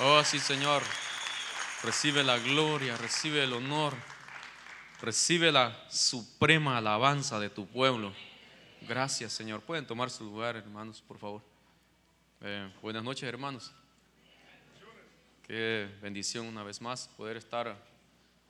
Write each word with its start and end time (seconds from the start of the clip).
Oh, 0.00 0.24
sí, 0.24 0.40
Señor. 0.40 0.82
Recibe 1.84 2.24
la 2.24 2.36
gloria, 2.40 2.96
recibe 2.96 3.44
el 3.44 3.52
honor, 3.52 3.94
recibe 5.00 5.52
la 5.52 5.88
suprema 5.88 6.78
alabanza 6.78 7.38
de 7.38 7.48
tu 7.48 7.64
pueblo. 7.64 8.12
Gracias, 8.88 9.32
Señor. 9.32 9.60
Pueden 9.60 9.86
tomar 9.86 10.10
su 10.10 10.24
lugar, 10.24 10.56
hermanos, 10.56 11.00
por 11.00 11.18
favor. 11.18 11.42
Eh, 12.40 12.72
buenas 12.82 13.04
noches, 13.04 13.22
hermanos. 13.22 13.70
Qué 15.46 15.88
bendición 16.02 16.46
una 16.46 16.64
vez 16.64 16.80
más 16.80 17.06
poder 17.16 17.36
estar 17.36 17.76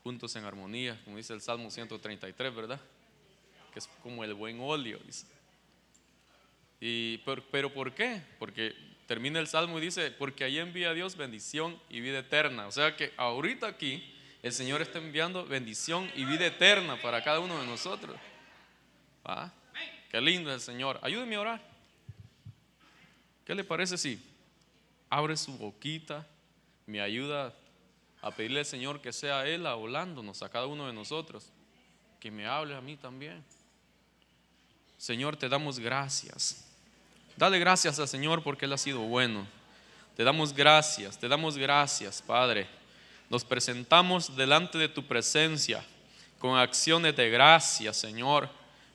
juntos 0.02 0.34
en 0.36 0.44
armonía, 0.44 0.98
como 1.04 1.18
dice 1.18 1.34
el 1.34 1.42
Salmo 1.42 1.70
133, 1.70 2.54
¿verdad? 2.54 2.80
Que 3.70 3.80
es 3.80 3.88
como 4.02 4.24
el 4.24 4.32
buen 4.32 4.60
óleo. 4.60 4.98
Y, 6.80 7.18
pero, 7.18 7.44
pero 7.50 7.74
¿por 7.74 7.92
qué? 7.92 8.22
Porque 8.38 8.74
termina 9.06 9.40
el 9.40 9.46
Salmo 9.46 9.78
y 9.78 9.82
dice, 9.82 10.10
porque 10.10 10.44
ahí 10.44 10.58
envía 10.58 10.90
a 10.90 10.94
Dios 10.94 11.16
bendición 11.16 11.78
y 11.88 12.00
vida 12.00 12.20
eterna. 12.20 12.66
O 12.66 12.72
sea 12.72 12.96
que 12.96 13.12
ahorita 13.16 13.66
aquí 13.66 14.14
el 14.42 14.52
Señor 14.52 14.82
está 14.82 14.98
enviando 14.98 15.46
bendición 15.46 16.10
y 16.14 16.24
vida 16.24 16.46
eterna 16.46 17.00
para 17.00 17.22
cada 17.22 17.40
uno 17.40 17.58
de 17.60 17.66
nosotros. 17.66 18.16
¿Ah? 19.24 19.50
Qué 20.10 20.20
lindo 20.20 20.52
el 20.52 20.60
Señor. 20.60 20.98
Ayúdeme 21.02 21.36
a 21.36 21.40
orar. 21.40 21.74
¿Qué 23.44 23.54
le 23.54 23.64
parece 23.64 23.98
si 23.98 24.22
abre 25.10 25.36
su 25.36 25.56
boquita, 25.56 26.26
me 26.86 27.00
ayuda 27.00 27.54
a 28.20 28.30
pedirle 28.30 28.60
al 28.60 28.66
Señor 28.66 29.00
que 29.00 29.12
sea 29.12 29.46
Él 29.46 29.66
hablándonos 29.66 30.42
a 30.42 30.48
cada 30.48 30.66
uno 30.66 30.86
de 30.86 30.92
nosotros, 30.92 31.50
que 32.20 32.30
me 32.30 32.46
hable 32.46 32.74
a 32.74 32.80
mí 32.80 32.96
también? 32.96 33.44
Señor, 34.96 35.36
te 35.36 35.48
damos 35.48 35.78
gracias. 35.78 36.73
Dale 37.36 37.58
gracias 37.58 37.98
al 37.98 38.06
Señor 38.06 38.42
porque 38.42 38.66
Él 38.66 38.72
ha 38.72 38.78
sido 38.78 39.00
bueno. 39.00 39.46
Te 40.16 40.22
damos 40.22 40.54
gracias, 40.54 41.18
te 41.18 41.26
damos 41.26 41.58
gracias, 41.58 42.22
Padre. 42.22 42.68
Nos 43.28 43.44
presentamos 43.44 44.36
delante 44.36 44.78
de 44.78 44.88
tu 44.88 45.04
presencia 45.04 45.84
con 46.38 46.56
acciones 46.56 47.16
de 47.16 47.30
gracia, 47.30 47.92
Señor, 47.92 48.48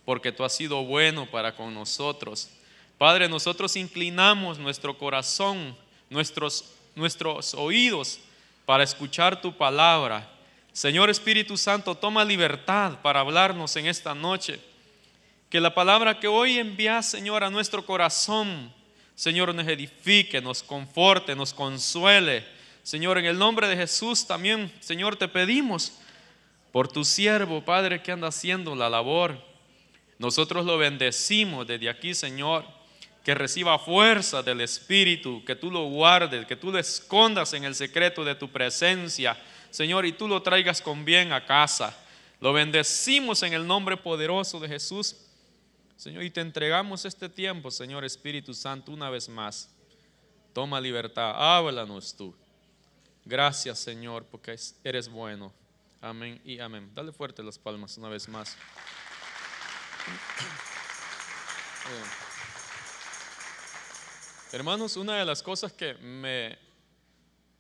porque 0.06 0.32
tú 0.32 0.46
has 0.46 0.56
sido 0.56 0.86
bueno 0.86 1.30
para 1.30 1.54
con 1.54 1.74
nosotros. 1.74 2.50
Padre, 2.98 3.28
nosotros 3.28 3.76
inclinamos 3.76 4.58
nuestro 4.58 4.98
corazón, 4.98 5.76
nuestros, 6.10 6.74
nuestros 6.96 7.54
oídos 7.54 8.20
para 8.66 8.86
escuchar 8.86 9.42
tu 9.42 9.52
palabra. 9.58 10.30
Señor 10.72 11.10
Espíritu 11.10 11.58
Santo, 11.58 11.96
toma 11.96 12.24
libertad 12.24 13.00
para 13.02 13.20
hablarnos 13.20 13.76
en 13.76 13.88
esta 13.88 14.16
noche. 14.16 14.62
Que 15.50 15.60
la 15.60 15.74
palabra 15.74 16.20
que 16.20 16.28
hoy 16.28 16.60
envías, 16.60 17.10
Señor, 17.10 17.44
a 17.44 17.50
nuestro 17.50 17.84
corazón, 17.84 18.72
Señor, 19.16 19.54
nos 19.56 19.68
edifique, 19.68 20.42
nos 20.42 20.62
conforte, 20.62 21.36
nos 21.36 21.56
consuele. 21.56 22.46
Señor, 22.84 23.18
en 23.18 23.26
el 23.26 23.40
nombre 23.40 23.68
de 23.68 23.76
Jesús 23.76 24.28
también, 24.28 24.72
Señor, 24.80 25.16
te 25.16 25.28
pedimos 25.28 25.94
por 26.72 26.88
tu 26.88 27.04
siervo, 27.04 27.66
Padre, 27.66 28.04
que 28.04 28.12
anda 28.12 28.28
haciendo 28.28 28.76
la 28.76 28.92
labor. 28.92 29.44
Nosotros 30.20 30.68
lo 30.68 30.78
bendecimos 30.78 31.66
desde 31.66 31.90
aquí, 31.90 32.14
Señor, 32.14 32.64
que 33.24 33.34
reciba 33.34 33.80
fuerza 33.80 34.44
del 34.44 34.62
Espíritu, 34.62 35.44
que 35.46 35.56
tú 35.56 35.72
lo 35.72 35.86
guardes, 35.86 36.46
que 36.46 36.56
tú 36.56 36.72
lo 36.72 36.78
escondas 36.78 37.54
en 37.54 37.64
el 37.64 37.74
secreto 37.74 38.24
de 38.24 38.36
tu 38.36 38.50
presencia, 38.50 39.36
Señor, 39.72 40.06
y 40.06 40.12
tú 40.12 40.28
lo 40.28 40.44
traigas 40.44 40.80
con 40.80 41.04
bien 41.04 41.34
a 41.34 41.44
casa. 41.44 41.98
Lo 42.40 42.54
bendecimos 42.54 43.42
en 43.42 43.54
el 43.54 43.66
nombre 43.66 43.98
poderoso 43.98 44.60
de 44.60 44.68
Jesús. 44.68 45.16
Señor, 46.00 46.24
y 46.24 46.30
te 46.30 46.40
entregamos 46.40 47.04
este 47.04 47.28
tiempo, 47.28 47.70
Señor 47.70 48.06
Espíritu 48.06 48.54
Santo, 48.54 48.94
una 48.94 49.10
vez 49.10 49.28
más. 49.28 49.70
Toma 50.54 50.80
libertad, 50.80 51.34
háblanos 51.36 52.16
tú. 52.16 52.34
Gracias, 53.26 53.80
Señor, 53.80 54.24
porque 54.24 54.58
eres 54.82 55.10
bueno. 55.10 55.52
Amén 56.00 56.40
y 56.46 56.58
amén. 56.62 56.90
Dale 56.96 57.12
fuerte 57.12 57.44
las 57.44 57.60
palmas 57.60 57.98
una 57.98 58.08
vez 58.08 58.30
más. 58.30 58.56
Hermanos, 64.54 64.96
una 64.96 65.18
de 65.18 65.26
las 65.26 65.44
cosas 65.44 65.74
que 65.74 65.96
me, 65.96 66.58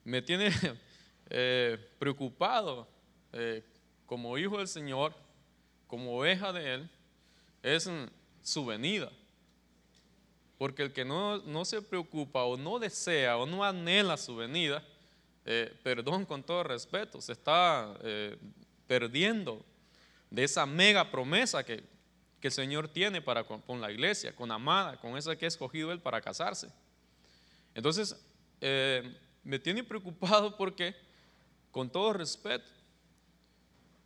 me 0.05 0.21
tiene 0.21 0.49
eh, 1.29 1.77
preocupado 1.99 2.87
eh, 3.33 3.65
como 4.05 4.37
hijo 4.37 4.59
del 4.59 4.69
Señor, 4.69 5.13
como 5.87 6.17
oveja 6.17 6.53
de 6.53 6.75
Él, 6.75 6.89
es 7.61 7.89
su 8.41 8.65
venida. 8.65 9.11
Porque 10.57 10.83
el 10.83 10.93
que 10.93 11.05
no, 11.05 11.37
no, 11.39 11.63
se 11.63 11.81
preocupa 11.81 12.43
o 12.43 12.57
no 12.57 12.79
desea 12.79 13.37
o 13.37 13.45
no 13.45 13.63
anhela 13.63 14.17
su 14.17 14.35
venida, 14.35 14.83
eh, 15.45 15.73
perdón 15.83 16.25
con 16.25 16.43
todo 16.43 16.63
respeto, 16.63 17.21
se 17.21 17.31
está 17.31 17.97
eh, 18.03 18.37
perdiendo 18.87 19.65
de 20.29 20.43
esa 20.43 20.65
mega 20.65 21.09
promesa 21.09 21.63
que, 21.63 21.83
que 22.39 22.47
el 22.47 22.53
Señor 22.53 22.87
tiene 22.87 23.21
para 23.21 23.43
con, 23.43 23.81
la 23.81 23.91
iglesia, 23.91 24.35
con 24.35 24.51
Amada, 24.51 24.97
con 24.99 25.17
esa 25.17 25.35
que 25.35 25.45
ha 25.45 25.47
escogido 25.47 25.91
Él 25.91 25.99
para 25.99 26.21
casarse. 26.21 26.69
Entonces, 27.73 28.15
eh, 28.61 29.17
me 29.43 29.59
tiene 29.59 29.83
preocupado 29.83 30.55
porque, 30.57 30.95
con 31.71 31.89
todo 31.89 32.13
respeto, 32.13 32.69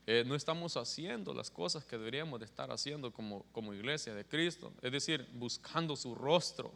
eh, 0.06 0.24
no 0.26 0.36
estamos 0.36 0.76
haciendo 0.76 1.34
las 1.34 1.50
cosas 1.50 1.86
que 1.86 1.98
deberíamos 1.98 2.40
de 2.40 2.46
estar 2.46 2.72
haciendo 2.72 3.12
como, 3.12 3.46
como 3.54 3.74
iglesia 3.74 4.14
de 4.14 4.26
Cristo. 4.26 4.74
Es 4.82 4.92
decir, 4.92 5.28
buscando 5.34 5.96
su 5.96 6.14
rostro, 6.14 6.74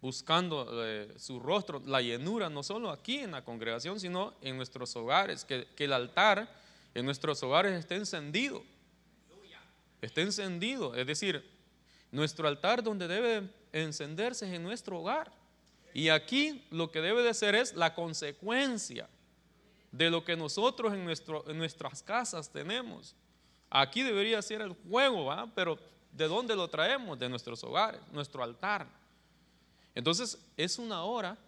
buscando 0.00 0.66
eh, 0.84 1.12
su 1.18 1.40
rostro, 1.40 1.82
la 1.84 2.00
llenura, 2.00 2.48
no 2.48 2.62
solo 2.62 2.90
aquí 2.90 3.18
en 3.18 3.32
la 3.32 3.44
congregación, 3.44 4.00
sino 4.00 4.32
en 4.40 4.56
nuestros 4.56 4.96
hogares, 4.96 5.44
que, 5.44 5.66
que 5.76 5.84
el 5.84 5.92
altar 5.92 6.48
en 6.94 7.04
nuestros 7.04 7.42
hogares 7.42 7.72
esté 7.72 7.96
encendido. 7.96 8.62
Esté 10.00 10.20
encendido, 10.20 10.94
es 10.94 11.06
decir, 11.06 11.42
nuestro 12.12 12.46
altar 12.46 12.82
donde 12.82 13.08
debe 13.08 13.48
encenderse 13.72 14.46
es 14.46 14.52
en 14.52 14.62
nuestro 14.62 15.00
hogar. 15.00 15.32
Y 15.94 16.10
aquí 16.10 16.62
lo 16.70 16.90
que 16.90 17.00
debe 17.00 17.22
de 17.22 17.32
ser 17.32 17.54
es 17.54 17.74
la 17.74 17.94
consecuencia 17.94 19.08
de 19.96 20.10
lo 20.10 20.24
que 20.24 20.36
nosotros 20.36 20.92
en, 20.92 21.04
nuestro, 21.04 21.48
en 21.48 21.56
nuestras 21.56 22.02
casas 22.02 22.50
tenemos. 22.50 23.14
Aquí 23.70 24.02
debería 24.02 24.42
ser 24.42 24.60
el 24.60 24.72
juego, 24.72 25.26
¿va? 25.26 25.46
pero 25.54 25.78
¿de 26.10 26.26
dónde 26.26 26.56
lo 26.56 26.68
traemos? 26.68 27.16
De 27.16 27.28
nuestros 27.28 27.62
hogares, 27.62 28.00
nuestro 28.10 28.42
altar. 28.42 28.88
Entonces 29.94 30.36
es 30.56 30.80
una 30.80 31.04
hora 31.04 31.38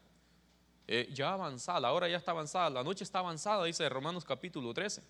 eh, 0.86 1.10
ya 1.12 1.32
avanzada, 1.32 1.80
la 1.80 1.92
hora 1.92 2.08
ya 2.08 2.18
está 2.18 2.30
avanzada, 2.30 2.70
la 2.70 2.84
noche 2.84 3.02
está 3.02 3.18
avanzada, 3.18 3.64
dice 3.64 3.88
Romanos 3.88 4.24
capítulo 4.24 4.72
13. 4.72 5.02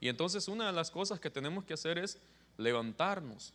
Y 0.00 0.08
entonces 0.08 0.48
una 0.48 0.66
de 0.66 0.72
las 0.72 0.90
cosas 0.90 1.20
que 1.20 1.28
tenemos 1.28 1.64
que 1.64 1.74
hacer 1.74 1.98
es 1.98 2.18
levantarnos, 2.56 3.52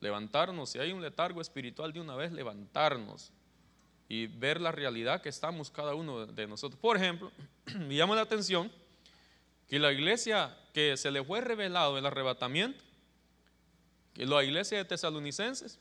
levantarnos, 0.00 0.68
si 0.68 0.78
hay 0.78 0.92
un 0.92 1.00
letargo 1.00 1.40
espiritual 1.40 1.94
de 1.94 2.00
una 2.02 2.14
vez, 2.14 2.30
levantarnos 2.30 3.32
y 4.08 4.26
ver 4.26 4.60
la 4.60 4.72
realidad 4.72 5.20
que 5.20 5.28
estamos 5.28 5.70
cada 5.70 5.94
uno 5.94 6.26
de 6.26 6.46
nosotros. 6.46 6.80
Por 6.80 6.96
ejemplo, 6.96 7.30
me 7.86 7.94
llama 7.94 8.16
la 8.16 8.22
atención 8.22 8.72
que 9.68 9.78
la 9.78 9.92
iglesia 9.92 10.56
que 10.72 10.96
se 10.96 11.10
le 11.10 11.22
fue 11.22 11.40
revelado 11.42 11.98
el 11.98 12.06
arrebatamiento, 12.06 12.82
que 14.14 14.24
la 14.24 14.42
iglesia 14.42 14.78
de 14.78 14.84
tesalonicenses, 14.86 15.78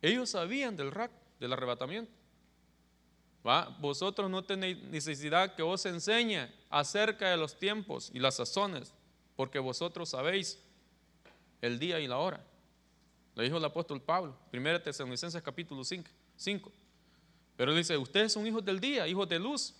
ellos 0.00 0.30
sabían 0.30 0.76
del 0.76 0.92
rack, 0.92 1.10
del 1.40 1.52
arrebatamiento. 1.52 2.12
¿Va? 3.46 3.68
Vosotros 3.80 4.30
no 4.30 4.44
tenéis 4.44 4.82
necesidad 4.84 5.54
que 5.54 5.62
os 5.62 5.84
enseñe 5.84 6.48
acerca 6.70 7.28
de 7.30 7.36
los 7.36 7.58
tiempos 7.58 8.10
y 8.14 8.18
las 8.20 8.36
sazones, 8.36 8.92
porque 9.36 9.58
vosotros 9.58 10.10
sabéis 10.10 10.58
el 11.60 11.78
día 11.78 12.00
y 12.00 12.06
la 12.06 12.18
hora. 12.18 12.42
Lo 13.34 13.42
dijo 13.42 13.56
el 13.56 13.64
apóstol 13.64 14.00
Pablo, 14.00 14.36
1 14.52 14.80
Tesalonicenses 14.80 15.42
capítulo 15.42 15.82
5. 15.84 16.08
5. 16.36 16.72
Pero 17.56 17.74
dice, 17.74 17.96
ustedes 17.96 18.32
son 18.32 18.46
hijos 18.46 18.64
del 18.64 18.80
día, 18.80 19.06
hijos 19.06 19.28
de 19.28 19.38
luz. 19.38 19.74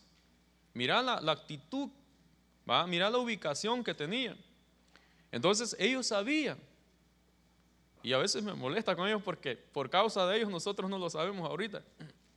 Mira 0.73 1.03
la, 1.03 1.33
actitud, 1.33 1.89
¿va? 2.69 2.87
mira 2.87 3.11
la 3.11 3.19
ubicación 3.19 3.83
que 3.83 3.95
tenían. 3.95 4.37
Entonces 5.33 5.77
ellos 5.79 6.07
sabían. 6.07 6.59
Y 8.03 8.13
a 8.13 8.19
veces 8.19 8.43
me 8.43 8.53
molesta 8.53 8.95
con 8.95 9.09
ellos 9.09 9.23
porque 9.23 9.57
por 9.57 9.89
causa 9.89 10.27
de 10.27 10.37
ellos 10.37 10.51
nosotros 10.51 10.91
no 10.91 10.99
lo 10.99 11.09
sabemos 11.09 11.49
ahorita. 11.49 11.83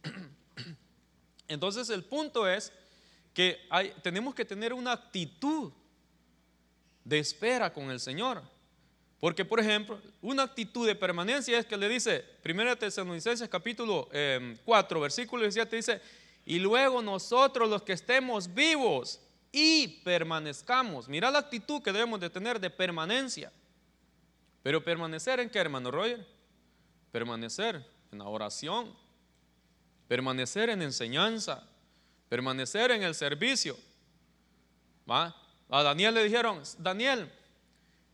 Entonces 1.48 1.89
el 1.89 2.04
punto 2.04 2.48
es 2.48 2.72
que 3.34 3.60
tenemos 4.01 4.34
que 4.34 4.45
tener 4.45 4.74
una 4.74 4.94
actitud 4.94 5.72
de 7.04 7.19
espera 7.19 7.72
con 7.72 7.92
el 7.92 8.00
Señor. 8.00 8.42
Porque, 9.19 9.44
por 9.44 9.60
ejemplo, 9.60 10.00
una 10.22 10.44
actitud 10.44 10.86
de 10.86 10.96
permanencia 10.96 11.58
es 11.58 11.66
que 11.66 11.75
le 11.75 11.90
dice, 11.90 12.24
1 12.44 12.78
Tesalonicenses 12.78 13.50
capítulo 13.50 14.08
4, 14.64 14.98
em, 14.98 15.02
versículo 15.02 15.44
17, 15.44 15.75
dice, 15.75 16.02
y 16.46 16.60
luego 16.60 17.02
nosotros 17.02 17.68
los 17.68 17.81
que 17.81 17.94
estemos 17.94 18.54
vivos 18.54 19.19
y 19.52 19.88
permanezcamos. 20.04 21.10
Mira 21.10 21.31
la 21.31 21.40
actitud 21.40 21.81
que 21.81 21.92
debemos 21.92 22.19
de 22.19 22.30
tener 22.30 22.60
de 22.60 22.69
permanencia. 22.69 23.52
Pero 24.62 24.84
permanecer 24.84 25.40
en 25.40 25.50
qué, 25.50 25.60
hermano 25.60 25.90
Roger? 25.90 26.25
Permanecer 27.12 27.84
en 28.12 28.20
la 28.20 28.25
oración, 28.25 28.94
permanecer 30.08 30.70
en 30.70 30.81
enseñanza, 30.81 31.68
permanecer 32.30 32.92
en 32.92 33.02
el 33.02 33.16
servicio. 33.16 33.75
¿Va? 35.10 35.36
A 35.70 35.84
Daniel 35.84 36.13
le 36.13 36.24
dijeron, 36.24 36.62
Daniel, 36.78 37.31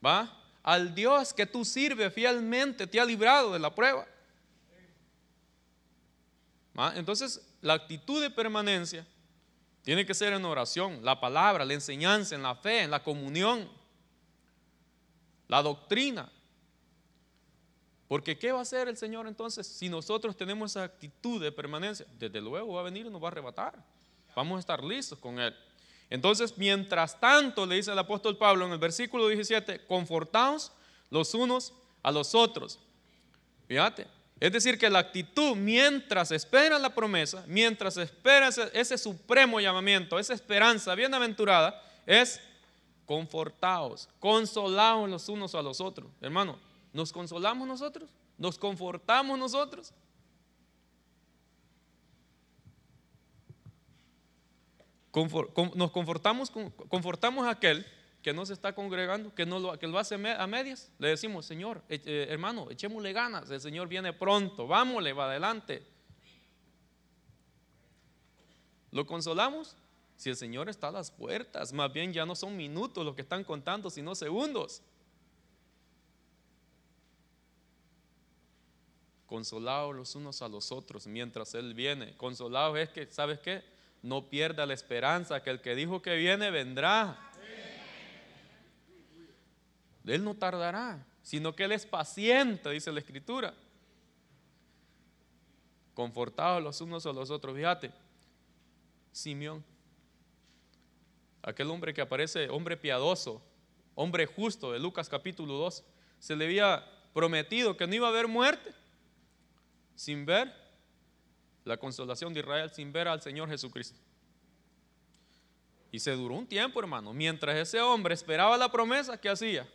¿va? 0.03 0.42
Al 0.63 0.95
Dios 0.95 1.33
que 1.33 1.45
tú 1.45 1.65
sirves 1.65 2.13
fielmente 2.13 2.87
te 2.87 2.99
ha 2.99 3.05
librado 3.05 3.51
de 3.51 3.59
la 3.59 3.75
prueba. 3.75 4.07
¿Va? 6.77 6.95
Entonces, 6.95 7.45
la 7.61 7.73
actitud 7.73 8.21
de 8.21 8.29
permanencia 8.29 9.05
tiene 9.83 10.05
que 10.05 10.13
ser 10.13 10.31
en 10.31 10.45
oración, 10.45 11.03
la 11.03 11.19
palabra, 11.19 11.65
la 11.65 11.73
enseñanza, 11.73 12.33
en 12.33 12.43
la 12.43 12.55
fe, 12.55 12.83
en 12.83 12.91
la 12.91 13.03
comunión, 13.03 13.69
la 15.49 15.61
doctrina. 15.61 16.31
Porque 18.07 18.37
¿qué 18.37 18.51
va 18.51 18.59
a 18.59 18.61
hacer 18.61 18.87
el 18.87 18.95
Señor 18.95 19.27
entonces 19.27 19.67
si 19.67 19.89
nosotros 19.89 20.37
tenemos 20.37 20.71
esa 20.71 20.83
actitud 20.83 21.41
de 21.41 21.51
permanencia? 21.51 22.05
Desde 22.17 22.39
luego 22.39 22.73
va 22.73 22.81
a 22.81 22.83
venir 22.83 23.05
y 23.05 23.09
nos 23.09 23.21
va 23.21 23.27
a 23.27 23.31
arrebatar. 23.31 23.83
Vamos 24.35 24.57
a 24.57 24.59
estar 24.61 24.83
listos 24.83 25.19
con 25.19 25.39
Él. 25.39 25.53
Entonces, 26.13 26.59
mientras 26.59 27.19
tanto, 27.19 27.65
le 27.65 27.73
dice 27.73 27.91
el 27.91 27.97
apóstol 27.97 28.37
Pablo 28.37 28.67
en 28.67 28.71
el 28.71 28.77
versículo 28.77 29.27
17, 29.29 29.87
confortaos 29.87 30.71
los 31.09 31.33
unos 31.33 31.73
a 32.03 32.11
los 32.11 32.35
otros. 32.35 32.77
Fíjate, 33.67 34.05
es 34.39 34.51
decir, 34.51 34.77
que 34.77 34.91
la 34.91 34.99
actitud 34.99 35.55
mientras 35.55 36.29
espera 36.29 36.77
la 36.77 36.93
promesa, 36.93 37.43
mientras 37.47 37.97
espera 37.97 38.49
ese, 38.49 38.95
supremo 38.99 39.59
llamamiento, 39.59 40.19
esa 40.19 40.35
esperanza 40.35 40.93
bienaventurada, 40.93 41.81
es 42.05 42.39
confortaos, 43.07 44.07
consolaos 44.19 45.09
los 45.09 45.27
unos 45.29 45.55
a 45.55 45.63
los 45.63 45.81
otros. 45.81 46.11
Hermano, 46.21 46.59
¿nos 46.93 47.11
consolamos 47.11 47.67
nosotros? 47.67 48.07
¿Nos 48.37 48.59
confortamos 48.59 49.39
nosotros? 49.39 49.91
Nos 55.75 55.91
confortamos, 55.91 56.51
confortamos 56.89 57.45
a 57.45 57.51
aquel 57.51 57.85
que 58.23 58.33
no 58.33 58.45
se 58.45 58.53
está 58.53 58.73
congregando, 58.73 59.35
que, 59.35 59.45
no 59.45 59.59
lo, 59.59 59.77
que 59.77 59.85
lo 59.85 59.99
hace 59.99 60.15
a 60.15 60.47
medias. 60.47 60.91
Le 60.97 61.09
decimos, 61.09 61.45
Señor, 61.45 61.83
eh, 61.89 62.01
eh, 62.05 62.27
hermano, 62.29 62.71
echémosle 62.71 63.13
ganas, 63.13 63.51
el 63.51 63.61
Señor 63.61 63.87
viene 63.87 64.13
pronto, 64.13 64.65
vámonos, 64.65 65.17
va 65.17 65.25
adelante. 65.25 65.85
¿Lo 68.91 69.05
consolamos? 69.05 69.75
Si 70.15 70.29
el 70.29 70.35
Señor 70.35 70.69
está 70.69 70.87
a 70.87 70.91
las 70.91 71.11
puertas, 71.11 71.73
más 71.73 71.91
bien 71.91 72.13
ya 72.13 72.25
no 72.25 72.35
son 72.35 72.55
minutos 72.55 73.03
los 73.03 73.15
que 73.15 73.23
están 73.23 73.43
contando, 73.43 73.89
sino 73.89 74.15
segundos. 74.15 74.81
Consolados 79.25 79.95
los 79.95 80.15
unos 80.15 80.41
a 80.41 80.47
los 80.47 80.71
otros 80.71 81.07
mientras 81.07 81.55
Él 81.55 81.73
viene. 81.73 82.15
Consolados 82.15 82.77
es 82.77 82.89
que, 82.89 83.07
¿sabes 83.07 83.39
qué? 83.39 83.72
No 84.03 84.29
pierda 84.29 84.65
la 84.65 84.73
esperanza 84.73 85.41
que 85.41 85.49
el 85.49 85.61
que 85.61 85.73
dijo 85.73 86.01
que 86.01 86.15
viene 86.15 86.51
vendrá. 86.51 87.17
Él 90.05 90.23
no 90.23 90.35
tardará, 90.35 91.05
sino 91.21 91.55
que 91.55 91.63
Él 91.63 91.71
es 91.71 91.85
paciente, 91.85 92.69
dice 92.69 92.91
la 92.91 92.99
Escritura. 92.99 93.53
Confortados 95.93 96.61
los 96.61 96.81
unos 96.81 97.05
a 97.05 97.13
los 97.13 97.29
otros. 97.29 97.55
Fíjate, 97.55 97.91
Simeón, 99.13 99.63
aquel 101.41 101.69
hombre 101.69 101.93
que 101.93 102.01
aparece, 102.01 102.49
hombre 102.49 102.75
piadoso, 102.75 103.41
hombre 103.95 104.25
justo 104.25 104.73
de 104.73 104.79
Lucas 104.79 105.07
capítulo 105.07 105.53
2, 105.53 105.83
se 106.19 106.35
le 106.35 106.45
había 106.45 106.85
prometido 107.13 107.77
que 107.77 107.87
no 107.87 107.95
iba 107.95 108.07
a 108.07 108.09
haber 108.09 108.27
muerte 108.27 108.73
sin 109.95 110.25
ver 110.25 110.62
la 111.65 111.77
consolación 111.77 112.33
de 112.33 112.41
Israel, 112.41 112.69
sin 112.71 112.91
ver 112.91 113.07
al 113.07 113.21
Señor 113.21 113.49
Jesucristo. 113.49 113.99
Y 115.91 115.99
se 115.99 116.11
duró 116.11 116.35
un 116.35 116.47
tiempo, 116.47 116.79
hermano. 116.79 117.13
Mientras 117.13 117.55
ese 117.55 117.79
hombre 117.81 118.13
esperaba 118.13 118.57
la 118.57 118.71
promesa, 118.71 119.19
¿qué 119.19 119.29
hacía? 119.29 119.67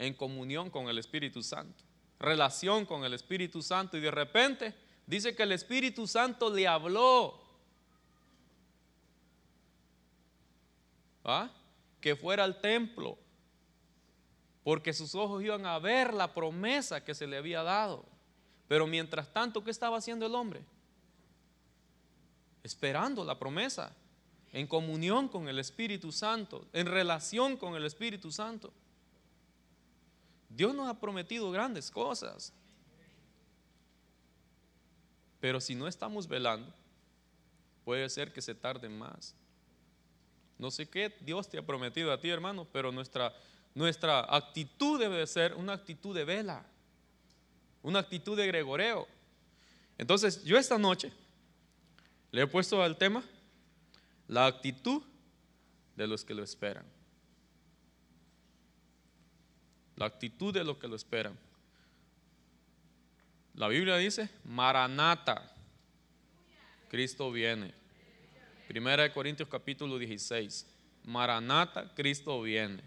en 0.00 0.14
comunión 0.14 0.70
con 0.70 0.88
el 0.88 0.96
Espíritu 0.96 1.42
Santo, 1.42 1.84
relación 2.18 2.86
con 2.86 3.04
el 3.04 3.12
Espíritu 3.12 3.60
Santo 3.60 3.98
y 3.98 4.00
de 4.00 4.10
repente 4.10 4.74
dice 5.06 5.36
que 5.36 5.42
el 5.42 5.52
Espíritu 5.52 6.06
Santo 6.06 6.52
le 6.52 6.66
habló. 6.66 7.38
¿Ah? 11.22 11.50
Que 12.00 12.16
fuera 12.16 12.44
al 12.44 12.62
templo, 12.62 13.18
porque 14.64 14.94
sus 14.94 15.14
ojos 15.14 15.42
iban 15.42 15.66
a 15.66 15.78
ver 15.78 16.14
la 16.14 16.32
promesa 16.32 17.04
que 17.04 17.14
se 17.14 17.26
le 17.26 17.36
había 17.36 17.62
dado. 17.62 18.06
Pero 18.68 18.86
mientras 18.86 19.30
tanto, 19.30 19.62
¿qué 19.62 19.70
estaba 19.70 19.98
haciendo 19.98 20.24
el 20.24 20.34
hombre? 20.34 20.64
Esperando 22.62 23.24
la 23.24 23.38
promesa, 23.38 23.94
en 24.52 24.66
comunión 24.66 25.28
con 25.28 25.48
el 25.48 25.58
Espíritu 25.58 26.10
Santo, 26.12 26.66
en 26.72 26.86
relación 26.86 27.56
con 27.56 27.74
el 27.76 27.84
Espíritu 27.84 28.32
Santo. 28.32 28.72
Dios 30.48 30.74
nos 30.74 30.88
ha 30.88 30.98
prometido 30.98 31.50
grandes 31.50 31.90
cosas. 31.90 32.52
Pero 35.38 35.60
si 35.60 35.74
no 35.74 35.86
estamos 35.86 36.26
velando, 36.26 36.72
puede 37.84 38.08
ser 38.10 38.32
que 38.32 38.42
se 38.42 38.54
tarde 38.54 38.88
más. 38.88 39.34
No 40.58 40.70
sé 40.70 40.88
qué 40.88 41.16
Dios 41.20 41.48
te 41.48 41.58
ha 41.58 41.64
prometido 41.64 42.12
a 42.12 42.20
ti, 42.20 42.28
hermano, 42.28 42.66
pero 42.70 42.92
nuestra, 42.92 43.34
nuestra 43.74 44.34
actitud 44.34 45.00
debe 45.00 45.26
ser 45.26 45.54
una 45.54 45.72
actitud 45.72 46.14
de 46.14 46.24
vela, 46.24 46.66
una 47.82 48.00
actitud 48.00 48.36
de 48.36 48.46
gregoreo. 48.48 49.06
Entonces, 49.96 50.44
yo 50.44 50.58
esta 50.58 50.76
noche 50.76 51.12
le 52.30 52.42
he 52.42 52.46
puesto 52.46 52.82
al 52.82 52.96
tema 52.96 53.22
la 54.28 54.46
actitud 54.46 55.02
de 55.96 56.06
los 56.06 56.24
que 56.24 56.34
lo 56.34 56.42
esperan 56.42 56.84
la 60.00 60.06
actitud 60.06 60.52
de 60.52 60.64
los 60.64 60.78
que 60.78 60.88
lo 60.88 60.96
esperan. 60.96 61.38
La 63.54 63.68
Biblia 63.68 63.98
dice, 63.98 64.30
Maranata, 64.44 65.54
Cristo 66.88 67.30
viene. 67.30 67.74
Primera 68.66 69.02
de 69.02 69.12
Corintios 69.12 69.46
capítulo 69.46 69.98
16, 69.98 70.66
Maranata, 71.04 71.92
Cristo 71.94 72.40
viene. 72.40 72.82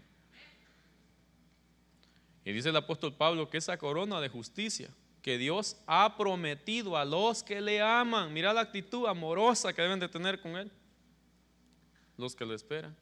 Y 2.44 2.52
dice 2.52 2.70
el 2.70 2.76
apóstol 2.76 3.14
Pablo 3.14 3.48
que 3.48 3.58
esa 3.58 3.78
corona 3.78 4.20
de 4.20 4.28
justicia 4.28 4.90
que 5.24 5.38
Dios 5.38 5.76
ha 5.88 6.16
prometido 6.16 6.96
a 6.96 7.04
los 7.04 7.42
que 7.42 7.60
le 7.60 7.82
aman, 7.82 8.32
mira 8.32 8.52
la 8.52 8.60
actitud 8.60 9.06
amorosa 9.06 9.72
que 9.72 9.82
deben 9.82 9.98
de 9.98 10.08
tener 10.08 10.40
con 10.40 10.56
Él, 10.56 10.70
los 12.16 12.36
que 12.36 12.46
lo 12.46 12.54
esperan, 12.54 12.94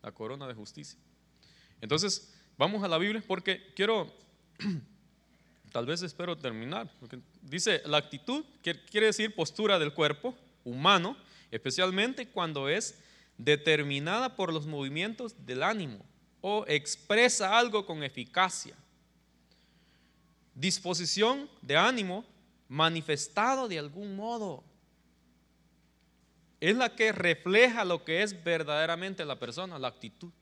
la 0.00 0.12
corona 0.12 0.48
de 0.48 0.54
justicia. 0.54 0.98
Entonces, 1.82 2.32
Vamos 2.58 2.82
a 2.82 2.88
la 2.88 2.98
Biblia 2.98 3.22
porque 3.24 3.72
quiero, 3.76 4.12
tal 5.72 5.86
vez 5.86 6.02
espero 6.02 6.36
terminar. 6.36 6.90
dice 7.40 7.80
la 7.86 7.98
actitud, 7.98 8.44
quiere 8.90 9.06
decir 9.06 9.32
postura 9.32 9.78
del 9.78 9.94
cuerpo 9.94 10.36
humano, 10.64 11.16
especialmente 11.52 12.26
cuando 12.26 12.68
es 12.68 12.98
determinada 13.36 14.34
por 14.34 14.52
los 14.52 14.66
movimientos 14.66 15.46
del 15.46 15.62
ánimo 15.62 16.04
o 16.40 16.64
expresa 16.66 17.56
algo 17.56 17.86
con 17.86 18.02
eficacia. 18.02 18.74
Disposición 20.58 21.48
de 21.62 21.76
ánimo 21.76 22.24
manifestado 22.68 23.68
de 23.68 23.78
algún 23.78 24.16
modo. 24.16 24.64
Es 26.60 26.76
la 26.76 26.94
que 26.96 27.12
refleja 27.12 27.84
lo 27.84 28.04
que 28.04 28.22
es 28.22 28.42
verdaderamente 28.42 29.24
la 29.24 29.38
persona, 29.38 29.78
la 29.78 29.88
actitud 29.88 30.32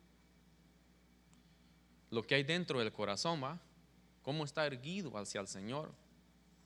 lo 2.11 2.27
que 2.27 2.35
hay 2.35 2.45
dentro 2.45 2.79
del 2.79 2.93
corazón, 2.93 3.43
¿va? 3.43 3.59
Cómo 4.23 4.45
está 4.45 4.67
erguido 4.67 5.17
hacia 5.19 5.41
el 5.41 5.49
Señor. 5.49 5.93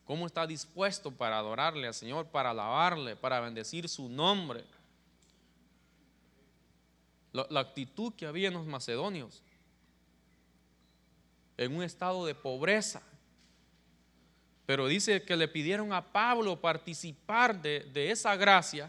Cómo 0.05 0.27
está 0.27 0.47
dispuesto 0.47 1.11
para 1.11 1.39
adorarle 1.39 1.87
al 1.87 1.95
Señor, 1.95 2.27
para 2.27 2.51
alabarle, 2.51 3.17
para 3.17 3.41
bendecir 3.41 3.89
su 3.89 4.09
nombre. 4.09 4.65
La, 7.33 7.47
la 7.51 7.61
actitud 7.61 8.13
que 8.15 8.27
había 8.27 8.49
en 8.49 8.55
los 8.55 8.67
macedonios, 8.67 9.43
en 11.57 11.77
un 11.77 11.83
estado 11.83 12.27
de 12.27 12.35
pobreza. 12.35 13.03
Pero 14.71 14.87
dice 14.87 15.21
que 15.23 15.35
le 15.35 15.49
pidieron 15.49 15.93
a 15.93 16.13
Pablo 16.13 16.61
participar 16.61 17.61
de, 17.61 18.09
esa 18.09 18.37
gracia 18.37 18.89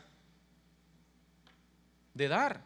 de 2.13 2.27
dar. 2.27 2.63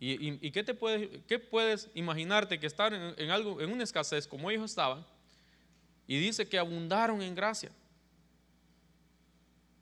¿Y, 0.00 0.50
qué, 0.50 0.64
te 0.64 0.72
puedes, 0.72 1.22
qué 1.26 1.38
puedes 1.38 1.90
imaginarte 1.92 2.58
que 2.58 2.66
estar 2.66 2.94
en, 2.94 3.30
algo, 3.30 3.60
en 3.60 3.70
una 3.70 3.84
escasez 3.84 4.26
como 4.26 4.50
ellos 4.50 4.70
estaban? 4.70 5.04
Y 6.06 6.18
dice 6.18 6.48
que 6.48 6.58
abundaron 6.58 7.20
en 7.20 7.34
gracia. 7.34 7.70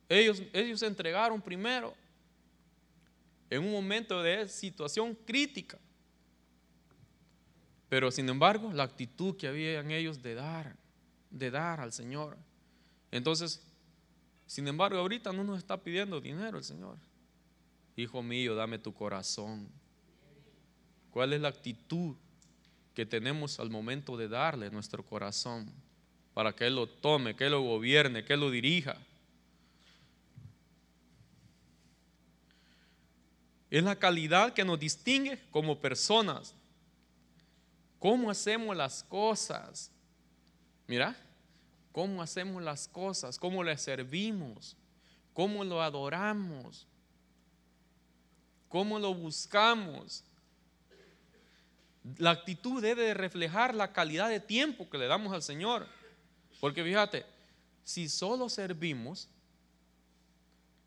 Ellos, 0.08 0.42
ellos 0.52 0.80
se 0.80 0.86
entregaron 0.86 1.40
primero 1.40 1.94
en 3.48 3.62
un 3.62 3.70
momento 3.70 4.20
de 4.20 4.48
situación 4.48 5.16
crítica. 5.24 5.78
Pero 7.88 8.10
sin 8.10 8.28
embargo, 8.28 8.72
la 8.72 8.82
actitud 8.82 9.36
que 9.36 9.46
había 9.46 9.78
en 9.78 9.92
ellos 9.92 10.20
de 10.20 10.34
dar, 10.34 10.85
de 11.38 11.50
dar 11.50 11.80
al 11.80 11.92
Señor. 11.92 12.36
Entonces, 13.10 13.62
sin 14.46 14.68
embargo, 14.68 14.98
ahorita 14.98 15.32
no 15.32 15.44
nos 15.44 15.58
está 15.58 15.76
pidiendo 15.76 16.20
dinero 16.20 16.58
el 16.58 16.64
Señor. 16.64 16.96
hijo 17.96 18.22
mío, 18.22 18.54
dame 18.54 18.78
tu 18.78 18.92
corazón. 18.92 19.68
¿Cuál 21.10 21.32
es 21.32 21.40
la 21.40 21.48
actitud 21.48 22.14
que 22.94 23.06
tenemos 23.06 23.58
al 23.58 23.70
momento 23.70 24.16
de 24.16 24.28
darle 24.28 24.70
nuestro 24.70 25.02
corazón 25.02 25.70
para 26.34 26.54
que 26.54 26.66
Él 26.66 26.76
lo 26.76 26.86
tome, 26.86 27.34
que 27.34 27.44
Él 27.46 27.52
lo 27.52 27.62
gobierne, 27.62 28.24
que 28.24 28.34
Él 28.34 28.40
lo 28.40 28.50
dirija? 28.50 28.98
Es 33.70 33.82
la 33.82 33.96
calidad 33.96 34.52
que 34.52 34.64
nos 34.64 34.78
distingue 34.78 35.40
como 35.50 35.80
personas. 35.80 36.54
¿Cómo 37.98 38.30
hacemos 38.30 38.76
las 38.76 39.02
cosas? 39.02 39.90
Mira, 40.86 41.16
¿cómo 41.96 42.20
hacemos 42.20 42.62
las 42.62 42.88
cosas? 42.88 43.38
¿Cómo 43.38 43.64
le 43.64 43.74
servimos? 43.78 44.76
¿Cómo 45.32 45.64
lo 45.64 45.80
adoramos? 45.80 46.86
¿Cómo 48.68 48.98
lo 48.98 49.14
buscamos? 49.14 50.22
La 52.18 52.32
actitud 52.32 52.82
debe 52.82 53.14
reflejar 53.14 53.74
la 53.74 53.94
calidad 53.94 54.28
de 54.28 54.40
tiempo 54.40 54.90
que 54.90 54.98
le 54.98 55.06
damos 55.06 55.32
al 55.32 55.42
Señor. 55.42 55.86
Porque 56.60 56.84
fíjate, 56.84 57.24
si 57.82 58.10
solo 58.10 58.50
servimos, 58.50 59.30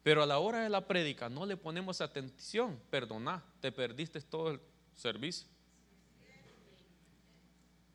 pero 0.04 0.22
a 0.22 0.28
la 0.28 0.38
hora 0.38 0.60
de 0.62 0.70
la 0.70 0.86
prédica 0.86 1.28
no 1.28 1.48
le 1.48 1.58
ponemos 1.58 2.02
atención, 2.02 2.80
perdona, 2.92 3.44
te 3.62 3.72
perdiste 3.72 4.22
todo 4.22 4.52
el 4.52 4.60
servicio. 4.94 5.48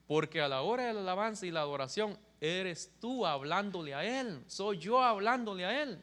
Porque 0.08 0.40
a 0.40 0.48
la 0.48 0.62
hora 0.62 0.86
de 0.86 0.94
la 0.94 1.00
alabanza 1.02 1.46
y 1.46 1.52
la 1.52 1.60
adoración, 1.60 2.18
eres 2.44 2.92
tú 3.00 3.26
hablándole 3.26 3.94
a 3.94 4.04
Él, 4.04 4.42
soy 4.46 4.78
yo 4.78 5.02
hablándole 5.02 5.64
a 5.64 5.82
Él. 5.82 6.00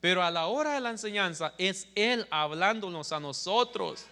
Pero 0.00 0.22
a 0.22 0.30
la 0.30 0.46
hora 0.46 0.74
de 0.74 0.80
la 0.80 0.90
enseñanza 0.90 1.54
es 1.58 1.88
Él 1.94 2.26
hablándonos 2.30 3.12
a 3.12 3.18
nosotros. 3.18 4.06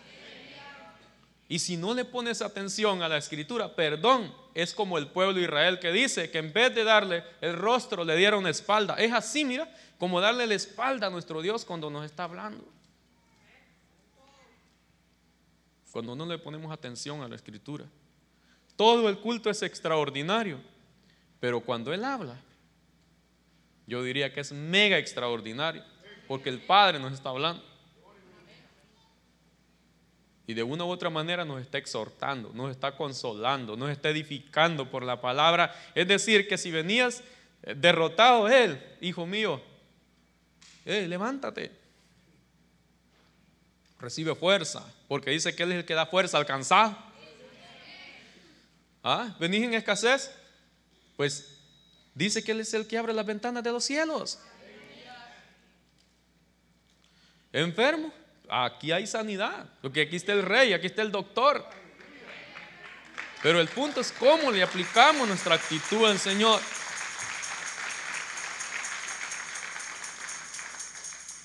Y 1.48 1.60
si 1.60 1.76
no 1.76 1.94
le 1.94 2.04
pones 2.04 2.42
atención 2.42 3.02
a 3.02 3.08
la 3.08 3.18
escritura, 3.18 3.76
perdón, 3.76 4.34
es 4.52 4.74
como 4.74 4.98
el 4.98 5.08
pueblo 5.08 5.34
de 5.34 5.42
Israel 5.42 5.78
que 5.78 5.92
dice 5.92 6.30
que 6.30 6.38
en 6.38 6.52
vez 6.52 6.74
de 6.74 6.82
darle 6.82 7.22
el 7.40 7.56
rostro 7.56 8.04
le 8.04 8.16
dieron 8.16 8.46
espalda. 8.48 8.94
Es 8.94 9.12
así, 9.12 9.44
mira, 9.44 9.72
como 9.98 10.20
darle 10.20 10.46
la 10.46 10.54
espalda 10.54 11.06
a 11.06 11.10
nuestro 11.10 11.42
Dios 11.42 11.64
cuando 11.64 11.88
nos 11.88 12.04
está 12.04 12.24
hablando. 12.24 12.64
Cuando 15.92 16.16
no 16.16 16.26
le 16.26 16.38
ponemos 16.38 16.72
atención 16.72 17.22
a 17.22 17.28
la 17.28 17.36
escritura. 17.36 17.84
Todo 18.74 19.08
el 19.08 19.18
culto 19.18 19.48
es 19.48 19.62
extraordinario, 19.62 20.60
pero 21.40 21.60
cuando 21.60 21.92
Él 21.92 22.04
habla, 22.04 22.36
yo 23.86 24.02
diría 24.02 24.32
que 24.32 24.40
es 24.40 24.52
mega 24.52 24.98
extraordinario, 24.98 25.82
porque 26.26 26.48
el 26.48 26.60
Padre 26.60 26.98
nos 26.98 27.12
está 27.12 27.28
hablando. 27.30 27.62
Y 30.48 30.54
de 30.54 30.62
una 30.62 30.84
u 30.84 30.88
otra 30.88 31.10
manera 31.10 31.44
nos 31.44 31.60
está 31.60 31.78
exhortando, 31.78 32.52
nos 32.54 32.70
está 32.70 32.96
consolando, 32.96 33.76
nos 33.76 33.90
está 33.90 34.10
edificando 34.10 34.88
por 34.88 35.02
la 35.02 35.20
palabra. 35.20 35.74
Es 35.94 36.06
decir, 36.06 36.46
que 36.46 36.56
si 36.56 36.70
venías 36.70 37.22
eh, 37.62 37.74
derrotado 37.74 38.48
Él, 38.48 38.80
hijo 39.00 39.26
mío, 39.26 39.60
eh, 40.84 41.06
levántate. 41.08 41.72
Recibe 43.98 44.36
fuerza, 44.36 44.84
porque 45.08 45.30
dice 45.30 45.56
que 45.56 45.64
Él 45.64 45.72
es 45.72 45.78
el 45.78 45.84
que 45.84 45.94
da 45.94 46.06
fuerza 46.06 46.38
al 46.38 46.46
cansado. 46.46 46.96
¿Ah? 49.02 49.34
¿Venís 49.40 49.64
en 49.64 49.74
escasez? 49.74 50.32
Pues 51.16 51.58
dice 52.14 52.44
que 52.44 52.52
Él 52.52 52.61
es 52.61 52.75
el 52.75 52.87
que 52.87 52.99
abre 52.99 53.12
las 53.12 53.26
ventanas 53.26 53.62
de 53.62 53.73
los 53.73 53.85
cielos. 53.85 54.38
Enfermo, 57.52 58.12
aquí 58.49 58.92
hay 58.92 59.06
sanidad. 59.06 59.68
Porque 59.80 60.02
aquí 60.02 60.16
está 60.16 60.32
el 60.32 60.42
rey, 60.42 60.73
aquí 60.73 60.87
está 60.87 61.02
el 61.02 61.11
doctor. 61.11 61.64
Pero 63.42 63.61
el 63.61 63.68
punto 63.68 64.00
es 64.00 64.12
cómo 64.12 64.50
le 64.50 64.62
aplicamos 64.62 65.26
nuestra 65.26 65.54
actitud 65.54 66.04
al 66.04 66.18
Señor. 66.18 66.61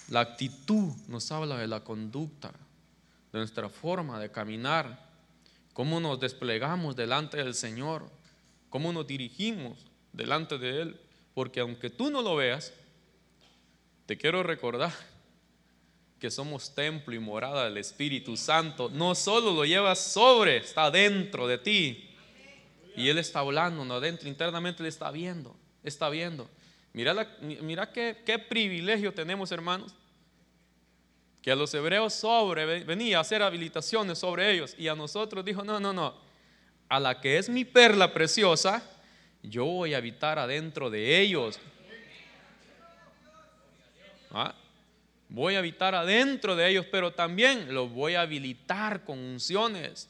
La 0.09 0.19
actitud 0.19 0.93
nos 1.07 1.31
habla 1.31 1.55
de 1.57 1.67
la 1.67 1.85
conducta, 1.85 2.51
de 3.31 3.39
nuestra 3.39 3.69
forma 3.69 4.19
de 4.19 4.29
caminar, 4.29 5.07
cómo 5.73 6.01
nos 6.01 6.19
desplegamos 6.19 6.97
delante 6.97 7.37
del 7.37 7.55
Señor, 7.55 8.11
cómo 8.71 8.91
nos 8.91 9.05
dirigimos 9.05 9.85
delante 10.11 10.57
de 10.57 10.81
Él. 10.81 10.99
Porque 11.35 11.59
aunque 11.59 11.91
tú 11.91 12.09
no 12.09 12.23
lo 12.23 12.35
veas, 12.35 12.73
te 14.07 14.17
quiero 14.17 14.41
recordar 14.41 14.91
que 16.19 16.31
somos 16.31 16.73
templo 16.73 17.13
y 17.13 17.19
morada 17.19 17.65
del 17.65 17.77
Espíritu 17.77 18.35
Santo, 18.37 18.89
no 18.89 19.13
solo 19.13 19.53
lo 19.53 19.65
llevas 19.65 19.99
sobre, 19.99 20.57
está 20.57 20.89
dentro 20.89 21.47
de 21.47 21.57
ti. 21.57 22.09
Y 22.95 23.09
Él 23.09 23.17
está 23.17 23.39
hablando, 23.39 23.85
no 23.85 23.95
adentro, 23.95 24.27
internamente 24.27 24.83
Él 24.83 24.87
está 24.87 25.11
viendo, 25.11 25.55
está 25.83 26.09
viendo. 26.09 26.49
Mira, 26.93 27.27
mira 27.61 27.91
qué, 27.91 28.17
qué, 28.25 28.37
privilegio 28.37 29.13
tenemos, 29.13 29.51
hermanos. 29.51 29.93
Que 31.41 31.51
a 31.51 31.55
los 31.55 31.73
hebreos 31.73 32.13
sobre 32.13 32.83
venía 32.83 33.17
a 33.17 33.21
hacer 33.21 33.41
habilitaciones 33.41 34.19
sobre 34.19 34.51
ellos 34.51 34.75
y 34.77 34.87
a 34.87 34.95
nosotros 34.95 35.43
dijo, 35.43 35.63
no, 35.63 35.79
no, 35.79 35.91
no, 35.91 36.13
a 36.91 36.99
la 36.99 37.21
que 37.21 37.37
es 37.37 37.47
mi 37.47 37.63
perla 37.63 38.13
preciosa, 38.13 38.83
yo 39.41 39.63
voy 39.63 39.93
a 39.93 39.97
habitar 39.97 40.37
adentro 40.37 40.89
de 40.89 41.21
ellos. 41.21 41.57
¿Ah? 44.29 44.53
Voy 45.29 45.55
a 45.55 45.59
habitar 45.59 45.95
adentro 45.95 46.53
de 46.57 46.69
ellos, 46.69 46.85
pero 46.91 47.13
también 47.13 47.73
los 47.73 47.89
voy 47.93 48.15
a 48.15 48.21
habilitar 48.21 49.05
con 49.05 49.17
unciones. 49.17 50.09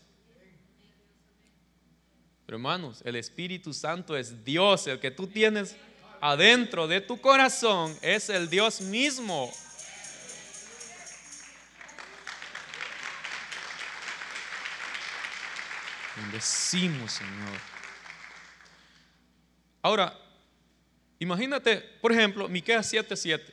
hermanos, 2.47 3.03
el 3.05 3.15
Espíritu 3.15 3.75
Santo 3.75 4.17
es 4.17 4.43
Dios, 4.43 4.87
el 4.87 4.99
que 4.99 5.11
tú 5.11 5.27
tienes 5.27 5.77
adentro 6.19 6.87
de 6.87 6.99
tu 6.99 7.21
corazón 7.21 7.95
es 8.01 8.27
el 8.31 8.49
Dios 8.49 8.81
mismo. 8.81 9.53
Bendecimos, 16.21 17.13
Señor. 17.13 17.59
Ahora, 19.81 20.17
imagínate, 21.19 21.79
por 22.01 22.11
ejemplo, 22.11 22.47
Miqueas 22.47 22.91
7:7. 22.91 23.51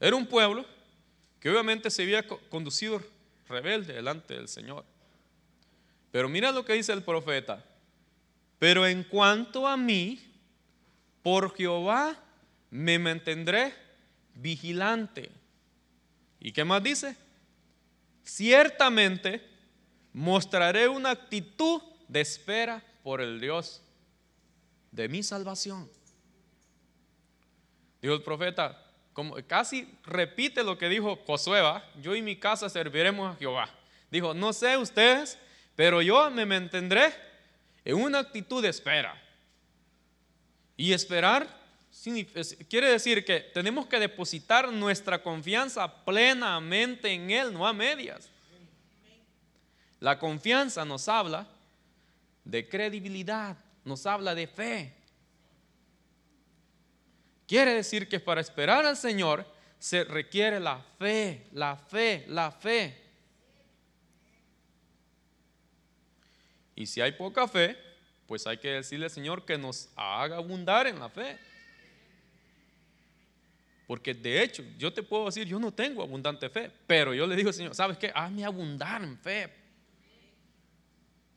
Era 0.00 0.16
un 0.16 0.26
pueblo 0.26 0.66
que 1.38 1.50
obviamente 1.50 1.90
se 1.90 2.02
había 2.02 2.26
conducido 2.26 3.02
rebelde 3.48 3.92
delante 3.92 4.34
del 4.34 4.48
Señor. 4.48 4.84
Pero 6.10 6.28
mira 6.28 6.50
lo 6.50 6.64
que 6.64 6.72
dice 6.72 6.92
el 6.92 7.02
profeta. 7.02 7.64
Pero 8.58 8.86
en 8.86 9.04
cuanto 9.04 9.68
a 9.68 9.76
mí, 9.76 10.20
por 11.22 11.54
Jehová 11.56 12.16
me 12.70 12.98
mantendré 12.98 13.74
vigilante. 14.34 15.30
¿Y 16.40 16.52
qué 16.52 16.64
más 16.64 16.82
dice? 16.82 17.16
Ciertamente 18.24 19.53
mostraré 20.14 20.88
una 20.88 21.10
actitud 21.10 21.82
de 22.08 22.22
espera 22.22 22.82
por 23.02 23.20
el 23.20 23.40
Dios 23.40 23.82
de 24.92 25.08
mi 25.08 25.22
salvación. 25.22 25.90
Dijo 28.00 28.14
el 28.14 28.22
profeta, 28.22 28.80
como 29.12 29.36
casi 29.46 29.98
repite 30.04 30.62
lo 30.62 30.78
que 30.78 30.88
dijo 30.88 31.18
Josué, 31.26 31.60
yo 32.00 32.14
y 32.14 32.22
mi 32.22 32.36
casa 32.36 32.68
serviremos 32.70 33.34
a 33.34 33.38
Jehová. 33.38 33.68
Dijo, 34.10 34.32
no 34.32 34.52
sé 34.52 34.76
ustedes, 34.76 35.36
pero 35.74 36.00
yo 36.00 36.30
me 36.30 36.46
mantendré 36.46 37.12
en 37.84 37.96
una 37.96 38.20
actitud 38.20 38.62
de 38.62 38.68
espera. 38.68 39.20
Y 40.76 40.92
esperar 40.92 41.48
quiere 42.68 42.88
decir 42.88 43.24
que 43.24 43.40
tenemos 43.40 43.86
que 43.86 43.98
depositar 43.98 44.70
nuestra 44.72 45.22
confianza 45.22 46.04
plenamente 46.04 47.10
en 47.12 47.30
Él, 47.30 47.52
no 47.52 47.66
a 47.66 47.72
medias. 47.72 48.30
La 50.04 50.18
confianza 50.18 50.84
nos 50.84 51.08
habla 51.08 51.46
de 52.44 52.68
credibilidad, 52.68 53.56
nos 53.86 54.04
habla 54.04 54.34
de 54.34 54.46
fe. 54.46 54.92
Quiere 57.48 57.72
decir 57.72 58.06
que 58.06 58.20
para 58.20 58.42
esperar 58.42 58.84
al 58.84 58.98
Señor 58.98 59.46
se 59.78 60.04
requiere 60.04 60.60
la 60.60 60.78
fe, 60.98 61.46
la 61.52 61.76
fe, 61.76 62.26
la 62.28 62.50
fe. 62.50 63.02
Y 66.76 66.84
si 66.84 67.00
hay 67.00 67.12
poca 67.12 67.48
fe, 67.48 67.74
pues 68.26 68.46
hay 68.46 68.58
que 68.58 68.72
decirle 68.72 69.06
al 69.06 69.10
Señor 69.10 69.46
que 69.46 69.56
nos 69.56 69.88
haga 69.96 70.36
abundar 70.36 70.86
en 70.86 70.98
la 70.98 71.08
fe. 71.08 71.38
Porque 73.86 74.12
de 74.12 74.42
hecho, 74.42 74.62
yo 74.76 74.92
te 74.92 75.02
puedo 75.02 75.24
decir, 75.24 75.46
yo 75.48 75.58
no 75.58 75.72
tengo 75.72 76.02
abundante 76.02 76.50
fe, 76.50 76.70
pero 76.86 77.14
yo 77.14 77.26
le 77.26 77.36
digo 77.36 77.48
al 77.48 77.54
Señor, 77.54 77.74
¿sabes 77.74 77.96
qué? 77.96 78.12
Hazme 78.14 78.44
abundar 78.44 79.02
en 79.02 79.16
fe. 79.16 79.63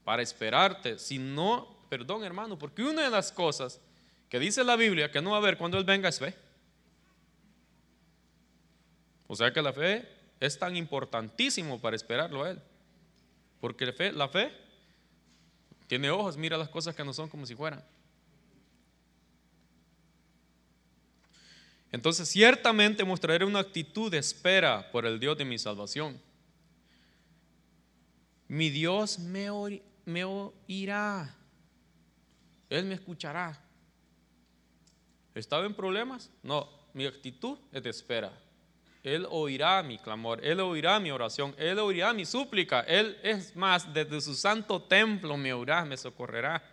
Para 0.07 0.21
esperarte. 0.21 0.97
Si 0.99 1.17
no, 1.19 1.67
perdón 1.89 2.23
hermano, 2.23 2.57
porque 2.57 2.81
una 2.81 3.03
de 3.03 3.09
las 3.09 3.29
cosas 3.29 3.81
que 4.29 4.39
dice 4.39 4.63
la 4.63 4.77
Biblia 4.77 5.11
que 5.11 5.21
no 5.21 5.31
va 5.31 5.35
a 5.35 5.39
haber 5.39 5.57
cuando 5.57 5.77
Él 5.77 5.83
venga 5.83 6.07
es 6.07 6.17
fe. 6.17 6.33
O 9.27 9.35
sea 9.35 9.51
que 9.51 9.61
la 9.61 9.73
fe 9.73 10.07
es 10.39 10.57
tan 10.57 10.77
importantísimo 10.77 11.81
para 11.81 11.97
esperarlo 11.97 12.45
a 12.45 12.51
Él. 12.51 12.61
Porque 13.59 13.85
la 14.13 14.29
fe, 14.29 14.53
tiene 15.87 16.09
ojos, 16.09 16.37
mira 16.37 16.55
las 16.55 16.69
cosas 16.69 16.95
que 16.95 17.03
no 17.03 17.11
son 17.11 17.27
como 17.27 17.45
si 17.45 17.53
fueran. 17.53 17.83
Entonces, 21.91 22.29
ciertamente 22.29 23.03
mostraré 23.03 23.43
una 23.43 23.59
actitud 23.59 24.09
de 24.09 24.19
espera 24.19 24.89
por 24.89 25.05
el 25.05 25.19
Dios 25.19 25.37
de 25.37 25.43
mi 25.43 25.59
salvación. 25.59 26.17
Mi 28.47 28.69
Dios 28.69 29.19
me, 29.19 29.49
me 30.07 30.23
oirá. 30.23 31.35
Él 32.69 32.85
me 32.85 32.95
escuchará. 32.95 33.61
¿Estaba 35.35 35.65
en 35.65 35.73
problemas? 35.73 36.31
No, 36.41 36.69
mi 36.93 37.05
actitud 37.05 37.57
es 37.73 37.83
de 37.83 37.89
espera. 37.89 38.31
Él 39.03 39.27
oirá 39.29 39.83
mi 39.83 39.97
clamor, 39.99 40.43
Él 40.43 40.61
oirá 40.61 40.99
mi 40.99 41.11
oración, 41.11 41.53
Él 41.57 41.77
oirá 41.79 42.13
mi 42.13 42.25
súplica. 42.25 42.81
Él 42.81 43.17
es 43.21 43.55
más, 43.55 43.93
desde 43.93 44.21
su 44.21 44.33
santo 44.33 44.81
templo 44.81 45.35
me 45.35 45.53
oirá, 45.53 45.83
me 45.83 45.97
socorrerá. 45.97 46.63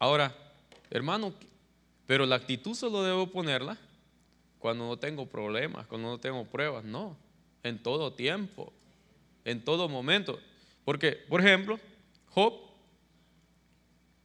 Ahora, 0.00 0.36
hermano, 0.90 1.32
pero 2.06 2.26
la 2.26 2.36
actitud 2.36 2.74
solo 2.74 3.04
debo 3.04 3.28
ponerla 3.28 3.78
cuando 4.58 4.86
no 4.88 4.96
tengo 4.96 5.26
problemas, 5.26 5.86
cuando 5.86 6.08
no 6.08 6.18
tengo 6.18 6.44
pruebas, 6.44 6.84
no, 6.84 7.16
en 7.62 7.80
todo 7.80 8.12
tiempo, 8.12 8.72
en 9.46 9.64
todo 9.64 9.88
momento. 9.88 10.38
Porque, 10.84 11.12
por 11.12 11.40
ejemplo, 11.40 11.80
Job, 12.30 12.52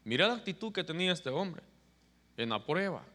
mira 0.03 0.27
la 0.27 0.33
actitud 0.33 0.73
que 0.73 0.83
tenía 0.83 1.13
este 1.13 1.29
hombre 1.29 1.61
en 2.35 2.49
la 2.49 2.65
prueba. 2.65 3.05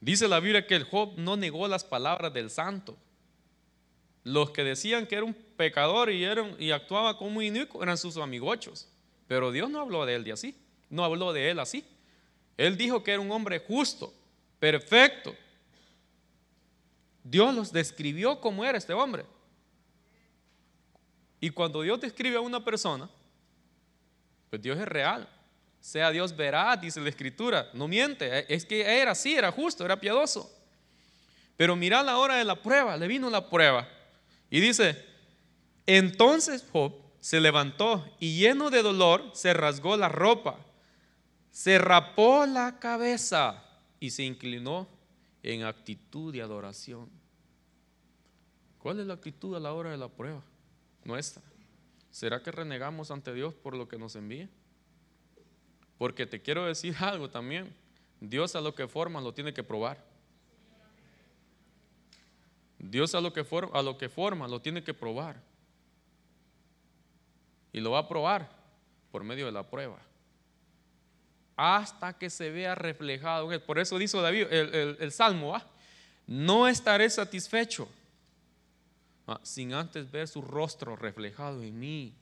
Dice 0.00 0.26
la 0.28 0.40
Biblia 0.40 0.66
que 0.66 0.76
el 0.76 0.84
Job 0.84 1.14
no 1.16 1.36
negó 1.36 1.68
las 1.68 1.84
palabras 1.84 2.32
del 2.32 2.50
santo. 2.50 2.96
Los 4.24 4.50
que 4.52 4.62
decían 4.62 5.06
que 5.06 5.16
era 5.16 5.24
un 5.24 5.34
pecador 5.34 6.10
y, 6.10 6.24
y 6.58 6.70
actuaba 6.70 7.18
como 7.18 7.42
inicuo 7.42 7.82
eran 7.82 7.98
sus 7.98 8.16
amigochos. 8.16 8.88
Pero 9.26 9.50
Dios 9.50 9.68
no 9.68 9.80
habló 9.80 10.06
de 10.06 10.14
él 10.14 10.24
de 10.24 10.32
así. 10.32 10.56
No 10.88 11.04
habló 11.04 11.32
de 11.32 11.50
él 11.50 11.58
así. 11.58 11.84
Él 12.56 12.76
dijo 12.76 13.02
que 13.02 13.12
era 13.12 13.20
un 13.20 13.32
hombre 13.32 13.58
justo, 13.58 14.14
perfecto. 14.60 15.34
Dios 17.24 17.54
los 17.54 17.72
describió 17.72 18.40
como 18.40 18.64
era 18.64 18.78
este 18.78 18.92
hombre. 18.92 19.24
Y 21.40 21.50
cuando 21.50 21.82
Dios 21.82 22.00
describe 22.00 22.36
a 22.36 22.40
una 22.40 22.64
persona, 22.64 23.08
pues 24.50 24.62
Dios 24.62 24.78
es 24.78 24.86
real 24.86 25.28
sea 25.82 26.12
Dios 26.12 26.34
veraz, 26.34 26.80
dice 26.80 27.00
la 27.00 27.08
escritura, 27.08 27.68
no 27.74 27.88
miente, 27.88 28.46
es 28.54 28.64
que 28.64 28.82
era 28.82 29.10
así, 29.10 29.34
era 29.34 29.50
justo, 29.50 29.84
era 29.84 30.00
piadoso. 30.00 30.48
Pero 31.56 31.74
mira 31.74 32.04
la 32.04 32.18
hora 32.18 32.36
de 32.36 32.44
la 32.44 32.62
prueba, 32.62 32.96
le 32.96 33.08
vino 33.08 33.28
la 33.28 33.50
prueba. 33.50 33.88
Y 34.48 34.60
dice, 34.60 35.04
entonces 35.84 36.64
Job 36.72 36.94
se 37.18 37.40
levantó 37.40 38.08
y 38.20 38.38
lleno 38.38 38.70
de 38.70 38.82
dolor 38.82 39.32
se 39.34 39.52
rasgó 39.54 39.96
la 39.96 40.08
ropa, 40.08 40.56
se 41.50 41.78
rapó 41.78 42.46
la 42.46 42.78
cabeza 42.78 43.64
y 43.98 44.10
se 44.10 44.22
inclinó 44.22 44.86
en 45.42 45.64
actitud 45.64 46.32
de 46.32 46.42
adoración. 46.42 47.08
¿Cuál 48.78 49.00
es 49.00 49.06
la 49.06 49.14
actitud 49.14 49.54
a 49.54 49.60
la 49.60 49.72
hora 49.72 49.90
de 49.90 49.96
la 49.96 50.08
prueba? 50.08 50.42
Nuestra. 51.04 51.42
¿Será 52.10 52.42
que 52.42 52.50
renegamos 52.50 53.10
ante 53.10 53.32
Dios 53.32 53.54
por 53.54 53.76
lo 53.76 53.88
que 53.88 53.98
nos 53.98 54.16
envía? 54.16 54.48
Porque 55.98 56.26
te 56.26 56.42
quiero 56.42 56.66
decir 56.66 56.94
algo 57.00 57.30
también. 57.30 57.74
Dios 58.20 58.54
a 58.54 58.60
lo 58.60 58.74
que 58.74 58.86
forma 58.86 59.20
lo 59.20 59.32
tiene 59.32 59.52
que 59.52 59.62
probar. 59.62 60.04
Dios 62.78 63.14
a 63.14 63.20
lo 63.20 63.32
que 63.32 63.44
forma, 63.44 63.78
a 63.78 63.82
lo 63.82 63.96
que 63.96 64.08
forma 64.08 64.48
lo 64.48 64.60
tiene 64.60 64.82
que 64.82 64.94
probar. 64.94 65.40
Y 67.72 67.80
lo 67.80 67.92
va 67.92 68.00
a 68.00 68.08
probar 68.08 68.50
por 69.10 69.24
medio 69.24 69.46
de 69.46 69.52
la 69.52 69.68
prueba. 69.68 69.98
Hasta 71.62 72.12
que 72.18 72.28
se 72.28 72.50
vea 72.50 72.74
reflejado. 72.74 73.48
Por 73.60 73.78
eso 73.78 73.96
dice 73.98 74.18
David, 74.20 74.46
el, 74.50 75.12
Salmo, 75.12 75.56
no 76.26 76.66
estaré 76.66 77.08
satisfecho 77.08 77.88
sin 79.42 79.72
antes 79.72 80.10
ver 80.10 80.26
su 80.26 80.42
rostro 80.42 80.96
reflejado 80.96 81.62
en 81.62 81.78
mí 81.78 82.14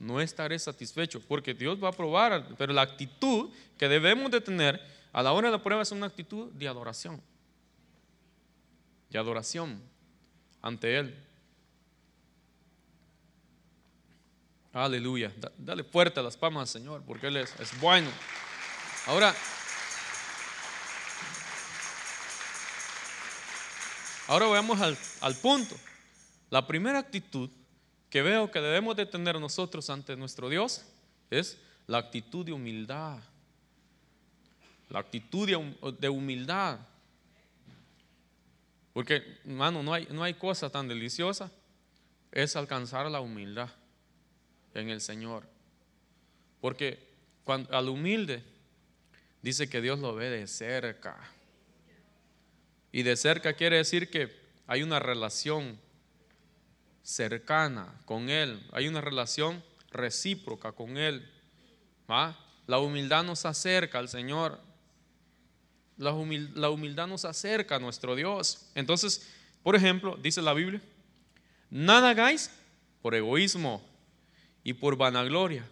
no 0.00 0.20
estaré 0.20 0.58
satisfecho, 0.58 1.20
porque 1.20 1.52
Dios 1.52 1.78
va 1.82 1.90
a 1.90 1.92
probar, 1.92 2.48
pero 2.56 2.72
la 2.72 2.82
actitud 2.82 3.50
que 3.76 3.86
debemos 3.86 4.30
de 4.30 4.40
tener 4.40 4.80
a 5.12 5.22
la 5.22 5.32
hora 5.32 5.48
de 5.48 5.58
la 5.58 5.62
prueba 5.62 5.82
es 5.82 5.92
una 5.92 6.06
actitud 6.06 6.50
de 6.52 6.66
adoración, 6.66 7.20
de 9.10 9.18
adoración 9.18 9.80
ante 10.62 10.98
Él. 10.98 11.14
Aleluya. 14.72 15.32
Dale 15.58 15.82
fuerte 15.82 16.20
a 16.20 16.22
las 16.22 16.36
palmas 16.36 16.62
al 16.62 16.80
Señor, 16.80 17.02
porque 17.04 17.26
Él 17.26 17.38
es, 17.38 17.52
bueno. 17.80 18.08
Ahora, 19.06 19.34
ahora 24.28 24.46
vamos 24.46 24.80
al, 24.80 24.96
al 25.22 25.34
punto. 25.36 25.74
La 26.50 26.66
primera 26.66 27.00
actitud 27.00 27.50
que 28.10 28.22
veo 28.22 28.50
que 28.50 28.60
debemos 28.60 28.96
de 28.96 29.06
tener 29.06 29.40
nosotros 29.40 29.90
ante 29.90 30.16
nuestro 30.16 30.48
Dios 30.48 30.84
es 31.30 31.58
la 31.88 31.98
actitud 31.98 32.44
de 32.46 32.52
humildad. 32.52 33.18
La 34.88 35.00
actitud 35.00 35.48
de 35.98 36.08
humildad. 36.08 36.78
Porque, 38.92 39.38
hermano, 39.44 39.82
no 39.82 39.94
hay, 39.94 40.06
no 40.10 40.22
hay 40.22 40.34
cosa 40.34 40.70
tan 40.70 40.86
deliciosa. 40.86 41.50
Es 42.30 42.54
alcanzar 42.54 43.10
la 43.10 43.20
humildad 43.20 43.70
en 44.74 44.90
el 44.90 45.00
Señor. 45.00 45.44
Porque 46.60 46.98
cuando, 47.44 47.74
al 47.76 47.88
humilde 47.88 48.42
dice 49.42 49.68
que 49.68 49.80
Dios 49.80 49.98
lo 49.98 50.14
ve 50.14 50.30
de 50.30 50.46
cerca. 50.46 51.16
Y 52.92 53.02
de 53.02 53.16
cerca 53.16 53.54
quiere 53.54 53.76
decir 53.76 54.10
que 54.10 54.34
hay 54.66 54.82
una 54.82 54.98
relación 54.98 55.78
cercana 57.02 57.92
con 58.04 58.28
Él, 58.28 58.60
hay 58.72 58.88
una 58.88 59.00
relación 59.00 59.62
recíproca 59.90 60.72
con 60.72 60.96
Él. 60.96 61.28
La 62.66 62.78
humildad 62.78 63.24
nos 63.24 63.46
acerca 63.46 63.98
al 63.98 64.08
Señor. 64.08 64.60
La, 65.96 66.12
la 66.54 66.70
humildad 66.70 67.06
nos 67.06 67.24
acerca 67.24 67.76
a 67.76 67.78
nuestro 67.78 68.16
Dios. 68.16 68.70
Entonces, 68.74 69.28
por 69.62 69.76
ejemplo, 69.76 70.18
dice 70.20 70.40
la 70.42 70.54
Biblia, 70.54 70.80
nada 71.68 72.10
hagáis 72.10 72.50
por 73.02 73.14
egoísmo 73.14 73.89
y 74.62 74.74
por 74.74 74.96
vanagloria, 74.96 75.64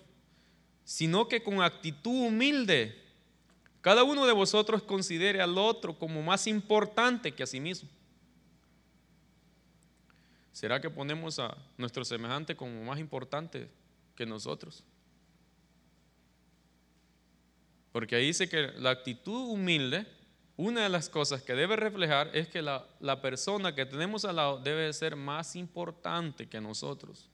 sino 0.85 1.29
que 1.29 1.43
con 1.43 1.63
actitud 1.63 2.27
humilde, 2.27 2.97
cada 3.81 4.05
uno 4.05 4.27
de 4.27 4.33
vosotros 4.33 4.83
considere 4.83 5.41
al 5.41 5.59
otro 5.59 5.99
como 5.99 6.23
más 6.23 6.47
importante 6.47 7.33
que 7.33 7.43
a 7.43 7.47
sí 7.47 7.61
mismo. 7.61 7.89
¿Será 10.53 10.81
que 10.81 10.91
ponemos 10.91 11.39
a 11.39 11.57
nuestro 11.77 12.05
semejante 12.05 12.57
como 12.57 12.83
más 12.85 12.99
importante 12.99 13.71
que 14.17 14.27
nosotros? 14.27 14.83
Porque 17.93 18.17
ahí 18.17 18.27
dice 18.27 18.49
que 18.49 18.73
la 18.79 18.91
actitud 18.91 19.51
humilde, 19.51 20.07
una 20.57 20.83
de 20.83 20.89
las 20.89 21.09
cosas 21.09 21.43
que 21.43 21.55
debe 21.55 21.77
reflejar 21.77 22.35
es 22.35 22.49
que 22.49 22.61
la, 22.61 22.85
la 22.99 23.21
persona 23.23 23.75
que 23.75 23.87
tenemos 23.87 24.25
al 24.25 24.37
lado 24.37 24.59
debe 24.59 24.93
ser 24.93 25.15
más 25.15 25.55
importante 25.55 26.49
que 26.49 26.61
nosotros. 26.61 27.31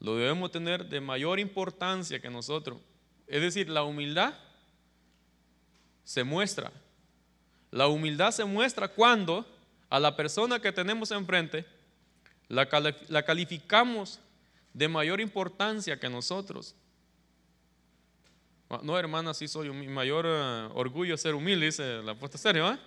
Lo 0.00 0.16
debemos 0.16 0.50
tener 0.50 0.86
de 0.86 1.00
mayor 1.00 1.38
importancia 1.38 2.20
que 2.20 2.30
nosotros. 2.30 2.78
Es 3.26 3.42
decir, 3.42 3.68
la 3.68 3.84
humildad 3.84 4.34
se 6.04 6.24
muestra. 6.24 6.72
La 7.70 7.86
humildad 7.86 8.32
se 8.32 8.44
muestra 8.44 8.88
cuando 8.88 9.46
a 9.88 10.00
la 10.00 10.16
persona 10.16 10.60
que 10.60 10.72
tenemos 10.72 11.10
enfrente, 11.10 11.64
la, 12.48 12.66
calificamos 13.24 14.18
de 14.72 14.88
mayor 14.88 15.20
importancia 15.20 15.98
que 15.98 16.08
nosotros. 16.08 16.74
No, 18.82 18.98
hermana, 18.98 19.34
sí 19.34 19.48
soy 19.48 19.70
mi 19.70 19.88
mayor 19.88 20.26
eh, 20.28 20.68
orgullo 20.74 21.16
ser 21.16 21.34
humilde, 21.34 21.66
dice 21.66 22.02
la 22.02 22.14
puesta 22.14 22.38
serio, 22.38 22.72
¿eh? 22.72 22.78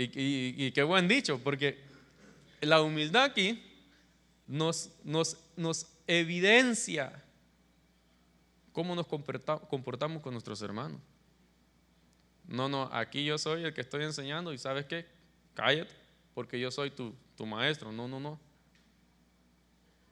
Y, 0.00 0.70
qué 0.72 0.82
buen 0.84 1.08
dicho, 1.08 1.40
porque 1.42 1.78
la 2.60 2.80
humildad 2.80 3.24
aquí 3.24 3.62
nos, 4.48 4.90
nos, 5.04 5.36
nos 5.56 5.86
evidencia 6.06 7.22
cómo 8.72 8.94
nos 8.94 9.06
comportamos 9.06 10.22
con 10.22 10.32
nuestros 10.32 10.60
hermanos. 10.62 11.00
No, 12.46 12.68
no, 12.68 12.88
aquí 12.92 13.24
yo 13.24 13.36
soy 13.36 13.62
el 13.64 13.74
que 13.74 13.82
estoy 13.82 14.04
enseñando 14.04 14.54
y 14.54 14.58
sabes 14.58 14.86
qué, 14.86 15.06
cállate, 15.52 15.94
porque 16.34 16.58
yo 16.58 16.70
soy 16.70 16.90
tu, 16.90 17.14
tu 17.36 17.44
maestro. 17.44 17.92
No, 17.92 18.08
no, 18.08 18.18
no. 18.18 18.40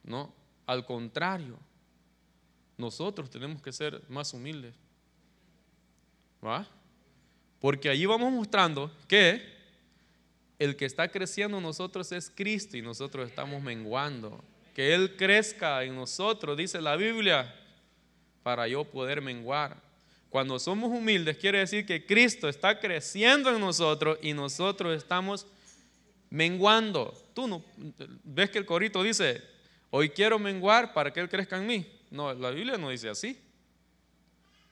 No, 0.04 0.32
al 0.66 0.84
contrario, 0.84 1.58
nosotros 2.76 3.30
tenemos 3.30 3.62
que 3.62 3.72
ser 3.72 4.02
más 4.08 4.34
humildes. 4.34 4.74
¿Va? 6.44 6.66
Porque 7.58 7.88
allí 7.88 8.04
vamos 8.04 8.30
mostrando 8.32 8.92
que 9.08 9.55
el 10.58 10.76
que 10.76 10.84
está 10.86 11.08
creciendo 11.08 11.58
en 11.58 11.62
nosotros 11.62 12.10
es 12.12 12.30
Cristo 12.34 12.76
y 12.76 12.82
nosotros 12.82 13.28
estamos 13.28 13.62
menguando. 13.62 14.42
Que 14.74 14.94
Él 14.94 15.16
crezca 15.16 15.82
en 15.84 15.94
nosotros, 15.94 16.56
dice 16.56 16.80
la 16.80 16.96
Biblia, 16.96 17.54
para 18.42 18.68
yo 18.68 18.84
poder 18.84 19.20
menguar. 19.20 19.76
Cuando 20.30 20.58
somos 20.58 20.90
humildes 20.90 21.36
quiere 21.38 21.58
decir 21.58 21.86
que 21.86 22.04
Cristo 22.04 22.48
está 22.48 22.78
creciendo 22.78 23.54
en 23.54 23.60
nosotros 23.60 24.18
y 24.22 24.32
nosotros 24.32 24.96
estamos 24.96 25.46
menguando. 26.30 27.14
Tú 27.34 27.46
no 27.46 27.64
ves 28.24 28.50
que 28.50 28.58
el 28.58 28.66
corito 28.66 29.02
dice, 29.02 29.42
hoy 29.90 30.10
quiero 30.10 30.38
menguar 30.38 30.92
para 30.92 31.12
que 31.12 31.20
Él 31.20 31.28
crezca 31.28 31.56
en 31.56 31.66
mí. 31.66 31.86
No, 32.10 32.32
la 32.34 32.50
Biblia 32.50 32.76
no 32.76 32.90
dice 32.90 33.08
así. 33.08 33.38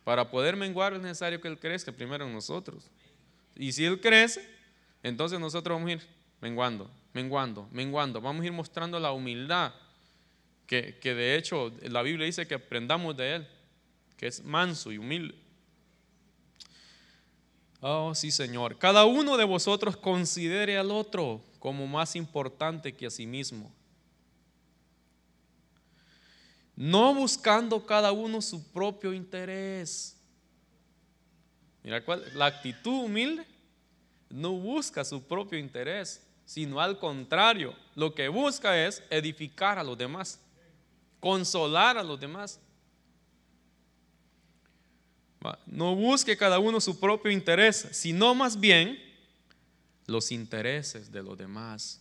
Para 0.02 0.30
poder 0.30 0.56
menguar 0.56 0.92
es 0.94 1.00
necesario 1.00 1.40
que 1.40 1.48
Él 1.48 1.58
crezca 1.58 1.92
primero 1.92 2.26
en 2.26 2.32
nosotros. 2.32 2.90
Y 3.56 3.72
si 3.72 3.84
Él 3.86 4.00
crece, 4.00 4.53
entonces 5.04 5.38
nosotros 5.38 5.76
vamos 5.76 5.90
a 5.90 5.92
ir 5.92 6.02
menguando, 6.40 6.90
menguando, 7.12 7.68
menguando. 7.70 8.20
Vamos 8.22 8.42
a 8.42 8.46
ir 8.46 8.52
mostrando 8.52 8.98
la 8.98 9.12
humildad 9.12 9.72
que, 10.66 10.98
que 10.98 11.14
de 11.14 11.36
hecho 11.36 11.70
la 11.82 12.02
Biblia 12.02 12.24
dice 12.24 12.48
que 12.48 12.54
aprendamos 12.54 13.14
de 13.14 13.36
Él, 13.36 13.48
que 14.16 14.26
es 14.26 14.42
manso 14.42 14.90
y 14.90 14.98
humilde. 14.98 15.34
Oh, 17.82 18.14
sí, 18.14 18.30
Señor. 18.30 18.78
Cada 18.78 19.04
uno 19.04 19.36
de 19.36 19.44
vosotros 19.44 19.94
considere 19.94 20.78
al 20.78 20.90
otro 20.90 21.42
como 21.58 21.86
más 21.86 22.16
importante 22.16 22.94
que 22.94 23.06
a 23.06 23.10
sí 23.10 23.26
mismo. 23.26 23.70
No 26.74 27.14
buscando 27.14 27.84
cada 27.84 28.10
uno 28.10 28.40
su 28.40 28.72
propio 28.72 29.12
interés. 29.12 30.16
Mira, 31.82 32.02
¿cuál? 32.02 32.24
la 32.34 32.46
actitud 32.46 33.04
humilde 33.04 33.53
no 34.34 34.50
busca 34.50 35.04
su 35.04 35.22
propio 35.22 35.60
interés, 35.60 36.20
sino 36.44 36.80
al 36.80 36.98
contrario, 36.98 37.72
lo 37.94 38.12
que 38.16 38.26
busca 38.26 38.84
es 38.84 39.00
edificar 39.08 39.78
a 39.78 39.84
los 39.84 39.96
demás, 39.96 40.40
consolar 41.20 41.96
a 41.96 42.02
los 42.02 42.18
demás. 42.18 42.58
No 45.66 45.94
busque 45.94 46.36
cada 46.36 46.58
uno 46.58 46.80
su 46.80 46.98
propio 46.98 47.30
interés, 47.30 47.88
sino 47.92 48.34
más 48.34 48.58
bien 48.58 48.98
los 50.06 50.32
intereses 50.32 51.12
de 51.12 51.22
los 51.22 51.38
demás. 51.38 52.00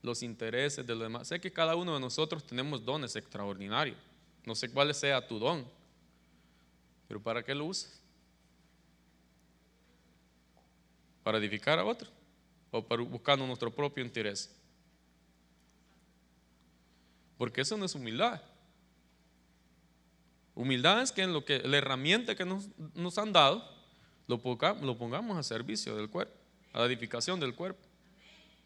Los 0.00 0.22
intereses 0.22 0.86
de 0.86 0.94
los 0.94 1.02
demás. 1.02 1.28
Sé 1.28 1.40
que 1.42 1.52
cada 1.52 1.76
uno 1.76 1.92
de 1.92 2.00
nosotros 2.00 2.46
tenemos 2.46 2.82
dones 2.82 3.16
extraordinarios. 3.16 3.98
No 4.46 4.54
sé 4.54 4.70
cuál 4.70 4.94
sea 4.94 5.28
tu 5.28 5.38
don, 5.38 5.66
pero 7.06 7.22
¿para 7.22 7.42
qué 7.42 7.54
lo 7.54 7.66
usas? 7.66 7.99
¿Para 11.22 11.38
edificar 11.38 11.78
a 11.78 11.84
otro? 11.84 12.08
¿O 12.70 12.82
para 12.82 13.02
buscando 13.02 13.46
nuestro 13.46 13.70
propio 13.70 14.04
interés? 14.04 14.54
Porque 17.36 17.62
eso 17.62 17.76
no 17.76 17.84
es 17.84 17.94
humildad. 17.94 18.42
Humildad 20.54 21.02
es 21.02 21.12
que 21.12 21.22
en 21.22 21.32
lo 21.32 21.44
que 21.44 21.60
la 21.60 21.78
herramienta 21.78 22.34
que 22.34 22.44
nos, 22.44 23.18
han 23.18 23.32
dado 23.32 23.66
lo, 24.26 24.40
lo 24.82 24.98
pongamos 24.98 25.38
a 25.38 25.42
servicio 25.42 25.96
del 25.96 26.10
cuerpo, 26.10 26.34
a 26.72 26.80
la 26.80 26.86
edificación 26.86 27.40
del 27.40 27.54
cuerpo. 27.54 27.80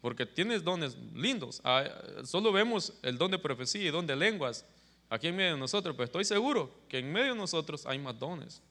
Porque 0.01 0.25
tienes 0.25 0.63
dones 0.63 0.97
lindos. 1.13 1.61
Ah, 1.63 1.85
solo 2.25 2.51
vemos 2.51 2.93
el 3.01 3.17
don 3.17 3.31
de 3.31 3.39
profecía 3.39 3.81
y 3.81 3.91
don 3.91 4.05
de 4.05 4.15
lenguas 4.15 4.65
aquí 5.09 5.27
en 5.27 5.35
medio 5.35 5.53
de 5.53 5.59
nosotros, 5.59 5.95
pero 5.95 6.05
estoy 6.05 6.25
seguro 6.25 6.69
que 6.89 6.99
en 6.99 7.11
medio 7.11 7.33
de 7.33 7.39
nosotros 7.39 7.85
hay 7.85 7.97
más 7.97 8.19
dones. 8.19 8.61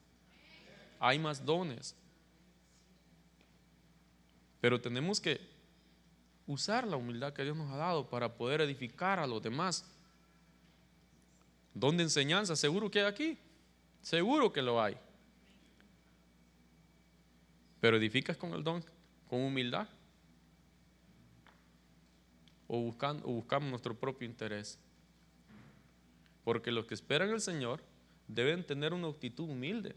Hay 1.01 1.18
más 1.18 1.44
dones. 1.44 1.97
Pero 4.64 4.81
tenemos 4.81 5.20
que 5.20 5.42
usar 6.46 6.87
la 6.87 6.96
humildad 6.96 7.35
que 7.35 7.42
Dios 7.42 7.55
nos 7.55 7.70
ha 7.70 7.77
dado 7.77 8.09
para 8.09 8.35
poder 8.35 8.62
edificar 8.62 9.18
a 9.18 9.27
los 9.27 9.42
demás. 9.42 9.85
Don 11.74 11.98
de 11.98 12.05
enseñanza, 12.05 12.57
seguro 12.57 12.90
que 12.90 13.00
hay 13.00 13.05
aquí. 13.05 13.38
Seguro 14.00 14.55
que 14.55 14.62
lo 14.62 14.83
hay. 14.83 14.96
Pero 17.79 17.98
edificas 17.98 18.38
con 18.38 18.55
el 18.55 18.64
don, 18.64 18.83
con 19.29 19.42
humildad. 19.42 19.87
O, 22.66 22.81
buscando, 22.81 23.22
o 23.27 23.33
buscamos 23.33 23.68
nuestro 23.68 23.94
propio 23.94 24.27
interés. 24.27 24.79
Porque 26.42 26.72
los 26.72 26.87
que 26.87 26.94
esperan 26.94 27.29
al 27.29 27.42
Señor 27.42 27.83
deben 28.29 28.64
tener 28.64 28.94
una 28.94 29.09
actitud 29.09 29.46
humilde. 29.46 29.94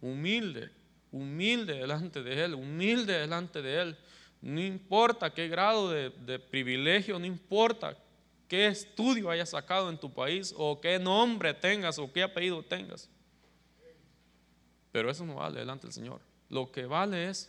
Humilde, 0.00 0.70
humilde 1.14 1.74
delante 1.74 2.22
de 2.24 2.44
Él, 2.44 2.54
humilde 2.54 3.12
delante 3.12 3.62
de 3.62 3.80
Él. 3.80 3.96
No 4.42 4.60
importa 4.60 5.32
qué 5.32 5.48
grado 5.48 5.90
de, 5.90 6.38
privilegio, 6.38 7.18
no 7.18 7.24
importa 7.24 7.96
qué 8.48 8.66
estudio 8.66 9.30
hayas 9.30 9.50
sacado 9.50 9.88
en 9.88 9.96
tu 9.96 10.12
país 10.12 10.52
o 10.56 10.80
qué 10.80 10.98
nombre 10.98 11.54
tengas 11.54 11.98
o 11.98 12.12
qué 12.12 12.24
apellido 12.24 12.62
tengas. 12.62 13.08
Pero 14.90 15.08
eso 15.08 15.24
no 15.24 15.36
vale 15.36 15.60
delante 15.60 15.86
del 15.86 15.94
Señor. 15.94 16.20
Lo 16.50 16.70
que 16.70 16.84
vale 16.84 17.28
es 17.30 17.48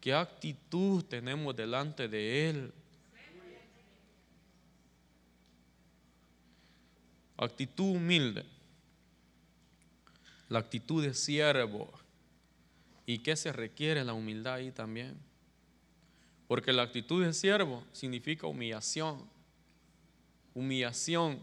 qué 0.00 0.14
actitud 0.14 1.04
tenemos 1.04 1.54
delante 1.54 2.08
de 2.08 2.48
Él. 2.50 2.72
Actitud 7.36 7.96
humilde. 7.96 8.44
La 10.48 10.60
actitud 10.60 11.04
de 11.04 11.12
siervo. 11.12 12.03
¿Y 13.06 13.18
qué 13.18 13.36
se 13.36 13.52
requiere 13.52 14.04
la 14.04 14.14
humildad 14.14 14.54
ahí 14.54 14.70
también? 14.70 15.16
Porque 16.48 16.72
la 16.72 16.82
actitud 16.82 17.24
de 17.24 17.32
siervo 17.32 17.84
significa 17.92 18.46
humillación 18.46 19.34
humillación. 20.54 21.38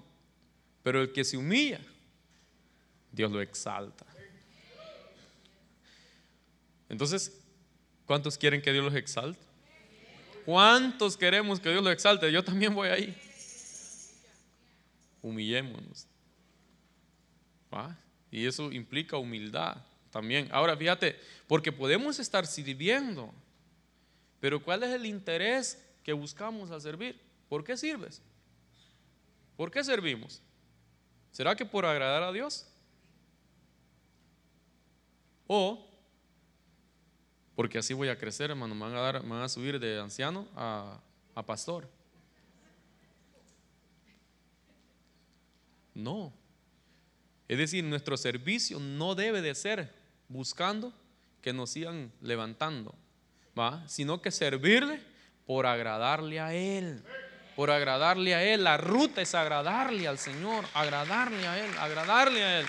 Pero 0.84 1.02
el 1.02 1.12
que 1.12 1.24
se 1.24 1.38
humilla, 1.38 1.80
Dios 3.12 3.32
lo 3.32 3.41
exalta. 3.41 4.06
Entonces, 6.89 7.39
¿cuántos 8.06 8.38
quieren 8.38 8.62
que 8.62 8.71
Dios 8.71 8.84
los 8.84 8.95
exalte? 8.95 9.39
¿Cuántos 10.45 11.15
queremos 11.15 11.60
que 11.60 11.69
Dios 11.69 11.84
los 11.84 11.93
exalte? 11.93 12.32
Yo 12.32 12.43
también 12.43 12.74
voy 12.74 12.89
ahí. 12.89 13.15
Humillémonos. 15.21 16.08
Y 18.32 18.45
eso 18.45 18.71
implica 18.71 19.17
humildad 19.17 19.78
también. 20.12 20.50
Ahora 20.52 20.78
fíjate, 20.78 21.19
porque 21.47 21.71
podemos 21.71 22.19
estar 22.19 22.45
sirviendo, 22.45 23.34
pero 24.39 24.62
¿cuál 24.62 24.84
es 24.84 24.89
el 24.91 25.06
interés 25.06 25.84
que 26.04 26.13
buscamos 26.13 26.69
al 26.71 26.82
servir? 26.82 27.19
¿Por 27.50 27.63
qué 27.63 27.76
sirves? 27.78 28.21
¿Por 29.58 29.71
qué 29.71 29.84
servimos? 29.84 30.41
¿Será 31.32 31.56
que 31.56 31.65
por 31.65 31.86
agradar 31.86 32.24
a 32.24 32.32
Dios? 32.32 32.67
¿O 35.47 35.88
porque 37.56 37.78
así 37.78 37.93
voy 37.93 38.10
a 38.10 38.17
crecer, 38.17 38.50
hermano? 38.50 38.74
Me 38.74 38.82
van 38.82 38.95
a, 38.95 39.02
dar, 39.02 39.26
van 39.26 39.41
a 39.41 39.50
subir 39.50 39.80
de 39.80 40.00
anciano 40.00 40.47
a, 40.56 41.00
a 41.36 41.45
pastor. 41.45 41.88
No. 45.93 46.34
Es 47.47 47.58
decir, 47.58 47.84
nuestro 47.84 48.17
servicio 48.17 48.80
no 48.80 49.13
debe 49.13 49.41
de 49.41 49.54
ser 49.54 50.00
buscando 50.31 50.93
que 51.41 51.53
nos 51.53 51.71
sigan 51.71 52.11
levantando, 52.21 52.95
¿va? 53.57 53.83
sino 53.87 54.21
que 54.21 54.31
servirle 54.31 55.01
por 55.45 55.65
agradarle 55.65 56.39
a 56.39 56.53
Él 56.53 57.03
por 57.55 57.69
agradarle 57.69 58.33
a 58.33 58.43
Él. 58.43 58.63
La 58.63 58.77
ruta 58.77 59.21
es 59.21 59.35
agradarle 59.35 60.07
al 60.07 60.17
Señor, 60.17 60.65
agradarle 60.73 61.47
a 61.47 61.63
Él, 61.63 61.71
agradarle 61.77 62.43
a 62.43 62.59
Él. 62.61 62.65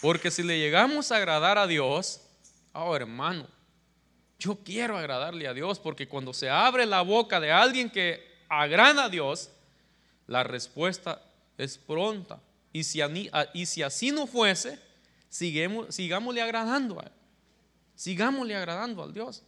Porque 0.00 0.30
si 0.30 0.42
le 0.42 0.58
llegamos 0.58 1.10
a 1.10 1.16
agradar 1.16 1.58
a 1.58 1.66
Dios, 1.66 2.22
oh 2.72 2.94
hermano, 2.94 3.46
yo 4.38 4.56
quiero 4.62 4.96
agradarle 4.96 5.48
a 5.48 5.54
Dios 5.54 5.78
porque 5.78 6.06
cuando 6.06 6.32
se 6.32 6.50
abre 6.50 6.86
la 6.86 7.00
boca 7.00 7.40
de 7.40 7.50
alguien 7.50 7.90
que 7.90 8.44
agrada 8.48 9.04
a 9.04 9.08
Dios, 9.08 9.50
la 10.26 10.44
respuesta 10.44 11.22
es 11.58 11.78
pronta. 11.78 12.40
Y 12.76 13.64
si, 13.64 13.82
así 13.82 14.10
no 14.10 14.26
fuese, 14.26 14.78
sigamos, 15.30 15.94
sigámosle 15.94 16.42
agradando 16.42 17.00
a 17.00 17.04
Él. 17.04 17.12
Sigámosle 17.94 18.54
agradando 18.54 19.02
al 19.02 19.14
Dios 19.14 19.42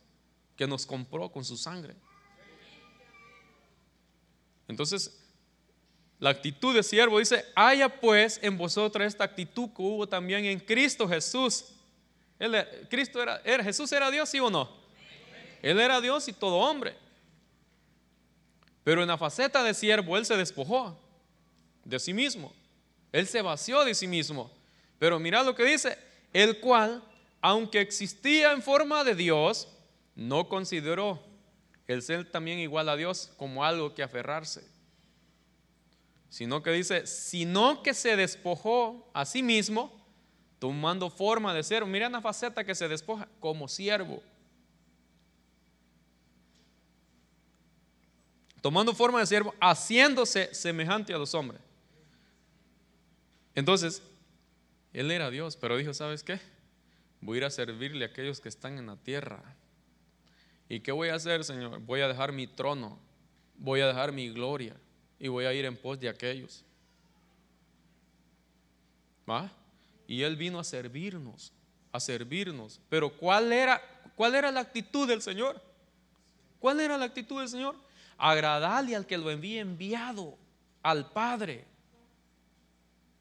que 0.56 0.66
nos 0.66 0.86
compró 0.86 1.30
con 1.30 1.44
su 1.44 1.58
sangre. 1.58 1.94
Entonces, 4.66 5.22
la 6.18 6.30
actitud 6.30 6.74
de 6.74 6.82
siervo 6.82 7.18
dice, 7.18 7.44
haya 7.54 8.00
pues 8.00 8.40
en 8.42 8.56
vosotros 8.56 9.06
esta 9.06 9.24
actitud 9.24 9.68
que 9.76 9.82
hubo 9.82 10.08
también 10.08 10.46
en 10.46 10.58
Cristo 10.58 11.06
Jesús. 11.06 11.66
Él, 12.38 12.66
Cristo 12.88 13.22
era, 13.22 13.42
era, 13.44 13.62
Jesús 13.62 13.92
era 13.92 14.10
Dios, 14.10 14.26
sí 14.30 14.40
o 14.40 14.48
no? 14.48 14.74
Él 15.60 15.78
era 15.78 16.00
Dios 16.00 16.26
y 16.28 16.32
todo 16.32 16.56
hombre. 16.56 16.96
Pero 18.84 19.02
en 19.02 19.08
la 19.08 19.18
faceta 19.18 19.62
de 19.62 19.74
siervo, 19.74 20.16
él 20.16 20.24
se 20.24 20.34
despojó 20.34 20.98
de 21.84 21.98
sí 21.98 22.14
mismo. 22.14 22.54
Él 23.12 23.26
se 23.26 23.42
vació 23.42 23.84
de 23.84 23.94
sí 23.94 24.06
mismo. 24.06 24.50
Pero 24.98 25.18
mira 25.18 25.42
lo 25.42 25.54
que 25.54 25.64
dice, 25.64 25.96
el 26.32 26.60
cual, 26.60 27.02
aunque 27.40 27.80
existía 27.80 28.52
en 28.52 28.62
forma 28.62 29.04
de 29.04 29.14
Dios, 29.14 29.68
no 30.14 30.48
consideró 30.48 31.22
el 31.86 32.02
ser 32.02 32.30
también 32.30 32.58
igual 32.58 32.88
a 32.88 32.96
Dios 32.96 33.30
como 33.36 33.64
algo 33.64 33.94
que 33.94 34.02
aferrarse. 34.02 34.66
Sino 36.28 36.62
que 36.62 36.70
dice, 36.70 37.06
sino 37.06 37.82
que 37.82 37.94
se 37.94 38.16
despojó 38.16 39.08
a 39.14 39.24
sí 39.24 39.42
mismo, 39.42 39.96
tomando 40.58 41.08
forma 41.08 41.54
de 41.54 41.62
ser. 41.62 41.86
Mira 41.86 42.08
una 42.08 42.20
faceta 42.20 42.64
que 42.64 42.74
se 42.74 42.88
despoja 42.88 43.28
como 43.40 43.68
siervo. 43.68 44.22
Tomando 48.60 48.92
forma 48.92 49.20
de 49.20 49.26
siervo, 49.26 49.54
haciéndose 49.60 50.52
semejante 50.52 51.14
a 51.14 51.18
los 51.18 51.32
hombres. 51.32 51.60
Entonces, 53.58 54.04
él 54.92 55.10
era 55.10 55.30
Dios, 55.30 55.56
pero 55.56 55.76
dijo, 55.76 55.92
¿sabes 55.92 56.22
qué? 56.22 56.38
Voy 57.20 57.34
a 57.34 57.38
ir 57.38 57.44
a 57.44 57.50
servirle 57.50 58.04
a 58.04 58.08
aquellos 58.08 58.40
que 58.40 58.48
están 58.48 58.78
en 58.78 58.86
la 58.86 58.94
tierra. 58.94 59.42
¿Y 60.68 60.78
qué 60.78 60.92
voy 60.92 61.08
a 61.08 61.16
hacer, 61.16 61.42
Señor? 61.42 61.80
Voy 61.80 62.00
a 62.00 62.06
dejar 62.06 62.30
mi 62.30 62.46
trono, 62.46 63.00
voy 63.56 63.80
a 63.80 63.88
dejar 63.88 64.12
mi 64.12 64.30
gloria 64.30 64.76
y 65.18 65.26
voy 65.26 65.44
a 65.44 65.52
ir 65.52 65.64
en 65.64 65.76
pos 65.76 65.98
de 65.98 66.08
aquellos. 66.08 66.64
¿Va? 69.28 69.50
Y 70.06 70.22
Él 70.22 70.36
vino 70.36 70.60
a 70.60 70.64
servirnos, 70.64 71.52
a 71.90 71.98
servirnos. 71.98 72.80
Pero 72.88 73.10
¿cuál 73.10 73.52
era, 73.52 73.82
cuál 74.14 74.36
era 74.36 74.52
la 74.52 74.60
actitud 74.60 75.08
del 75.08 75.20
Señor? 75.20 75.60
¿Cuál 76.60 76.78
era 76.78 76.96
la 76.96 77.06
actitud 77.06 77.40
del 77.40 77.48
Señor? 77.48 77.74
Agradarle 78.18 78.94
al 78.94 79.04
que 79.04 79.18
lo 79.18 79.32
envía 79.32 79.60
enviado, 79.62 80.38
al 80.80 81.10
Padre. 81.10 81.66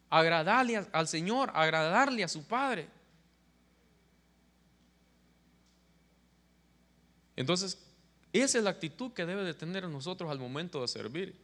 Agradarle 0.10 0.86
al 0.92 1.08
Señor, 1.08 1.52
agradarle 1.54 2.24
a 2.24 2.28
su 2.28 2.44
Padre. 2.46 2.88
Entonces, 7.36 7.78
esa 8.34 8.58
es 8.58 8.64
la 8.64 8.72
actitud 8.72 9.12
que 9.14 9.26
debe 9.26 9.44
de 9.44 9.54
tener 9.54 9.88
nosotros 9.88 10.30
al 10.30 10.40
momento 10.40 10.82
de 10.82 10.88
servir. 10.88 11.36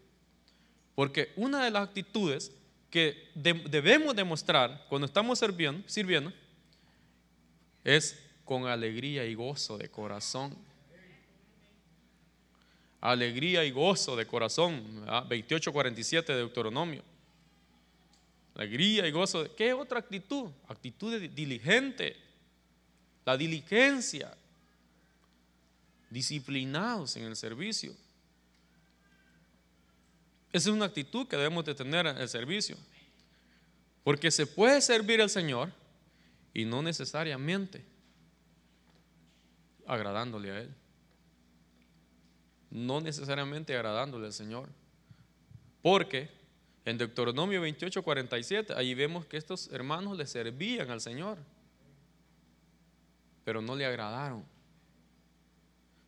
Porque 0.95 1.32
una 1.36 1.63
de 1.63 1.71
las 1.71 1.88
actitudes 1.88 2.52
que 2.89 3.32
debemos 3.36 4.15
demostrar 4.15 4.86
cuando 4.89 5.06
estamos 5.06 5.39
sirviendo, 5.39 5.88
sirviendo 5.88 6.32
es 7.84 8.19
con 8.45 8.67
alegría 8.67 9.26
y 9.26 9.34
gozo 9.34 9.78
de 9.78 9.89
corazón. 9.89 10.56
Alegría 13.02 13.65
y 13.65 13.71
gozo 13.71 14.15
de 14.15 14.26
corazón. 14.26 15.06
28:47 15.28 16.26
de 16.34 16.38
Deuteronomio. 16.38 17.04
Alegría 18.55 19.07
y 19.07 19.11
gozo. 19.11 19.43
De, 19.43 19.51
¿Qué 19.51 19.73
otra 19.73 19.99
actitud? 19.99 20.51
Actitud 20.67 21.19
diligente. 21.29 22.15
La 23.25 23.37
diligencia. 23.37 24.35
Disciplinados 26.09 27.15
en 27.15 27.23
el 27.23 27.35
servicio. 27.35 27.93
Esa 30.51 30.69
es 30.69 30.75
una 30.75 30.85
actitud 30.85 31.27
que 31.27 31.35
debemos 31.35 31.65
de 31.65 31.73
tener 31.73 32.05
en 32.05 32.17
el 32.17 32.29
servicio. 32.29 32.77
Porque 34.03 34.29
se 34.29 34.45
puede 34.45 34.81
servir 34.81 35.21
al 35.21 35.29
Señor 35.29 35.71
y 36.53 36.65
no 36.65 36.83
necesariamente 36.83 37.83
agradándole 39.87 40.51
a 40.51 40.59
Él. 40.59 40.75
No 42.69 43.01
necesariamente 43.01 43.75
agradándole 43.75 44.27
al 44.27 44.33
Señor. 44.33 44.69
Porque 45.81 46.29
en 46.86 46.98
Deuteronomio 46.98 47.62
28, 47.62 48.04
47, 48.04 48.74
ahí 48.76 48.93
vemos 48.93 49.26
que 49.26 49.38
estos 49.38 49.69
hermanos 49.72 50.17
le 50.17 50.28
servían 50.28 50.89
al 50.91 51.02
Señor, 51.02 51.38
pero 53.43 53.62
no 53.62 53.76
le 53.76 53.86
agradaron. 53.86 54.43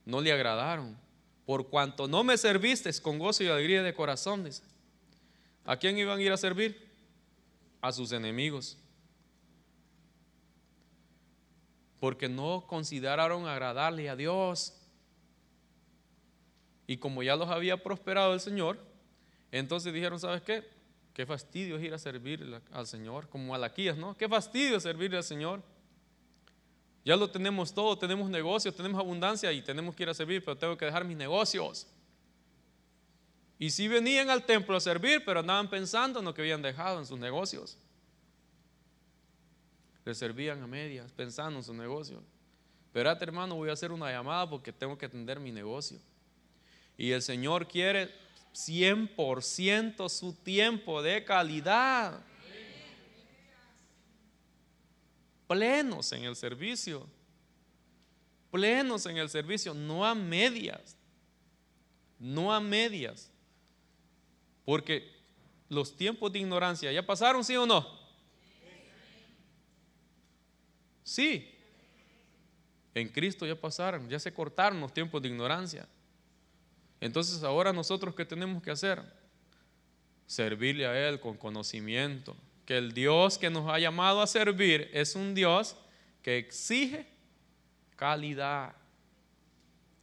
No 0.05 0.21
le 0.21 0.31
agradaron 0.31 0.97
por 1.45 1.67
cuanto 1.67 2.07
no 2.07 2.23
me 2.23 2.37
serviste 2.37 2.91
con 3.01 3.19
gozo 3.19 3.43
y 3.43 3.47
alegría 3.47 3.83
de 3.83 3.93
corazón, 3.93 4.43
dice. 4.43 4.63
¿A 5.63 5.77
quién 5.77 5.97
iban 5.97 6.19
a 6.19 6.21
ir 6.21 6.31
a 6.31 6.37
servir? 6.37 6.91
A 7.81 7.91
sus 7.91 8.11
enemigos. 8.11 8.77
Porque 11.99 12.27
no 12.27 12.65
consideraron 12.67 13.47
agradarle 13.47 14.09
a 14.09 14.15
Dios. 14.15 14.73
Y 16.87 16.97
como 16.97 17.23
ya 17.23 17.35
los 17.35 17.49
había 17.49 17.81
prosperado 17.81 18.33
el 18.33 18.39
Señor, 18.39 18.79
entonces 19.57 19.93
dijeron, 19.93 20.19
¿sabes 20.19 20.41
qué? 20.41 20.67
Qué 21.13 21.25
fastidio 21.25 21.77
es 21.77 21.83
ir 21.83 21.93
a 21.93 21.97
servir 21.97 22.61
al 22.71 22.87
Señor, 22.87 23.29
como 23.29 23.51
Malaquías, 23.51 23.95
¿no? 23.95 24.17
Qué 24.17 24.27
fastidio 24.27 24.79
servirle 24.79 25.17
al 25.17 25.23
Señor. 25.23 25.63
Ya 27.05 27.15
lo 27.15 27.29
tenemos 27.29 27.73
todo, 27.73 27.97
tenemos 27.97 28.29
negocios, 28.29 28.75
tenemos 28.75 28.99
abundancia 28.99 29.51
y 29.53 29.61
tenemos 29.61 29.95
que 29.95 30.03
ir 30.03 30.09
a 30.09 30.13
servir, 30.13 30.43
pero 30.43 30.57
tengo 30.57 30.75
que 30.75 30.85
dejar 30.85 31.05
mis 31.05 31.15
negocios. 31.15 31.87
Y 33.57 33.69
si 33.69 33.87
venían 33.87 34.29
al 34.29 34.45
templo 34.45 34.75
a 34.75 34.81
servir, 34.81 35.23
pero 35.23 35.39
andaban 35.39 35.69
pensando 35.69 36.19
en 36.19 36.25
lo 36.25 36.33
que 36.33 36.41
habían 36.41 36.61
dejado 36.61 36.99
en 36.99 37.05
sus 37.05 37.17
negocios. 37.17 37.77
Le 40.03 40.13
servían 40.13 40.61
a 40.61 40.67
medias, 40.67 41.11
pensando 41.13 41.59
en 41.59 41.63
sus 41.63 41.75
negocios. 41.75 42.21
Espérate, 42.87 43.23
hermano, 43.23 43.55
voy 43.55 43.69
a 43.69 43.73
hacer 43.73 43.91
una 43.91 44.11
llamada 44.11 44.49
porque 44.49 44.73
tengo 44.73 44.97
que 44.97 45.05
atender 45.05 45.39
mi 45.39 45.51
negocio. 45.51 45.99
Y 46.97 47.11
el 47.11 47.21
Señor 47.21 47.67
quiere 47.67 48.24
100% 48.55 50.07
su 50.07 50.33
tiempo 50.33 51.01
de 51.01 51.25
calidad. 51.25 52.23
Plenos 55.47 56.11
en 56.13 56.23
el 56.23 56.35
servicio, 56.35 57.05
plenos 58.49 59.05
en 59.05 59.17
el 59.17 59.29
servicio, 59.29 59.73
no 59.73 60.05
a 60.05 60.15
medias, 60.15 60.97
no 62.17 62.51
a 62.51 62.59
medias, 62.59 63.29
porque 64.63 65.13
los 65.69 65.95
tiempos 65.95 66.31
de 66.31 66.39
ignorancia 66.39 66.91
ya 66.91 67.05
pasaron, 67.05 67.43
sí 67.43 67.55
o 67.57 67.65
no. 67.65 67.85
Sí, 71.03 71.53
en 72.95 73.09
Cristo 73.09 73.45
ya 73.45 73.59
pasaron, 73.59 74.09
ya 74.09 74.17
se 74.17 74.33
cortaron 74.33 74.79
los 74.79 74.93
tiempos 74.93 75.21
de 75.21 75.27
ignorancia. 75.27 75.87
Entonces 77.05 77.43
ahora 77.43 77.71
nosotros 77.71 78.15
qué 78.15 78.25
tenemos 78.25 78.63
que 78.63 78.71
hacer? 78.71 78.99
Servirle 80.25 80.87
a 80.87 81.07
Él 81.07 81.19
con 81.19 81.37
conocimiento, 81.37 82.35
que 82.65 82.77
el 82.77 82.93
Dios 82.93 83.37
que 83.37 83.51
nos 83.51 83.69
ha 83.69 83.77
llamado 83.77 84.23
a 84.23 84.27
servir 84.27 84.89
es 84.91 85.13
un 85.13 85.35
Dios 85.35 85.75
que 86.23 86.39
exige 86.39 87.05
calidad, 87.95 88.73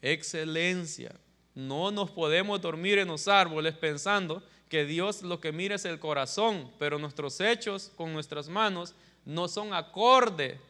excelencia. 0.00 1.12
No 1.56 1.90
nos 1.90 2.08
podemos 2.08 2.60
dormir 2.60 2.98
en 2.98 3.08
los 3.08 3.26
árboles 3.26 3.74
pensando 3.74 4.40
que 4.68 4.84
Dios 4.84 5.22
lo 5.22 5.40
que 5.40 5.50
mira 5.50 5.74
es 5.74 5.84
el 5.84 5.98
corazón, 5.98 6.70
pero 6.78 7.00
nuestros 7.00 7.40
hechos 7.40 7.90
con 7.96 8.12
nuestras 8.12 8.48
manos 8.48 8.94
no 9.24 9.48
son 9.48 9.74
acorde 9.74 10.60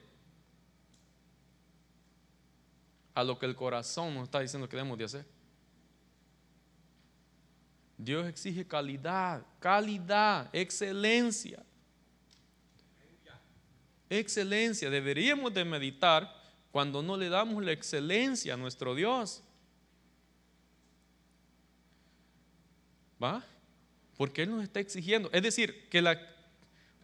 a 3.14 3.22
lo 3.22 3.38
que 3.38 3.44
el 3.44 3.54
corazón 3.54 4.14
nos 4.14 4.24
está 4.24 4.40
diciendo 4.40 4.66
que 4.66 4.76
debemos 4.76 4.96
de 4.96 5.04
hacer. 5.04 5.41
Dios 8.04 8.26
exige 8.26 8.66
calidad, 8.66 9.44
calidad, 9.60 10.48
excelencia 10.52 11.64
excelencia. 14.18 14.90
Deberíamos 14.90 15.52
de 15.54 15.64
meditar 15.64 16.32
cuando 16.70 17.02
no 17.02 17.16
le 17.16 17.28
damos 17.28 17.64
la 17.64 17.72
excelencia 17.72 18.54
a 18.54 18.56
nuestro 18.56 18.94
Dios. 18.94 19.42
¿Va? 23.22 23.44
Porque 24.16 24.42
Él 24.42 24.50
nos 24.50 24.62
está 24.62 24.80
exigiendo. 24.80 25.30
Es 25.32 25.42
decir, 25.42 25.88
que 25.88 26.02
la, 26.02 26.20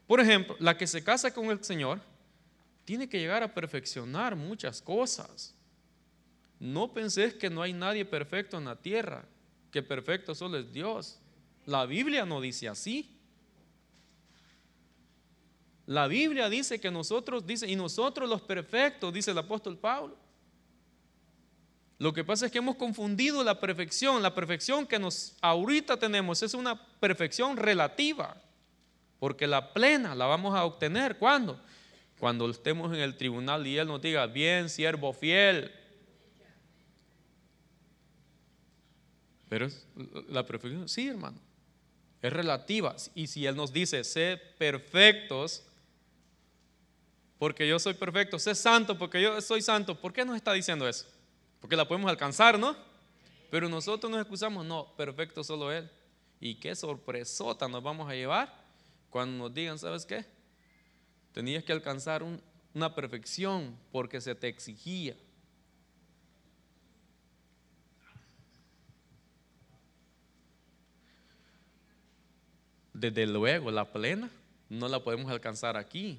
por 0.07 0.21
ejemplo, 0.21 0.57
la 0.59 0.77
que 0.77 0.87
se 0.87 1.03
casa 1.03 1.33
con 1.33 1.47
el 1.47 1.63
Señor 1.63 2.01
tiene 2.85 3.09
que 3.09 3.19
llegar 3.19 3.43
a 3.43 3.55
perfeccionar 3.55 4.35
muchas 4.35 4.83
cosas. 4.83 5.55
No 6.59 6.93
penses 6.93 7.35
que 7.35 7.51
no 7.51 7.63
hay 7.63 7.73
nadie 7.73 8.05
perfecto 8.05 8.59
en 8.59 8.65
la 8.65 8.77
tierra, 8.77 9.25
que 9.71 9.83
perfecto 9.83 10.35
solo 10.35 10.59
es 10.59 10.73
Dios. 10.73 11.19
La 11.67 11.87
Biblia 11.87 12.25
no 12.25 12.41
dice 12.41 12.69
así. 12.69 13.15
La 15.87 16.07
Biblia 16.07 16.49
dice 16.49 16.81
que 16.81 16.91
nosotros, 16.91 17.47
dice, 17.47 17.67
y 17.67 17.77
nosotros 17.77 18.29
los 18.29 18.43
perfectos, 18.43 19.13
dice 19.13 19.31
el 19.31 19.39
apóstol 19.39 19.79
Pablo. 19.79 20.17
Lo 21.99 22.13
que 22.13 22.25
pasa 22.25 22.47
es 22.47 22.53
que 22.53 22.59
hemos 22.59 22.77
confundido 22.77 23.43
la 23.43 23.59
perfección. 23.59 24.23
La 24.23 24.35
perfección 24.35 24.87
que 24.87 24.99
nos 24.99 25.37
ahorita 25.41 25.99
tenemos 25.99 26.43
es 26.43 26.55
una 26.55 26.81
perfección 27.01 27.57
relativa. 27.57 28.37
Porque 29.19 29.47
la 29.47 29.73
plena 29.73 30.15
la 30.15 30.27
vamos 30.27 30.55
a 30.55 30.65
obtener. 30.65 31.19
¿Cuándo? 31.19 31.61
Cuando 32.21 32.49
estemos 32.49 32.95
en 32.95 33.01
el 33.01 33.17
tribunal 33.17 33.67
y 33.67 33.79
Él 33.79 33.89
nos 33.89 34.01
diga, 34.01 34.27
bien, 34.27 34.69
siervo 34.69 35.13
fiel. 35.13 35.73
Pero 39.49 39.69
la 40.29 40.45
perfección, 40.45 40.89
sí, 40.89 41.09
hermano. 41.09 41.39
Es 42.21 42.33
relativa. 42.33 42.95
Y 43.15 43.27
si 43.29 43.47
Él 43.47 43.57
nos 43.57 43.73
dice, 43.73 44.05
sé 44.05 44.41
perfectos, 44.59 45.63
porque 47.39 47.67
yo 47.69 47.79
soy 47.79 47.95
perfecto, 47.95 48.39
sé 48.39 48.55
santo 48.55 48.99
porque 48.99 49.23
yo 49.23 49.41
soy 49.41 49.63
santo, 49.63 49.95
¿por 49.95 50.13
qué 50.13 50.25
nos 50.25 50.37
está 50.37 50.53
diciendo 50.53 50.89
eso? 50.89 51.07
Porque 51.61 51.77
la 51.77 51.87
podemos 51.87 52.11
alcanzar, 52.11 52.59
¿no? 52.59 52.77
Pero 53.51 53.69
nosotros 53.69 54.11
nos 54.11 54.21
excusamos, 54.21 54.67
no, 54.67 54.95
perfecto 54.97 55.43
solo 55.45 55.73
Él. 55.73 55.89
Y 56.41 56.57
qué 56.57 56.75
sorpresota 56.75 57.69
nos 57.69 57.83
vamos 57.83 58.09
a 58.11 58.15
llevar 58.15 58.53
cuando 59.11 59.45
nos 59.45 59.55
digan, 59.55 59.79
¿sabes 59.79 60.05
qué? 60.05 60.25
Tenías 61.33 61.65
que 61.65 61.73
alcanzar 61.73 62.25
una 62.75 62.95
perfección 62.95 63.77
porque 63.93 64.21
se 64.21 64.35
te 64.35 64.49
exigía. 64.49 65.17
Desde 72.99 73.27
luego, 73.27 73.71
la 73.71 73.93
plena 73.93 74.29
no 74.69 74.89
la 74.89 75.03
podemos 75.03 75.31
alcanzar 75.31 75.77
aquí, 75.77 76.19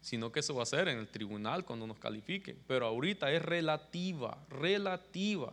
sino 0.00 0.32
que 0.32 0.40
eso 0.40 0.54
va 0.54 0.62
a 0.62 0.66
ser 0.66 0.88
en 0.88 0.98
el 0.98 1.08
tribunal 1.08 1.64
cuando 1.64 1.86
nos 1.86 1.98
califique. 1.98 2.56
Pero 2.66 2.86
ahorita 2.86 3.30
es 3.30 3.42
relativa, 3.42 4.38
relativa. 4.48 5.52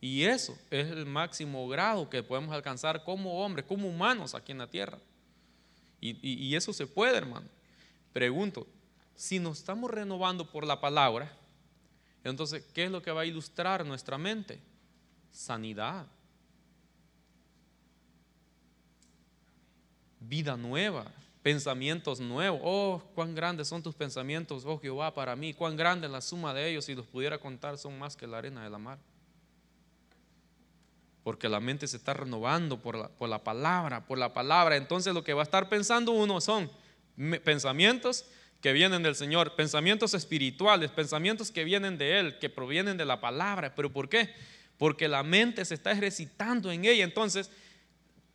Y 0.00 0.22
eso 0.22 0.56
es 0.70 0.90
el 0.90 1.04
máximo 1.04 1.68
grado 1.68 2.08
que 2.08 2.22
podemos 2.22 2.54
alcanzar 2.54 3.04
como 3.04 3.44
hombres, 3.44 3.66
como 3.66 3.88
humanos 3.88 4.34
aquí 4.34 4.52
en 4.52 4.58
la 4.58 4.66
tierra. 4.66 4.98
Y, 6.00 6.16
y 6.22 6.56
eso 6.56 6.72
se 6.72 6.86
puede, 6.86 7.16
hermano. 7.16 7.46
Pregunto, 8.12 8.66
si 9.14 9.38
nos 9.38 9.58
estamos 9.58 9.90
renovando 9.90 10.50
por 10.50 10.66
la 10.66 10.80
palabra, 10.80 11.30
entonces, 12.24 12.64
¿qué 12.72 12.84
es 12.84 12.90
lo 12.90 13.02
que 13.02 13.10
va 13.10 13.20
a 13.22 13.26
ilustrar 13.26 13.84
nuestra 13.84 14.16
mente? 14.16 14.60
Sanidad. 15.30 16.06
Vida 20.28 20.56
nueva, 20.56 21.04
pensamientos 21.42 22.20
nuevos. 22.20 22.60
Oh, 22.62 23.02
cuán 23.14 23.34
grandes 23.34 23.68
son 23.68 23.82
tus 23.82 23.94
pensamientos, 23.94 24.64
oh 24.64 24.78
Jehová, 24.78 25.14
para 25.14 25.36
mí. 25.36 25.54
Cuán 25.54 25.76
grande 25.76 26.08
la 26.08 26.20
suma 26.20 26.54
de 26.54 26.70
ellos, 26.70 26.84
si 26.84 26.94
los 26.94 27.06
pudiera 27.06 27.38
contar, 27.38 27.78
son 27.78 27.98
más 27.98 28.16
que 28.16 28.26
la 28.26 28.38
arena 28.38 28.64
de 28.64 28.70
la 28.70 28.78
mar. 28.78 28.98
Porque 31.22 31.48
la 31.48 31.60
mente 31.60 31.86
se 31.86 31.96
está 31.96 32.14
renovando 32.14 32.78
por 32.78 32.96
la, 32.96 33.08
por 33.08 33.28
la 33.28 33.38
palabra, 33.38 34.04
por 34.06 34.18
la 34.18 34.32
palabra. 34.32 34.76
Entonces 34.76 35.14
lo 35.14 35.22
que 35.22 35.34
va 35.34 35.42
a 35.42 35.44
estar 35.44 35.68
pensando 35.68 36.12
uno 36.12 36.40
son 36.40 36.70
pensamientos 37.44 38.24
que 38.60 38.72
vienen 38.72 39.02
del 39.02 39.16
Señor, 39.16 39.54
pensamientos 39.56 40.14
espirituales, 40.14 40.90
pensamientos 40.90 41.50
que 41.50 41.64
vienen 41.64 41.98
de 41.98 42.20
Él, 42.20 42.38
que 42.38 42.48
provienen 42.48 42.96
de 42.96 43.04
la 43.04 43.20
palabra. 43.20 43.74
¿Pero 43.74 43.92
por 43.92 44.08
qué? 44.08 44.32
Porque 44.78 45.08
la 45.08 45.24
mente 45.24 45.64
se 45.64 45.74
está 45.74 45.90
ejercitando 45.90 46.70
en 46.70 46.84
ella. 46.84 47.02
Entonces, 47.02 47.50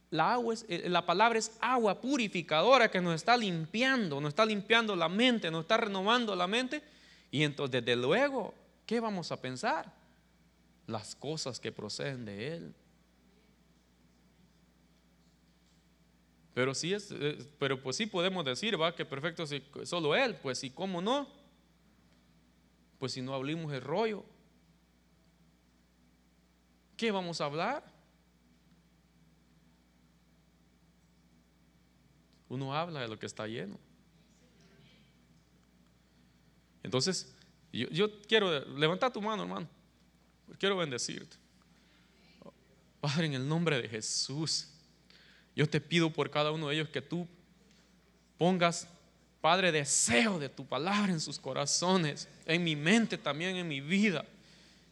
la, 0.09 0.33
agua 0.33 0.55
eh, 0.67 0.89
la 0.89 1.05
palabra 1.05 1.37
es 1.37 1.51
agua 1.59 1.99
purificadora 1.99 2.89
que 2.89 3.01
nos 3.01 3.15
está 3.15 3.35
limpiando, 3.35 4.21
nos 4.21 4.29
está 4.29 4.45
limpiando 4.45 4.95
la 4.95 5.09
mente, 5.09 5.51
nos 5.51 5.61
está 5.61 5.77
renovando 5.77 6.35
la 6.35 6.47
mente. 6.47 6.81
Y 7.29 7.43
entonces, 7.43 7.83
desde 7.83 7.95
luego, 7.95 8.53
¿qué 8.85 8.99
vamos 8.99 9.31
a 9.31 9.41
pensar? 9.41 9.93
Las 10.85 11.15
cosas 11.15 11.59
que 11.59 11.71
proceden 11.71 12.25
de 12.25 12.55
Él. 12.55 12.73
Pero 16.53 16.73
sí 16.73 16.93
es, 16.93 17.11
eh, 17.11 17.37
pero 17.59 17.81
pues 17.83 17.97
sí 17.97 18.05
podemos 18.05 18.43
decir, 18.45 18.81
va, 18.81 18.95
que 18.95 19.05
perfecto 19.05 19.45
si 19.45 19.61
solo 19.83 20.15
Él, 20.15 20.35
pues 20.35 20.57
sí, 20.57 20.71
¿cómo 20.71 21.01
no? 21.01 21.27
Pues 22.97 23.11
si 23.11 23.21
no 23.21 23.35
abrimos 23.35 23.71
el 23.73 23.81
rollo, 23.81 24.23
¿qué 26.95 27.11
vamos 27.11 27.41
a 27.41 27.45
hablar? 27.45 27.96
Uno 32.49 32.73
habla 32.73 33.01
de 33.01 33.07
lo 33.07 33.19
que 33.19 33.25
está 33.25 33.47
lleno. 33.47 33.77
Entonces, 36.83 37.33
yo, 37.71 38.21
quiero, 38.21 38.65
levantar 38.77 39.11
tu 39.11 39.21
mano, 39.21 39.43
hermano. 39.43 39.67
Quiero 40.57 40.77
bendecirte. 40.77 41.35
Padre, 43.01 43.27
en 43.27 43.33
el 43.33 43.47
nombre 43.47 43.81
de 43.81 43.89
Jesús, 43.89 44.69
yo 45.55 45.69
te 45.69 45.81
pido 45.81 46.09
por 46.11 46.31
cada 46.31 46.51
uno 46.51 46.69
de 46.69 46.75
ellos 46.75 46.89
que 46.89 47.01
tú 47.01 47.27
pongas, 48.37 48.87
Padre, 49.41 49.71
deseo 49.71 50.39
de 50.39 50.49
tu 50.49 50.65
palabra 50.65 51.11
en 51.11 51.19
sus 51.19 51.37
corazones, 51.39 52.27
en 52.45 52.63
mi 52.63 52.75
mente 52.75 53.17
también, 53.17 53.55
en 53.55 53.67
mi 53.67 53.81
vida. 53.81 54.25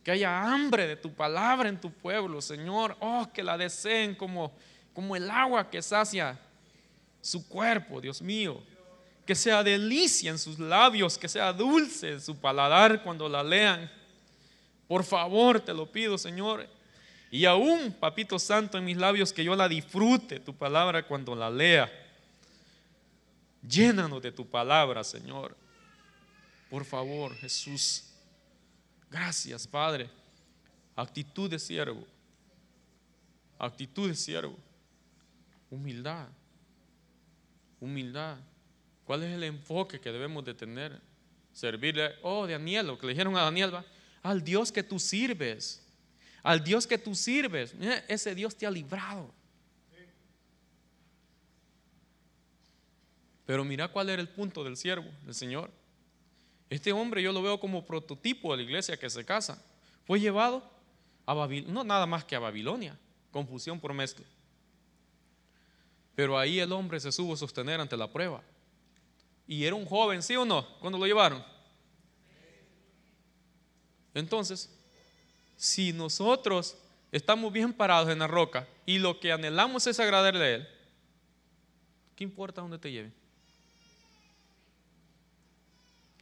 Que 0.04 0.12
haya 0.12 0.44
hambre 0.44 0.88
de 0.88 0.96
tu 0.96 1.12
palabra 1.12 1.68
en 1.68 1.80
tu 1.80 1.92
pueblo, 1.92 2.42
Señor. 2.42 2.96
Oh, 3.00 3.28
que 3.34 3.42
la 3.42 3.58
deseen 3.58 4.14
como, 4.16 4.54
como 4.94 5.16
el 5.16 5.30
agua 5.32 5.70
que 5.70 5.82
sacia 5.82 6.40
su 7.26 7.48
cuerpo, 7.48 8.00
Dios 8.00 8.22
mío. 8.22 8.62
Que 9.26 9.34
sea 9.34 9.64
delicia 9.64 10.30
en 10.30 10.38
sus 10.38 10.60
labios, 10.60 11.18
que 11.18 11.28
sea 11.28 11.52
dulce 11.52 12.12
en 12.12 12.22
su 12.22 12.38
paladar 12.38 13.02
cuando 13.02 13.28
la 13.28 13.44
lean. 13.44 13.92
Por 14.88 15.04
favor, 15.04 15.60
te 15.60 15.74
lo 15.74 15.92
pido, 15.92 16.20
Señor. 16.20 16.68
Y 17.32 17.46
aún, 17.46 17.92
Papito 18.00 18.38
Santo, 18.38 18.78
en 18.78 18.86
mis 18.86 18.98
labios, 18.98 19.34
que 19.34 19.44
yo 19.44 19.56
la 19.56 19.68
disfrute, 19.68 20.40
tu 20.40 20.56
palabra, 20.56 21.08
cuando 21.08 21.36
la 21.36 21.50
lea. 21.50 21.92
Llénanos 23.68 24.22
de 24.22 24.32
tu 24.32 24.48
palabra, 24.48 25.04
Señor. 25.04 25.58
Por 26.70 26.86
favor, 26.86 27.36
Jesús. 27.38 28.04
Gracias, 29.10 29.66
Padre. 29.66 30.12
Actitud 30.96 31.50
de 31.50 31.58
siervo. 31.58 32.06
Actitud 33.58 34.10
de 34.10 34.16
siervo. 34.16 34.56
Humildad 35.72 36.28
humildad. 37.80 38.38
¿Cuál 39.06 39.24
es 39.24 39.34
el 39.34 39.44
enfoque 39.44 40.00
que 40.00 40.12
debemos 40.12 40.44
de 40.44 40.54
tener? 40.54 41.00
Servirle, 41.54 42.16
oh 42.22 42.48
Daniel, 42.48 42.88
lo 42.88 42.98
que 42.98 43.06
le 43.06 43.14
dijeron 43.14 43.38
a 43.38 43.42
Daniel, 43.42 43.74
va, 43.74 43.86
al 44.24 44.44
Dios 44.44 44.72
que 44.72 44.84
tú 44.84 45.00
sirves, 45.00 45.86
al 46.44 46.64
Dios 46.64 46.86
que 46.86 46.98
tú 46.98 47.16
sirves, 47.16 47.74
ese 48.08 48.36
Dios 48.36 48.56
te 48.56 48.66
ha 48.66 48.72
librado. 48.72 49.34
Pero 53.46 53.64
mira 53.64 53.88
cuál 53.88 54.10
era 54.10 54.22
el 54.22 54.28
punto 54.28 54.64
del 54.64 54.76
siervo, 54.76 55.10
del 55.24 55.36
Señor. 55.36 55.72
Este 56.70 56.92
hombre 56.92 57.22
yo 57.22 57.32
lo 57.32 57.42
veo 57.42 57.60
como 57.60 57.86
prototipo 57.86 58.52
de 58.52 58.58
la 58.58 58.64
iglesia 58.64 58.98
que 58.98 59.10
se 59.10 59.24
casa. 59.24 59.64
Fue 60.06 60.20
llevado 60.20 60.68
a 61.26 61.34
Babilonia, 61.34 61.74
no 61.74 61.84
nada 61.84 62.06
más 62.06 62.26
que 62.26 62.36
a 62.36 62.40
Babilonia, 62.40 62.98
confusión 63.32 63.80
por 63.80 63.94
mezcla. 63.94 64.26
Pero 66.16 66.40
ahí 66.40 66.60
el 66.60 66.72
hombre 66.72 67.00
se 67.00 67.12
supo 67.12 67.36
sostener 67.36 67.80
ante 67.80 67.98
la 67.98 68.12
prueba. 68.12 68.42
Y 69.48 69.66
era 69.66 69.76
un 69.76 69.86
joven, 69.86 70.24
¿sí 70.24 70.36
o 70.36 70.46
no? 70.46 70.66
Cuando 70.80 70.98
lo 70.98 71.06
llevaron. 71.06 71.44
Entonces, 74.14 74.74
si 75.58 75.92
nosotros 75.92 76.78
estamos 77.12 77.52
bien 77.52 77.74
parados 77.74 78.10
en 78.10 78.20
la 78.20 78.28
roca 78.28 78.68
y 78.86 78.98
lo 78.98 79.20
que 79.20 79.32
anhelamos 79.32 79.86
es 79.88 80.00
agradarle 80.00 80.44
a 80.44 80.56
Él, 80.56 80.68
¿qué 82.16 82.24
importa 82.24 82.62
dónde 82.62 82.80
te 82.80 82.92
lleve? 82.92 83.12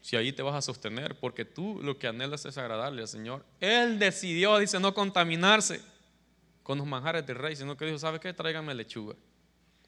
Si 0.01 0.17
ahí 0.17 0.34
te 0.34 0.41
vas 0.41 0.56
a 0.56 0.62
sostener, 0.62 1.17
porque 1.17 1.45
tú 1.45 1.79
lo 1.82 1.97
que 1.97 2.08
anhelas 2.08 2.45
es 2.45 2.58
agradarle 2.58 3.03
al 3.03 3.08
Señor. 3.08 3.45
Él 3.62 3.99
decidió, 3.99 4.58
dice, 4.58 4.79
no 4.79 4.93
contaminarse 4.93 5.79
con 6.62 6.77
los 6.77 6.88
manjares 6.88 7.25
del 7.25 7.38
rey, 7.38 7.56
sino 7.56 7.77
que 7.77 7.86
dijo, 7.86 7.99
¿sabe 7.99 8.19
qué? 8.19 8.34
Tráigame 8.34 8.73
lechuga. 8.73 9.15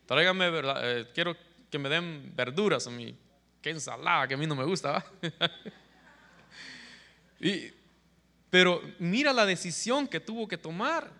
Tráigame, 0.05 0.51
eh, 0.53 1.07
quiero 1.13 1.35
que 1.69 1.79
me 1.79 1.89
den 1.89 2.31
verduras 2.35 2.87
a 2.87 2.91
mí. 2.91 3.15
Qué 3.61 3.71
ensalada, 3.71 4.27
que 4.27 4.35
a 4.35 4.37
mí 4.37 4.45
no 4.45 4.55
me 4.55 4.63
gusta. 4.63 5.03
y, 7.39 7.71
pero 8.49 8.81
mira 8.99 9.33
la 9.33 9.45
decisión 9.45 10.07
que 10.07 10.19
tuvo 10.19 10.47
que 10.47 10.57
tomar. 10.57 11.11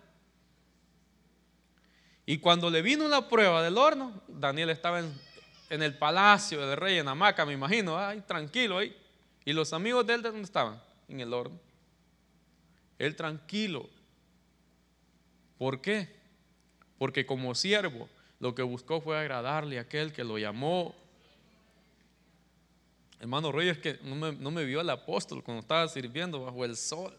Y 2.24 2.38
cuando 2.38 2.70
le 2.70 2.82
vino 2.82 3.08
la 3.08 3.28
prueba 3.28 3.62
del 3.62 3.78
horno, 3.78 4.22
Daniel 4.26 4.70
estaba 4.70 5.00
en, 5.00 5.82
el 5.82 5.96
palacio 5.96 6.66
del 6.66 6.76
rey, 6.76 6.98
en 6.98 7.08
hamaca, 7.08 7.44
me 7.44 7.52
imagino, 7.52 7.98
ahí 7.98 8.20
tranquilo 8.20 8.78
ahí. 8.78 8.96
Y 9.44 9.52
los 9.52 9.72
amigos 9.72 10.06
de 10.06 10.14
él, 10.14 10.22
dónde 10.22 10.42
estaban? 10.42 10.80
En 11.08 11.20
el 11.20 11.32
horno. 11.32 11.58
Él 12.98 13.14
tranquilo. 13.14 13.88
¿Por 15.58 15.80
qué? 15.80 16.16
Porque 16.98 17.26
como 17.26 17.54
siervo, 17.54 18.08
lo 18.38 18.54
que 18.54 18.62
buscó 18.62 19.00
fue 19.00 19.18
agradarle 19.18 19.78
a 19.78 19.82
aquel 19.82 20.12
que 20.12 20.24
lo 20.24 20.38
llamó. 20.38 20.94
Hermano 23.18 23.50
Rey, 23.50 23.68
es 23.68 23.78
que 23.78 23.98
no 24.02 24.50
me, 24.50 24.64
vio 24.64 24.80
el 24.80 24.90
apóstol 24.90 25.42
cuando 25.42 25.62
estaba 25.62 25.88
sirviendo 25.88 26.42
bajo 26.42 26.64
el 26.64 26.76
sol. 26.76 27.16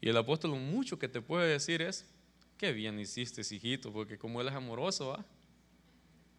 Y 0.00 0.08
el 0.08 0.16
apóstol 0.16 0.52
mucho 0.52 0.98
que 0.98 1.08
te 1.08 1.20
puede 1.20 1.48
decir 1.48 1.82
es, 1.82 2.06
qué 2.56 2.72
bien 2.72 2.98
hiciste, 2.98 3.42
hijito, 3.42 3.92
porque 3.92 4.16
como 4.16 4.40
él 4.40 4.48
es 4.48 4.54
amoroso, 4.54 5.08
¿va? 5.08 5.24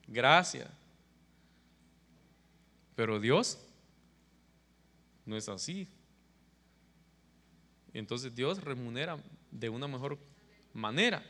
Gracias. 0.07 0.69
Pero 2.95 3.19
Dios 3.19 3.59
no 5.25 5.35
es 5.35 5.47
así. 5.49 5.87
Entonces 7.93 8.33
Dios 8.33 8.63
remunera 8.63 9.17
de 9.51 9.69
una 9.69 9.87
mejor 9.87 10.17
manera. 10.73 11.23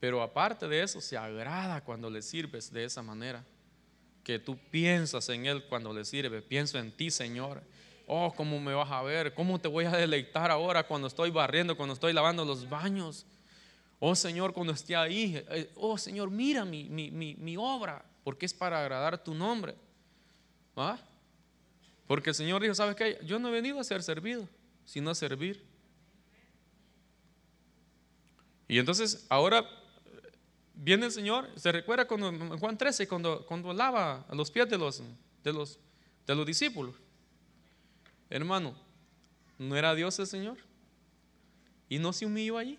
Pero 0.00 0.22
aparte 0.22 0.68
de 0.68 0.82
eso, 0.82 1.00
se 1.00 1.16
agrada 1.16 1.82
cuando 1.82 2.10
le 2.10 2.20
sirves 2.20 2.72
de 2.72 2.84
esa 2.84 3.02
manera. 3.02 3.44
Que 4.22 4.38
tú 4.38 4.58
piensas 4.70 5.28
en 5.28 5.46
Él 5.46 5.64
cuando 5.64 5.92
le 5.92 6.04
sirves. 6.04 6.42
Pienso 6.42 6.78
en 6.78 6.92
ti, 6.92 7.10
Señor. 7.10 7.62
Oh, 8.06 8.32
¿cómo 8.36 8.60
me 8.60 8.74
vas 8.74 8.90
a 8.90 9.02
ver? 9.02 9.32
¿Cómo 9.32 9.58
te 9.58 9.68
voy 9.68 9.86
a 9.86 9.90
deleitar 9.90 10.50
ahora 10.50 10.86
cuando 10.86 11.08
estoy 11.08 11.30
barriendo, 11.30 11.76
cuando 11.76 11.94
estoy 11.94 12.12
lavando 12.12 12.44
los 12.44 12.68
baños? 12.68 13.24
Oh, 13.98 14.14
Señor, 14.14 14.52
cuando 14.52 14.74
esté 14.74 14.94
ahí. 14.94 15.42
Eh, 15.48 15.70
oh, 15.76 15.96
Señor, 15.96 16.30
mira 16.30 16.64
mi, 16.66 16.84
mi, 16.90 17.56
obra, 17.56 18.04
porque 18.22 18.44
es 18.44 18.52
para 18.52 18.80
agradar 18.80 19.22
tu 19.24 19.34
nombre. 19.34 19.74
¿Ah? 20.76 20.98
Porque 22.06 22.30
el 22.30 22.34
Señor 22.34 22.60
dijo, 22.60 22.74
¿sabes 22.74 22.96
qué? 22.96 23.18
Yo 23.24 23.38
no 23.38 23.48
he 23.48 23.52
venido 23.52 23.80
a 23.80 23.84
ser 23.84 24.02
servido, 24.02 24.46
sino 24.84 25.10
a 25.10 25.14
servir. 25.14 25.64
Y 28.68 28.78
entonces 28.78 29.26
ahora 29.28 29.68
viene 30.74 31.06
el 31.06 31.12
Señor, 31.12 31.48
se 31.56 31.70
recuerda 31.70 32.06
cuando, 32.06 32.58
Juan 32.58 32.76
13, 32.76 33.06
cuando, 33.06 33.44
cuando 33.46 33.72
lava 33.72 34.24
a 34.28 34.34
los 34.34 34.50
pies 34.50 34.68
de 34.68 34.78
los, 34.78 35.02
de, 35.42 35.52
los, 35.52 35.78
de 36.26 36.34
los 36.34 36.46
discípulos. 36.46 36.94
Hermano, 38.30 38.74
¿no 39.58 39.76
era 39.76 39.94
Dios 39.94 40.18
el 40.18 40.26
Señor? 40.26 40.58
¿Y 41.88 41.98
no 41.98 42.12
se 42.12 42.26
humilló 42.26 42.58
allí? 42.58 42.78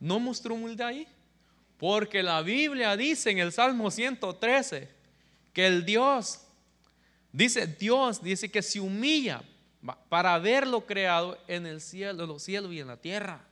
¿No 0.00 0.18
mostró 0.18 0.54
humildad 0.54 0.88
ahí? 0.88 1.06
Porque 1.78 2.22
la 2.22 2.42
Biblia 2.42 2.96
dice 2.96 3.30
en 3.30 3.38
el 3.38 3.52
Salmo 3.52 3.90
113 3.90 4.88
que 5.52 5.66
el 5.66 5.84
Dios, 5.84 6.40
dice 7.32 7.66
Dios, 7.66 8.22
dice 8.22 8.50
que 8.50 8.62
se 8.62 8.80
humilla 8.80 9.42
para 10.08 10.34
haberlo 10.34 10.84
creado 10.86 11.38
en 11.46 11.66
el 11.66 11.80
cielo, 11.80 12.26
los 12.26 12.42
cielos 12.42 12.72
y 12.72 12.80
en 12.80 12.88
la 12.88 12.96
tierra. 12.96 13.44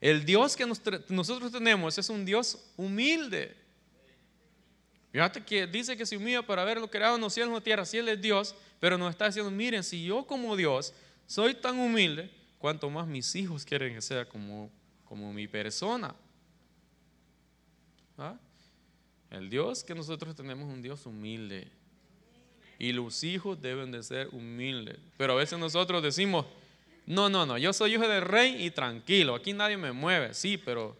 El 0.00 0.24
Dios 0.24 0.56
que 0.56 0.66
nosotros 0.66 1.52
tenemos 1.52 1.96
es 1.96 2.08
un 2.08 2.24
Dios 2.24 2.58
humilde. 2.76 3.56
Fíjate 5.12 5.44
que 5.44 5.66
dice 5.66 5.96
que 5.96 6.06
se 6.06 6.16
humilla 6.16 6.44
para 6.44 6.62
haberlo 6.62 6.90
creado 6.90 7.16
en 7.16 7.20
los 7.20 7.34
cielos 7.34 7.50
y 7.50 7.52
en 7.52 7.54
la 7.54 7.64
tierra. 7.64 7.84
Si 7.84 7.98
Él 7.98 8.08
es 8.08 8.20
Dios, 8.20 8.54
pero 8.80 8.98
nos 8.98 9.10
está 9.10 9.26
diciendo, 9.26 9.50
miren, 9.50 9.84
si 9.84 10.04
yo 10.04 10.26
como 10.26 10.56
Dios 10.56 10.92
soy 11.26 11.54
tan 11.54 11.78
humilde, 11.78 12.30
cuanto 12.58 12.90
más 12.90 13.06
mis 13.06 13.34
hijos 13.36 13.64
quieren 13.64 13.94
que 13.94 14.02
sea 14.02 14.28
como, 14.28 14.70
como 15.04 15.32
mi 15.32 15.46
persona. 15.46 16.14
¿Ah? 18.18 18.36
El 19.30 19.48
Dios 19.50 19.84
que 19.84 19.94
nosotros 19.94 20.34
tenemos 20.34 20.68
es 20.68 20.74
un 20.74 20.82
Dios 20.82 21.06
humilde. 21.06 21.70
Y 22.82 22.90
los 22.92 23.22
hijos 23.22 23.62
deben 23.62 23.92
de 23.92 24.02
ser 24.02 24.28
humildes. 24.32 24.98
Pero 25.16 25.34
a 25.34 25.36
veces 25.36 25.56
nosotros 25.56 26.02
decimos, 26.02 26.46
no, 27.06 27.28
no, 27.28 27.46
no, 27.46 27.56
yo 27.56 27.72
soy 27.72 27.94
hijo 27.94 28.08
del 28.08 28.22
rey 28.22 28.66
y 28.66 28.72
tranquilo, 28.72 29.36
aquí 29.36 29.52
nadie 29.52 29.76
me 29.76 29.92
mueve, 29.92 30.34
sí, 30.34 30.58
pero 30.58 30.96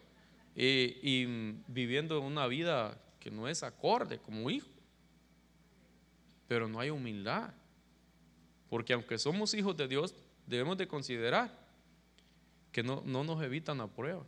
y, 0.55 1.24
viviendo 1.66 2.20
una 2.20 2.47
vida 2.47 2.97
que 3.18 3.33
no 3.33 3.49
es 3.49 3.64
acorde 3.64 4.18
como 4.18 4.49
hijo. 4.49 4.68
Pero 6.47 6.68
no 6.68 6.78
hay 6.78 6.91
humildad. 6.91 7.53
Porque 8.70 8.93
aunque 8.93 9.18
somos 9.18 9.53
hijos 9.53 9.76
de 9.76 9.89
Dios, 9.89 10.14
debemos 10.47 10.78
de 10.78 10.87
considerar 10.87 11.51
que 12.70 12.85
no, 12.85 13.03
no 13.05 13.24
nos 13.24 13.43
evitan 13.43 13.78
la 13.78 13.89
prueba. 13.89 14.22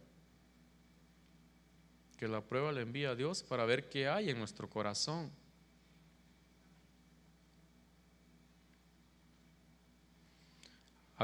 Que 2.18 2.26
la 2.26 2.40
prueba 2.40 2.72
le 2.72 2.80
envía 2.80 3.10
a 3.10 3.14
Dios 3.14 3.44
para 3.44 3.64
ver 3.64 3.88
qué 3.88 4.08
hay 4.08 4.30
en 4.30 4.38
nuestro 4.40 4.68
corazón. 4.68 5.30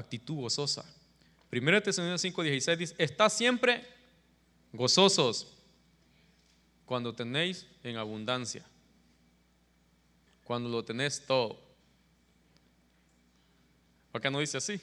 Actitud 0.01 0.37
gozosa. 0.37 0.85
1 1.53 1.83
Tesalonicenses 1.83 2.35
5:16 2.35 2.77
dice, 2.77 2.95
está 2.99 3.29
siempre 3.29 3.87
gozosos 4.73 5.57
cuando 6.85 7.15
tenéis 7.15 7.67
en 7.83 7.97
abundancia, 7.97 8.65
cuando 10.45 10.69
lo 10.69 10.85
tenéis 10.85 11.25
todo. 11.27 11.61
Acá 14.13 14.31
no 14.31 14.41
dice 14.41 14.59
así. 14.59 14.81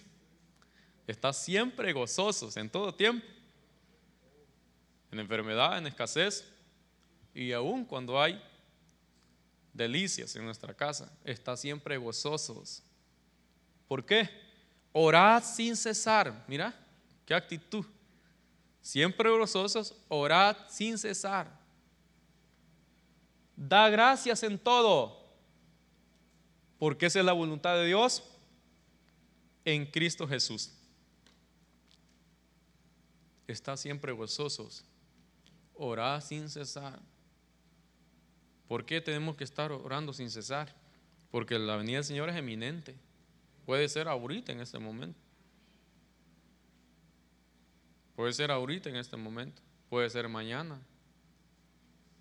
Está 1.05 1.31
siempre 1.31 1.93
gozosos 1.93 2.57
en 2.57 2.69
todo 2.69 2.93
tiempo, 2.93 3.25
en 5.11 5.19
enfermedad, 5.19 5.77
en 5.77 5.87
escasez 5.87 6.45
y 7.33 7.51
aún 7.51 7.85
cuando 7.85 8.21
hay 8.21 8.41
delicias 9.73 10.35
en 10.35 10.43
nuestra 10.43 10.73
casa, 10.73 11.15
está 11.23 11.55
siempre 11.55 11.97
gozosos. 11.97 12.83
¿Por 13.87 14.05
qué? 14.05 14.46
Orad 14.91 15.43
sin 15.43 15.75
cesar. 15.75 16.45
Mira, 16.47 16.73
qué 17.25 17.33
actitud. 17.33 17.85
Siempre 18.81 19.29
gozosos, 19.29 19.93
orad 20.07 20.55
sin 20.69 20.97
cesar. 20.97 21.51
Da 23.55 23.89
gracias 23.89 24.43
en 24.43 24.57
todo, 24.57 25.27
porque 26.77 27.07
esa 27.07 27.19
es 27.19 27.25
la 27.25 27.33
voluntad 27.33 27.75
de 27.75 27.85
Dios 27.85 28.23
en 29.65 29.85
Cristo 29.85 30.27
Jesús. 30.27 30.71
Está 33.47 33.75
siempre 33.75 34.11
gozosos. 34.11 34.85
Orad 35.73 36.21
sin 36.21 36.49
cesar. 36.49 36.99
¿Por 38.67 38.85
qué 38.85 39.01
tenemos 39.01 39.35
que 39.35 39.43
estar 39.43 39.71
orando 39.71 40.13
sin 40.13 40.29
cesar? 40.29 40.73
Porque 41.31 41.57
la 41.57 41.77
venida 41.77 41.97
del 41.97 42.05
Señor 42.05 42.29
es 42.29 42.35
eminente. 42.35 42.95
Puede 43.67 43.89
ser 43.89 44.07
ahorita 44.07 44.53
en 44.53 44.61
este 44.61 44.79
momento. 44.79 45.19
Puede 48.15 48.31
ser 48.31 48.49
ahorita 48.49 48.89
en 48.89 48.95
este 48.95 49.17
momento. 49.17 49.61
Puede 49.89 50.09
ser 50.09 50.29
mañana. 50.29 50.79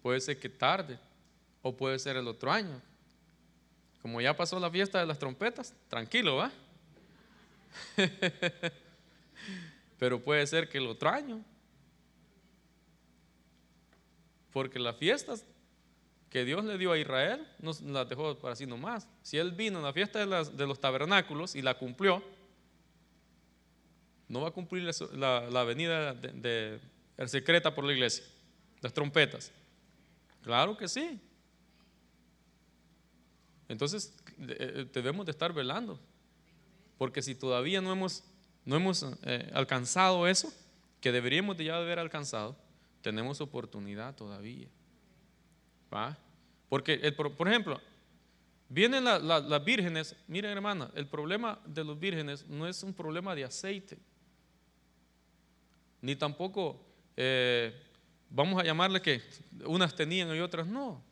Puede 0.03 0.21
ser 0.21 0.41
que 0.41 0.49
tarde. 0.49 0.99
O 1.63 1.77
puede 1.77 2.01
ser 2.01 2.17
el 2.17 2.27
otro 2.27 2.51
año. 2.51 2.83
Como 4.03 4.21
ya 4.21 4.37
pasó 4.37 4.59
la 4.59 4.69
fiesta 4.73 4.99
de 4.99 5.07
las 5.07 5.21
trompetas, 5.21 5.73
tranquilo, 5.89 6.35
¿va? 6.35 6.51
Pero 10.01 10.21
puede 10.21 10.45
ser 10.49 10.69
que 10.69 10.79
el 10.79 10.89
otro 10.89 11.11
año. 11.11 11.45
Porque 14.53 14.81
las 14.81 14.97
fiestas 14.97 15.45
que 16.31 16.45
Dios 16.45 16.65
le 16.65 16.77
dio 16.79 16.93
a 16.93 16.99
Israel, 16.99 17.47
no 17.61 17.73
las 17.85 18.09
dejó 18.09 18.37
para 18.39 18.53
así 18.53 18.67
nomás. 18.67 19.09
Si 19.23 19.39
Él 19.39 19.53
vino 19.53 19.79
en 19.79 19.85
la 19.85 19.93
fiesta 19.93 20.19
de, 20.19 20.67
los 20.67 20.81
tabernáculos 20.81 21.55
y 21.55 21.63
la 21.63 21.79
cumplió, 21.79 22.23
no 24.29 24.41
va 24.41 24.49
a 24.49 24.51
cumplir 24.51 24.91
la, 25.13 25.65
venida 25.65 26.15
de, 26.15 26.81
secreta 27.27 27.75
por 27.75 27.85
la 27.85 27.93
iglesia, 27.93 28.25
las 28.81 28.93
trompetas. 28.93 29.53
Claro 30.43 30.77
que 30.77 30.89
sí. 30.89 31.21
Entonces 33.69 34.13
eh, 34.39 34.87
debemos 34.93 35.27
de 35.27 35.33
estar 35.33 35.53
velando, 35.53 35.99
porque 36.99 37.23
si 37.23 37.35
todavía 37.35 37.81
no 37.81 37.93
hemos, 37.93 38.25
no 38.65 38.77
hemos 38.77 39.07
eh, 39.23 39.51
alcanzado 39.55 40.27
eso, 40.27 40.53
que 41.01 41.13
deberíamos 41.13 41.57
de 41.57 41.65
ya 41.65 41.77
haber 41.77 41.99
alcanzado, 41.99 42.57
tenemos 43.03 43.41
oportunidad 43.41 44.15
todavía. 44.15 44.69
Porque, 46.69 46.95
el, 46.95 47.15
por 47.15 47.49
ejemplo, 47.49 47.81
vienen 48.69 49.05
las 49.05 49.65
vírgenes, 49.65 50.17
miren 50.27 50.51
hermana, 50.53 50.91
el 50.95 51.07
problema 51.07 51.61
de 51.65 51.85
los 51.85 51.99
vírgenes 51.99 52.47
no 52.47 52.67
es 52.67 52.83
un 52.83 52.93
problema 52.93 53.35
de 53.35 53.45
aceite, 53.45 53.99
ni 56.01 56.17
tampoco 56.17 56.81
eh, 57.17 57.73
vamos 58.31 58.61
a 58.61 58.65
llamarle 58.65 59.01
que 59.01 59.23
unas 59.65 59.95
tenían 59.95 60.35
y 60.35 60.41
otras 60.41 60.67
no, 60.67 61.03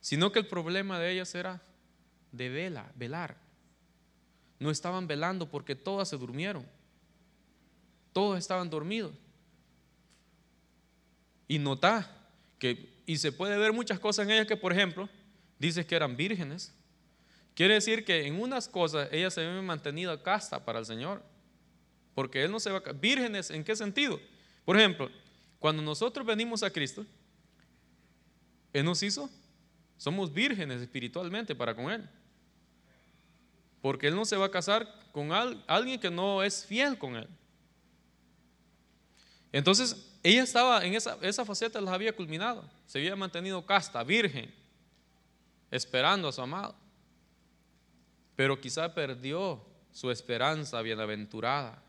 sino 0.00 0.32
que 0.32 0.38
el 0.38 0.46
problema 0.46 0.98
de 0.98 1.12
ellas 1.12 1.34
era 1.34 1.62
de 2.32 2.48
vela, 2.48 2.90
velar. 2.94 3.36
No 4.58 4.70
estaban 4.70 5.06
velando 5.06 5.50
porque 5.50 5.74
todas 5.74 6.08
se 6.08 6.16
durmieron, 6.16 6.66
todos 8.12 8.38
estaban 8.38 8.70
dormidos. 8.70 9.12
Y 11.46 11.58
nota 11.58 12.10
que 12.58 12.93
y 13.06 13.18
se 13.18 13.32
puede 13.32 13.58
ver 13.58 13.72
muchas 13.72 13.98
cosas 13.98 14.26
en 14.26 14.32
ellas 14.32 14.46
que, 14.46 14.56
por 14.56 14.72
ejemplo, 14.72 15.08
dice 15.58 15.86
que 15.86 15.94
eran 15.94 16.16
vírgenes. 16.16 16.72
Quiere 17.54 17.74
decir 17.74 18.04
que 18.04 18.26
en 18.26 18.40
unas 18.40 18.68
cosas 18.68 19.08
ellas 19.12 19.34
se 19.34 19.46
habían 19.46 19.64
mantenido 19.64 20.20
casta 20.22 20.64
para 20.64 20.78
el 20.78 20.86
Señor. 20.86 21.22
Porque 22.14 22.42
Él 22.44 22.50
no 22.50 22.60
se 22.60 22.70
va 22.70 22.78
a... 22.78 22.92
Vírgenes, 22.92 23.50
¿en 23.50 23.64
qué 23.64 23.76
sentido? 23.76 24.20
Por 24.64 24.76
ejemplo, 24.78 25.10
cuando 25.58 25.82
nosotros 25.82 26.26
venimos 26.26 26.62
a 26.62 26.70
Cristo, 26.70 27.04
Él 28.72 28.84
nos 28.84 29.02
hizo, 29.02 29.28
somos 29.96 30.32
vírgenes 30.32 30.80
espiritualmente 30.80 31.54
para 31.54 31.74
con 31.74 31.90
Él. 31.90 32.08
Porque 33.82 34.08
Él 34.08 34.14
no 34.14 34.24
se 34.24 34.36
va 34.36 34.46
a 34.46 34.50
casar 34.50 34.88
con 35.12 35.30
alguien 35.32 36.00
que 36.00 36.10
no 36.10 36.42
es 36.42 36.64
fiel 36.64 36.96
con 36.98 37.16
Él. 37.16 37.28
Entonces, 39.52 40.13
ella 40.24 40.42
estaba 40.42 40.82
en 40.86 40.94
esa, 40.94 41.18
esa 41.20 41.44
faceta, 41.44 41.82
las 41.82 41.92
había 41.92 42.16
culminado. 42.16 42.64
Se 42.86 42.98
había 42.98 43.14
mantenido 43.14 43.64
casta, 43.66 44.02
virgen, 44.02 44.52
esperando 45.70 46.28
a 46.28 46.32
su 46.32 46.40
amado. 46.40 46.74
Pero 48.34 48.58
quizá 48.58 48.94
perdió 48.94 49.62
su 49.92 50.10
esperanza 50.10 50.80
bienaventurada. 50.80 51.82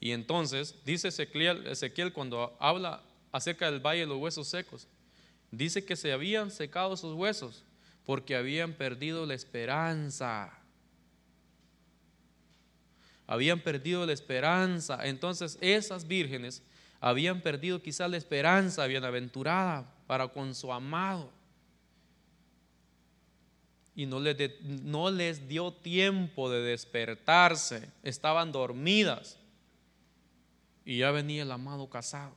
Y 0.00 0.12
entonces, 0.12 0.74
dice 0.86 1.08
Ezequiel, 1.08 1.66
Ezequiel 1.66 2.14
cuando 2.14 2.56
habla 2.58 3.02
acerca 3.30 3.70
del 3.70 3.80
valle 3.80 4.00
de 4.00 4.06
los 4.06 4.16
huesos 4.16 4.48
secos, 4.48 4.88
dice 5.50 5.84
que 5.84 5.96
se 5.96 6.14
habían 6.14 6.50
secado 6.50 6.96
sus 6.96 7.12
huesos 7.12 7.62
porque 8.06 8.36
habían 8.36 8.72
perdido 8.72 9.26
la 9.26 9.34
esperanza. 9.34 10.50
Habían 13.26 13.60
perdido 13.60 14.06
la 14.06 14.14
esperanza. 14.14 15.06
Entonces 15.06 15.58
esas 15.60 16.08
vírgenes 16.08 16.62
habían 17.00 17.40
perdido 17.40 17.82
quizás 17.82 18.10
la 18.10 18.18
esperanza 18.18 18.86
bienaventurada 18.86 19.90
para 20.06 20.28
con 20.28 20.54
su 20.54 20.72
amado. 20.72 21.32
Y 23.94 24.06
no 24.06 24.20
les, 24.20 24.62
no 24.62 25.10
les 25.10 25.48
dio 25.48 25.72
tiempo 25.72 26.50
de 26.50 26.60
despertarse. 26.60 27.90
Estaban 28.02 28.52
dormidas. 28.52 29.38
Y 30.84 30.98
ya 30.98 31.10
venía 31.10 31.42
el 31.42 31.52
amado 31.52 31.88
casado. 31.88 32.34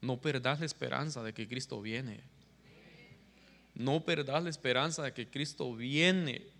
No 0.00 0.20
perdas 0.20 0.60
la 0.60 0.66
esperanza 0.66 1.22
de 1.22 1.32
que 1.32 1.48
Cristo 1.48 1.80
viene. 1.80 2.20
No 3.74 4.04
perdas 4.04 4.42
la 4.42 4.50
esperanza 4.50 5.02
de 5.02 5.12
que 5.12 5.28
Cristo 5.28 5.74
viene. 5.74 6.51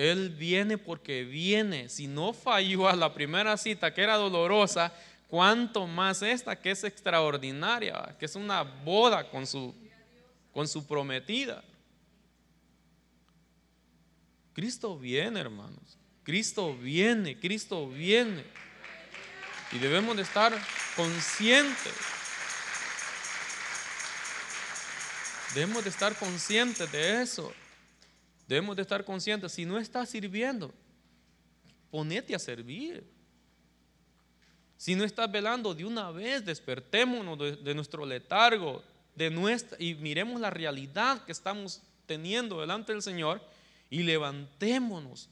Él 0.00 0.30
viene 0.30 0.78
porque 0.78 1.24
viene. 1.24 1.90
Si 1.90 2.06
no 2.06 2.32
falló 2.32 2.88
a 2.88 2.96
la 2.96 3.12
primera 3.12 3.56
cita 3.58 3.92
que 3.92 4.00
era 4.00 4.16
dolorosa, 4.16 4.94
cuánto 5.28 5.86
más 5.86 6.22
esta 6.22 6.58
que 6.58 6.70
es 6.70 6.84
extraordinaria, 6.84 8.16
que 8.18 8.24
es 8.24 8.34
una 8.34 8.62
boda 8.62 9.28
con 9.28 9.46
su, 9.46 9.74
con 10.52 10.66
su 10.66 10.86
prometida. 10.86 11.62
Cristo 14.54 14.98
viene, 14.98 15.38
hermanos. 15.38 15.98
Cristo 16.22 16.74
viene, 16.74 17.38
Cristo 17.38 17.86
viene. 17.86 18.44
Y 19.72 19.78
debemos 19.78 20.16
de 20.16 20.22
estar 20.22 20.52
conscientes. 20.96 21.92
Debemos 25.54 25.84
de 25.84 25.90
estar 25.90 26.14
conscientes 26.16 26.90
de 26.90 27.20
eso. 27.20 27.52
Debemos 28.50 28.74
de 28.74 28.82
estar 28.82 29.04
conscientes. 29.04 29.52
Si 29.52 29.64
no 29.64 29.78
estás 29.78 30.08
sirviendo, 30.08 30.74
ponete 31.88 32.34
a 32.34 32.38
servir. 32.40 33.08
Si 34.76 34.96
no 34.96 35.04
estás 35.04 35.30
velando 35.30 35.72
de 35.72 35.84
una 35.84 36.10
vez, 36.10 36.44
despertémonos 36.44 37.38
de, 37.38 37.74
nuestro 37.76 38.04
letargo 38.04 38.82
de 39.14 39.30
nuestra, 39.30 39.76
y 39.80 39.94
miremos 39.94 40.40
la 40.40 40.50
realidad 40.50 41.24
que 41.24 41.30
estamos 41.30 41.80
teniendo 42.06 42.60
delante 42.60 42.92
del 42.92 43.02
Señor 43.02 43.40
y 43.88 44.02
levantémonos. 44.02 45.28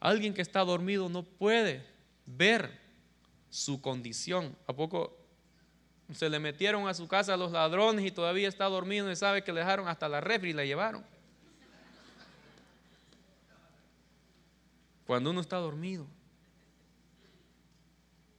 Alguien 0.00 0.34
que 0.34 0.42
está 0.42 0.62
dormido 0.66 1.08
no 1.08 1.22
puede 1.22 1.82
ver 2.26 2.78
su 3.48 3.80
condición. 3.80 4.54
¿A 4.66 4.74
poco 4.74 5.17
se 6.12 6.30
le 6.30 6.38
metieron 6.38 6.88
a 6.88 6.94
su 6.94 7.06
casa 7.06 7.36
los 7.36 7.52
ladrones 7.52 8.04
y 8.04 8.10
todavía 8.10 8.48
está 8.48 8.64
dormido 8.64 9.10
y 9.10 9.16
sabe 9.16 9.44
que 9.44 9.52
le 9.52 9.60
dejaron 9.60 9.88
hasta 9.88 10.08
la 10.08 10.20
refri 10.20 10.50
y 10.50 10.54
la 10.54 10.64
llevaron. 10.64 11.04
Cuando 15.06 15.30
uno 15.30 15.40
está 15.40 15.56
dormido, 15.56 16.06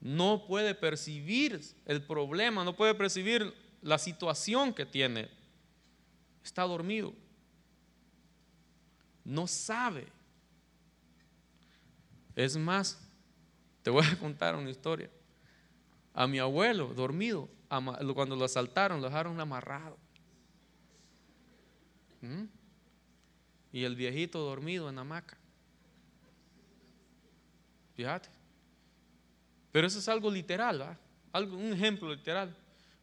no 0.01 0.45
puede 0.47 0.74
percibir 0.76 1.61
el 1.86 2.01
problema, 2.01 2.63
no 2.63 2.76
puede 2.76 2.95
percibir 2.95 3.53
la 3.82 3.97
situación 3.97 4.74
que 4.74 4.86
tiene. 4.86 5.30
Está 6.43 6.63
dormido. 6.63 7.13
No 9.24 9.45
sabe. 9.45 10.07
Es 12.36 12.55
más, 12.57 12.99
te 13.84 13.89
voy 13.89 14.05
a 14.05 14.15
contar 14.20 14.55
una 14.55 14.70
historia. 14.70 15.09
A 16.13 16.28
mi 16.28 16.39
abuelo, 16.39 16.93
dormido, 16.93 17.49
cuando 17.70 18.36
lo 18.36 18.45
asaltaron, 18.45 19.01
lo 19.01 19.07
dejaron 19.07 19.39
amarrado. 19.39 19.97
¿Mm? 22.22 22.45
Y 23.72 23.84
el 23.84 23.95
viejito 23.95 24.39
dormido 24.39 24.89
en 24.89 24.95
la 24.95 25.01
hamaca. 25.01 25.38
Fíjate. 27.95 28.30
Pero 29.72 29.88
eso 29.88 29.99
es 29.99 30.09
algo 30.09 30.32
literal, 30.32 30.97
algo, 31.32 31.55
un 31.55 31.74
ejemplo 31.74 32.13
literal. 32.13 32.55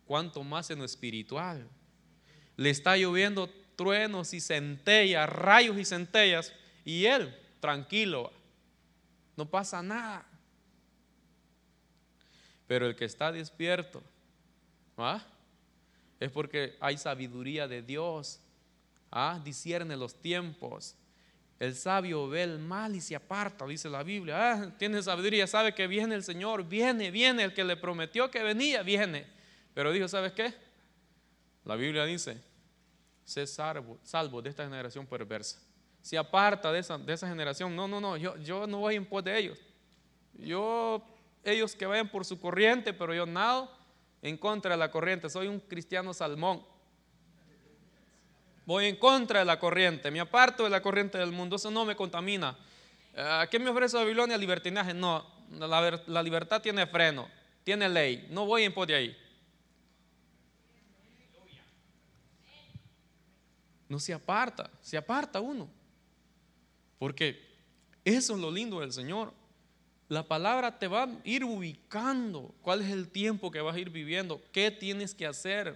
Cuanto 0.04 0.42
más 0.42 0.70
en 0.70 0.80
lo 0.80 0.84
espiritual. 0.84 1.68
Le 2.56 2.70
está 2.70 2.96
lloviendo 2.96 3.48
truenos 3.76 4.32
y 4.34 4.40
centellas, 4.40 5.28
rayos 5.28 5.78
y 5.78 5.84
centellas, 5.84 6.52
y 6.84 7.04
él 7.04 7.34
tranquilo, 7.60 8.32
no 9.36 9.48
pasa 9.50 9.82
nada. 9.82 10.26
Pero 12.66 12.86
el 12.86 12.96
que 12.96 13.04
está 13.04 13.30
despierto, 13.30 14.02
¿Ah? 14.96 15.24
Es 16.18 16.30
porque 16.30 16.76
hay 16.80 16.96
sabiduría 16.96 17.68
de 17.68 17.82
Dios. 17.82 18.40
¿Ah? 19.10 19.40
Discierne 19.44 19.96
los 19.96 20.14
tiempos. 20.20 20.96
El 21.58 21.74
sabio 21.74 22.28
ve 22.28 22.42
el 22.42 22.58
mal 22.58 22.94
y 22.94 23.00
se 23.00 23.16
aparta, 23.16 23.66
dice 23.66 23.88
la 23.88 24.02
Biblia. 24.02 24.52
Ah, 24.52 24.72
tiene 24.78 25.02
sabiduría, 25.02 25.46
sabe 25.46 25.74
que 25.74 25.86
viene 25.86 26.14
el 26.14 26.22
Señor, 26.22 26.64
viene, 26.64 27.10
viene, 27.10 27.44
el 27.44 27.54
que 27.54 27.64
le 27.64 27.76
prometió 27.76 28.30
que 28.30 28.42
venía, 28.42 28.82
viene. 28.82 29.26
Pero 29.72 29.90
dijo, 29.90 30.06
¿sabes 30.06 30.32
qué? 30.32 30.52
La 31.64 31.76
Biblia 31.76 32.04
dice, 32.04 32.42
sé 33.24 33.46
salvo, 33.46 34.42
de 34.42 34.50
esta 34.50 34.64
generación 34.64 35.06
perversa. 35.06 35.60
Se 36.02 36.18
aparta 36.18 36.70
de 36.70 36.80
esa, 36.80 36.98
de 36.98 37.12
esa 37.12 37.26
generación. 37.26 37.74
No, 37.74 37.88
no, 37.88 38.00
no, 38.00 38.16
yo, 38.16 38.36
yo 38.36 38.66
no 38.66 38.78
voy 38.78 38.96
en 38.96 39.06
pos 39.06 39.24
de 39.24 39.38
ellos. 39.38 39.58
Yo, 40.34 41.04
ellos 41.42 41.74
que 41.74 41.86
vayan 41.86 42.08
por 42.08 42.24
su 42.24 42.38
corriente, 42.38 42.92
pero 42.92 43.14
yo 43.14 43.24
nado 43.24 43.75
en 44.28 44.36
contra 44.36 44.72
de 44.72 44.76
la 44.76 44.90
corriente, 44.90 45.30
soy 45.30 45.46
un 45.46 45.60
cristiano 45.60 46.12
salmón. 46.12 46.64
Voy 48.64 48.86
en 48.86 48.96
contra 48.96 49.38
de 49.38 49.44
la 49.44 49.60
corriente, 49.60 50.10
me 50.10 50.18
aparto 50.18 50.64
de 50.64 50.70
la 50.70 50.82
corriente 50.82 51.16
del 51.18 51.30
mundo, 51.30 51.54
eso 51.56 51.70
no 51.70 51.84
me 51.84 51.94
contamina. 51.94 52.58
Eh, 53.14 53.46
¿Qué 53.50 53.60
me 53.60 53.70
ofrece 53.70 53.96
Babilonia? 53.96 54.36
Libertinaje. 54.36 54.92
No, 54.92 55.24
la, 55.50 56.22
libertad 56.22 56.60
tiene 56.60 56.86
freno, 56.88 57.28
tiene 57.62 57.88
ley. 57.88 58.26
No 58.30 58.44
voy 58.44 58.64
en 58.64 58.74
pos 58.74 58.88
de 58.88 58.94
ahí. 58.96 59.16
No 63.88 64.00
se 64.00 64.12
aparta, 64.12 64.68
se 64.80 64.96
aparta 64.96 65.40
uno. 65.40 65.68
Porque 66.98 67.40
eso 68.04 68.34
es 68.34 68.40
lo 68.40 68.50
lindo 68.50 68.80
del 68.80 68.92
Señor. 68.92 69.32
La 70.08 70.22
palabra 70.22 70.78
te 70.78 70.86
va 70.86 71.04
a 71.04 71.08
ir 71.24 71.42
ubicando 71.42 72.54
cuál 72.62 72.80
es 72.80 72.90
el 72.90 73.08
tiempo 73.08 73.50
que 73.50 73.60
vas 73.60 73.74
a 73.74 73.78
ir 73.78 73.90
viviendo, 73.90 74.40
qué 74.52 74.70
tienes 74.70 75.14
que 75.14 75.26
hacer. 75.26 75.74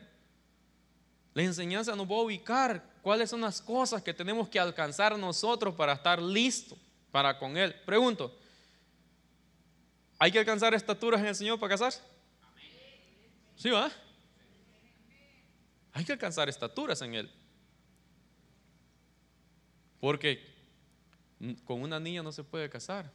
La 1.35 1.43
enseñanza 1.43 1.97
nos 1.97 2.09
va 2.09 2.14
a 2.16 2.20
ubicar 2.20 2.85
cuáles 3.03 3.31
son 3.31 3.41
las 3.41 3.61
cosas 3.61 4.03
que 4.03 4.14
tenemos 4.14 4.49
que 4.49 4.61
alcanzar 4.61 5.18
nosotros 5.18 5.74
para 5.74 5.95
estar 5.95 6.22
listos 6.22 6.78
para 7.11 7.39
con 7.39 7.57
Él. 7.57 7.74
Pregunto, 7.85 8.37
¿hay 10.18 10.31
que 10.31 10.39
alcanzar 10.39 10.74
estaturas 10.74 11.20
en 11.20 11.26
el 11.26 11.35
Señor 11.35 11.59
para 11.59 11.70
casarse? 11.70 12.01
¿Sí 13.57 13.68
va? 13.70 13.91
Hay 15.93 16.05
que 16.05 16.12
alcanzar 16.12 16.49
estaturas 16.49 17.03
en 17.03 17.14
Él. 17.14 17.31
Porque 19.99 20.49
con 21.64 21.83
una 21.83 21.99
niña 21.99 22.22
no 22.22 22.33
se 22.33 22.45
puede 22.45 22.70
casar. 22.70 23.11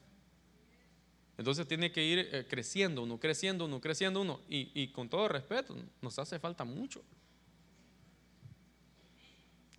Entonces 1.37 1.67
tiene 1.67 1.91
que 1.91 2.03
ir 2.03 2.29
eh, 2.31 2.45
creciendo 2.49 3.03
uno, 3.03 3.19
creciendo 3.19 3.65
uno, 3.65 3.81
creciendo 3.81 4.21
uno. 4.21 4.39
Y, 4.47 4.87
con 4.89 5.09
todo 5.09 5.27
respeto, 5.27 5.75
nos 6.01 6.17
hace 6.17 6.39
falta 6.39 6.63
mucho. 6.63 7.01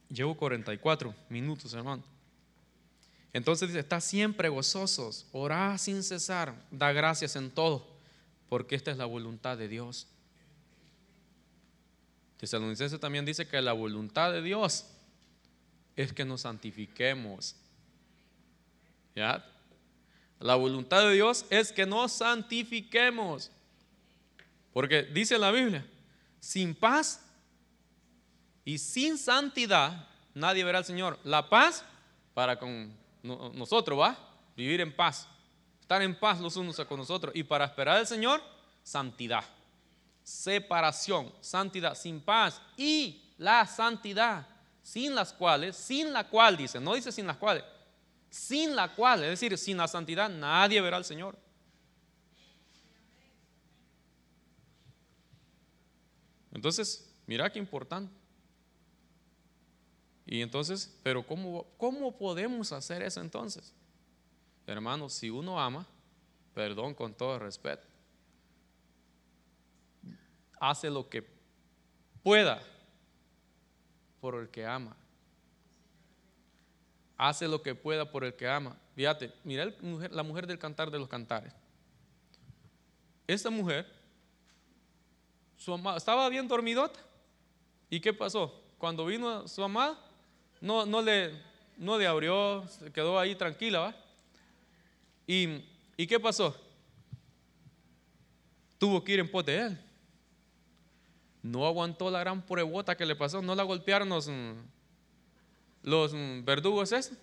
Llevo 0.09 0.37
44 0.37 1.15
minutos, 1.31 1.73
hermano. 1.73 2.05
Entonces 3.33 3.69
dice, 3.69 3.81
está 3.81 4.01
siempre 4.01 4.49
gozosos, 4.49 5.27
orá 5.33 5.77
sin 5.79 6.03
cesar, 6.03 6.55
da 6.71 6.93
gracias 6.93 7.37
en 7.37 7.51
todo, 7.51 7.87
porque 8.49 8.75
esta 8.75 8.91
es 8.91 8.97
la 8.97 9.05
voluntad 9.05 9.59
de 9.59 9.69
Dios. 9.69 10.07
Tesalonicense 12.39 12.99
también 12.99 13.25
dice 13.25 13.47
que 13.47 13.61
la 13.61 13.73
voluntad 13.73 14.33
de 14.33 14.43
Dios 14.43 14.87
es 15.97 16.13
que 16.13 16.25
nos 16.25 16.43
santifiquemos. 16.43 17.57
¿Ya? 19.15 19.45
La 20.39 20.55
voluntad 20.55 21.03
de 21.03 21.14
Dios 21.14 21.47
es 21.51 21.72
que 21.72 21.87
nos 21.87 22.12
santifiquemos. 22.12 23.51
Porque 24.72 25.03
dice 25.03 25.39
la 25.39 25.51
Biblia, 25.51 25.87
sin 26.41 26.74
paz 26.74 27.24
y 28.64 28.78
sin 28.78 29.16
santidad 29.16 30.07
nadie 30.34 30.64
verá 30.64 30.78
al 30.78 30.84
Señor. 30.84 31.18
La 31.24 31.49
paz 31.49 31.84
para 32.34 32.59
con 32.59 32.93
nosotros, 33.22 33.99
¿va? 33.99 34.18
Vivir 34.57 34.80
en 34.80 34.95
paz. 34.95 35.26
Estar 35.80 36.03
en 36.03 36.18
paz 36.18 36.41
los 36.41 36.57
unos 36.57 36.76
con 36.84 36.99
nosotros. 36.99 37.34
Y 37.34 37.43
para 37.43 37.64
esperar 37.64 37.97
al 37.97 38.07
Señor, 38.07 38.43
santidad. 38.82 39.45
Separación, 40.22 41.32
santidad, 41.41 41.95
sin 41.95 42.20
paz 42.20 42.61
y 42.76 43.22
la 43.39 43.66
santidad, 43.66 44.47
sin 44.82 45.14
las 45.14 45.32
cuales, 45.32 45.76
sin 45.76 46.12
la 46.12 46.24
cual 46.24 46.57
dice, 46.57 46.80
no 46.80 46.95
dice 46.95 47.12
sin 47.12 47.26
las 47.26 47.37
cuales, 47.37 47.64
sin 48.37 48.76
la 48.76 48.95
cual, 48.95 49.24
es 49.24 49.30
decir, 49.30 49.57
sin 49.57 49.76
la 49.76 49.89
santidad 49.89 50.28
nadie 50.28 50.80
verá 50.80 50.99
al 50.99 51.05
Señor. 51.05 51.39
Entonces, 56.53 57.12
mira 57.26 57.51
qué 57.51 57.59
importante. 57.59 58.12
Y 60.26 60.43
entonces, 60.43 60.99
pero 61.03 61.26
¿cómo, 61.26 61.66
¿cómo 61.76 62.16
podemos 62.16 62.72
hacer 62.72 63.03
eso 63.03 63.20
entonces? 63.20 63.72
Hermanos, 64.66 65.12
si 65.12 65.30
uno 65.30 65.61
ama, 65.61 65.87
perdón 66.55 66.95
con 66.95 67.14
todo 67.14 67.39
respeto, 67.39 67.87
hace 70.61 70.91
lo 70.91 71.09
que 71.09 71.26
pueda 72.22 72.61
por 74.20 74.34
el 74.37 74.49
que 74.49 74.66
ama. 74.66 74.97
Hace 77.17 77.49
lo 77.49 77.62
que 77.62 77.75
pueda 77.75 78.11
por 78.11 78.25
el 78.25 78.35
que 78.35 78.49
ama. 78.49 78.77
Fíjate, 78.95 79.33
mira 79.45 79.73
la 80.11 80.23
mujer 80.23 80.47
del 80.47 80.59
cantar 80.59 80.91
de 80.91 80.99
los 80.99 81.09
cantares. 81.09 81.53
Esta 83.27 83.51
mujer 83.51 83.87
su 85.57 85.73
amada, 85.73 85.97
estaba 85.97 86.29
bien 86.29 86.47
dormidota. 86.47 87.01
¿Y 87.89 88.01
qué 88.01 88.12
pasó? 88.12 88.62
Cuando 88.79 89.07
vino 89.07 89.49
su 89.49 89.62
amada, 89.62 89.99
no, 90.61 90.85
no, 90.87 91.01
le, 91.03 91.33
no 91.77 91.99
le 91.99 92.07
abrió, 92.07 92.67
se 92.69 92.93
quedó 92.93 93.19
ahí 93.19 93.35
tranquila, 93.35 93.81
¿va? 93.81 93.97
¿Y, 95.27 95.64
¿Y 95.97 96.07
qué 96.07 96.21
pasó? 96.21 96.57
Tuvo 98.79 99.03
que 99.03 99.12
ir 99.12 99.21
en 99.21 99.31
pos 99.31 99.45
de 99.45 99.59
él. 99.59 99.81
No 101.43 101.67
aguantó 101.67 102.11
la 102.11 102.21
gran 102.21 102.43
pruebota 102.43 102.97
que 102.97 103.07
le 103.07 103.17
pasó, 103.17 103.41
no 103.41 103.55
la 103.55 103.62
golpearon 103.62 104.09
los, 104.09 104.31
los 105.87 106.12
verdugos 106.45 106.93
esos. 106.93 107.16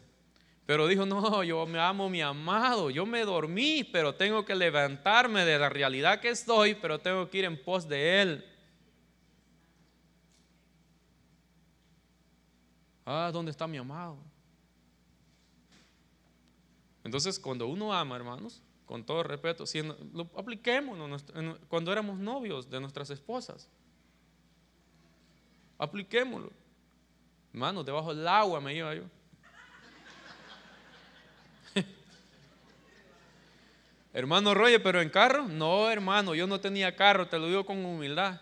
Pero 0.65 0.87
dijo, 0.87 1.05
no, 1.05 1.43
yo 1.43 1.65
me 1.65 1.77
amo 1.77 2.09
mi 2.09 2.21
amado, 2.21 2.89
yo 2.89 3.05
me 3.05 3.25
dormí, 3.25 3.83
pero 3.83 4.15
tengo 4.15 4.45
que 4.45 4.55
levantarme 4.55 5.43
de 5.43 5.59
la 5.59 5.67
realidad 5.67 6.21
que 6.21 6.29
estoy, 6.29 6.73
pero 6.73 6.99
tengo 6.99 7.29
que 7.29 7.39
ir 7.39 7.45
en 7.45 7.61
pos 7.61 7.87
de 7.87 8.21
Él. 8.21 8.45
Ah, 13.05 13.29
¿dónde 13.33 13.51
está 13.51 13.67
mi 13.67 13.77
amado? 13.77 14.17
Entonces, 17.03 17.37
cuando 17.37 17.67
uno 17.67 17.93
ama, 17.93 18.15
hermanos, 18.15 18.63
con 18.85 19.05
todo 19.05 19.23
respeto, 19.23 19.65
si 19.65 19.81
lo 19.81 20.29
apliquemos 20.37 21.21
cuando 21.67 21.91
éramos 21.91 22.17
novios 22.17 22.69
de 22.69 22.79
nuestras 22.79 23.09
esposas. 23.09 23.69
Apliquémoslo. 25.77 26.62
Hermanos, 27.53 27.85
debajo 27.85 28.15
del 28.15 28.27
agua 28.27 28.59
me 28.59 28.73
iba 28.73 28.95
yo. 28.95 29.03
hermano 34.11 34.55
Roger, 34.55 34.81
pero 34.81 34.99
en 34.99 35.11
carro, 35.11 35.47
no, 35.47 35.87
hermano, 35.91 36.33
yo 36.33 36.47
no 36.47 36.59
tenía 36.59 36.95
carro, 36.95 37.27
te 37.27 37.37
lo 37.37 37.45
digo 37.45 37.63
con 37.63 37.85
humildad. 37.85 38.41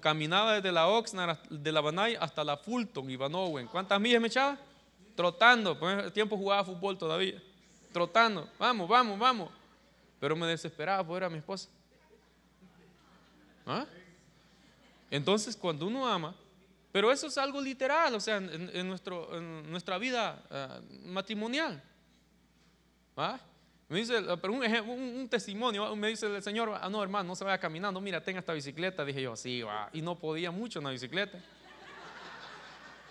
caminaba 0.00 0.56
desde 0.56 0.70
la 0.70 0.86
Oxnard, 0.86 1.38
de 1.48 1.72
la 1.72 1.80
Banay 1.80 2.14
hasta 2.20 2.44
la 2.44 2.58
Fulton 2.58 3.08
y 3.10 3.16
Vanowen. 3.16 3.68
¿Cuántas 3.68 3.98
millas 3.98 4.20
me 4.20 4.28
echaba? 4.28 4.58
Trotando, 5.16 5.78
por 5.78 5.90
el 5.92 6.12
tiempo 6.12 6.36
jugaba 6.36 6.62
fútbol 6.62 6.98
todavía. 6.98 7.42
Trotando, 7.90 8.50
vamos, 8.58 8.86
vamos, 8.86 9.18
vamos. 9.18 9.50
Pero 10.20 10.36
me 10.36 10.46
desesperaba 10.46 11.02
por 11.02 11.14
ver 11.14 11.24
a 11.24 11.30
mi 11.30 11.38
esposa. 11.38 11.70
¿Ah? 13.64 13.86
Entonces, 15.10 15.56
cuando 15.56 15.86
uno 15.86 16.06
ama, 16.06 16.34
pero 16.94 17.10
eso 17.10 17.26
es 17.26 17.36
algo 17.38 17.60
literal, 17.60 18.14
o 18.14 18.20
sea, 18.20 18.36
en, 18.36 18.86
nuestro, 18.86 19.40
nuestra 19.40 19.98
vida 19.98 20.40
ah, 20.48 20.78
matrimonial. 21.02 21.82
¿Ah? 23.16 23.36
Me 23.88 23.98
dice, 23.98 24.22
pero 24.40 24.52
un, 24.52 25.28
testimonio, 25.28 25.96
me 25.96 26.06
dice 26.06 26.26
el 26.26 26.40
Señor, 26.40 26.78
ah, 26.80 26.88
no 26.88 27.02
hermano, 27.02 27.30
no 27.30 27.34
se 27.34 27.42
vaya 27.42 27.58
caminando, 27.58 28.00
mira, 28.00 28.22
tenga 28.22 28.38
esta 28.38 28.52
bicicleta. 28.52 29.04
Dije 29.04 29.22
yo, 29.22 29.34
sí, 29.34 29.62
va. 29.62 29.90
Y 29.92 30.02
no 30.02 30.16
podía 30.16 30.52
mucho 30.52 30.78
en 30.78 30.84
la 30.84 30.92
bicicleta. 30.92 31.36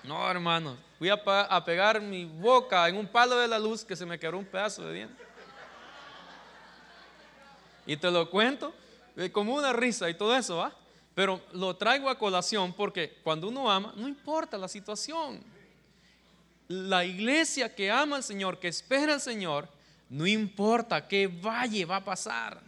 No, 0.03 0.31
hermano, 0.31 0.77
fui 0.97 1.09
a, 1.09 1.15
a, 1.15 1.65
pegar 1.65 1.99
mi 1.99 2.23
boca 2.23 2.88
en 2.88 2.95
un 2.95 3.05
palo 3.05 3.38
de 3.38 3.49
la 3.49 3.59
luz 3.59 3.84
que 3.84 3.97
se 3.97 4.05
me 4.05 4.17
quebró 4.17 4.39
un 4.39 4.45
pedazo 4.45 4.86
de 4.86 4.93
diente. 4.93 5.23
Y 7.86 7.97
te 7.97 8.09
lo 8.09 8.29
cuento 8.29 8.73
eh, 9.17 9.29
como 9.29 9.53
una 9.55 9.73
risa 9.73 10.09
y 10.09 10.13
todo 10.13 10.34
eso, 10.38 10.55
¿va? 10.55 10.73
Pero 11.16 11.41
lo 11.53 11.76
traigo 11.76 12.09
a 12.09 12.18
colación 12.18 12.74
porque 12.74 13.20
cuando 13.24 13.47
uno 13.49 13.70
ama, 13.70 13.93
no 13.95 14.07
importa 14.07 14.57
la 14.57 14.68
situación. 14.68 15.43
La 16.68 17.05
iglesia 17.05 17.74
que 17.74 17.91
ama 17.91 18.16
al 18.16 18.24
Señor, 18.24 18.59
que 18.59 18.68
espera 18.68 19.14
al 19.14 19.22
Señor, 19.22 19.68
no 20.09 20.26
importa 20.26 21.07
qué 21.07 21.28
valle 21.28 21.86
va 21.86 21.97
a 21.97 22.03
pasar. 22.03 22.61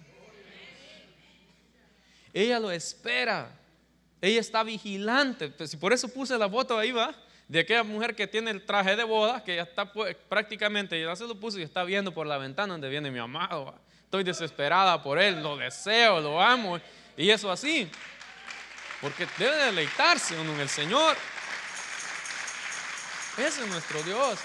Ella 2.34 2.60
lo 2.60 2.70
espera. 2.70 3.50
Ella 4.22 4.41
está 4.41 4.64
vigilante. 4.64 5.50
Pues, 5.50 5.76
por 5.76 5.93
eso 5.93 6.08
puse 6.10 6.38
la 6.38 6.50
foto 6.50 6.78
ahí, 6.78 6.91
va. 6.91 7.16
De 7.48 7.60
aquella 7.60 7.84
mujer 7.84 8.16
que 8.16 8.28
tiene 8.28 8.52
el 8.52 8.66
traje 8.66 8.96
de 8.96 9.04
boda, 9.04 9.43
que 9.43 9.56
ya 9.56 9.64
está 9.64 9.91
pues, 9.91 10.16
prácticamente, 10.28 11.00
ya 11.00 11.16
se 11.16 11.28
lo 11.28 11.39
puse 11.39 11.60
y 11.60 11.64
está 11.64 11.84
viendo 11.84 12.12
por 12.12 12.26
la 12.26 12.38
ventana 12.38 12.74
donde 12.74 12.89
viene 12.89 13.10
mi 13.10 13.20
amado. 13.20 13.76
Estoy 14.04 14.24
desesperada 14.24 15.02
por 15.02 15.20
él, 15.20 15.41
lo 15.41 15.56
deseo, 15.56 16.20
lo 16.20 16.41
amo. 16.41 16.80
Y 17.16 17.30
eso 17.30 17.52
así. 17.52 17.88
Porque 19.02 19.28
debe 19.38 19.56
deleitarse 19.66 20.38
uno 20.39 20.54
en 20.54 20.62
el 20.62 20.70
Señor. 20.70 21.16
Ese 23.38 23.64
es 23.64 23.68
nuestro 23.70 24.02
Dios. 24.04 24.39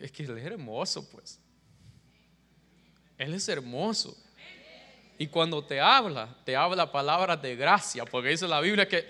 Es 0.00 0.10
que 0.10 0.24
Él 0.24 0.36
es 0.36 0.44
hermoso, 0.44 1.08
pues. 1.10 1.38
Él 3.18 3.34
es 3.34 3.48
hermoso. 3.48 4.16
Y 5.18 5.28
cuando 5.28 5.64
te 5.64 5.80
habla, 5.80 6.36
te 6.44 6.56
habla 6.56 6.90
palabras 6.90 7.40
de 7.40 7.54
gracia, 7.54 8.04
porque 8.04 8.30
dice 8.30 8.48
la 8.48 8.60
Biblia 8.60 8.88
que 8.88 9.06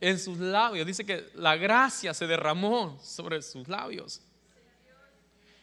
en 0.00 0.18
sus 0.18 0.38
labios, 0.38 0.86
dice 0.86 1.04
que 1.04 1.28
la 1.34 1.56
gracia 1.56 2.14
se 2.14 2.26
derramó 2.26 2.98
sobre 3.04 3.42
sus 3.42 3.68
labios. 3.68 4.22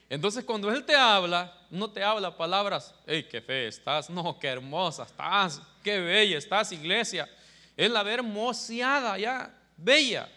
Entonces 0.10 0.44
cuando 0.44 0.72
Él 0.72 0.84
te 0.84 0.96
habla, 0.96 1.56
no 1.70 1.90
te 1.92 2.04
habla 2.04 2.36
palabras, 2.36 2.96
hey, 3.06 3.28
qué 3.30 3.42
fe 3.42 3.68
estás, 3.68 4.10
no, 4.10 4.40
qué 4.40 4.48
hermosa 4.48 5.04
estás, 5.04 5.62
qué 5.84 6.00
bella 6.00 6.40
estás, 6.40 6.72
iglesia. 6.72 7.30
Es 7.78 7.92
la 7.92 8.02
ver 8.02 8.20
hermoseada 8.20 9.18
ya, 9.20 9.56
bella. 9.78 10.28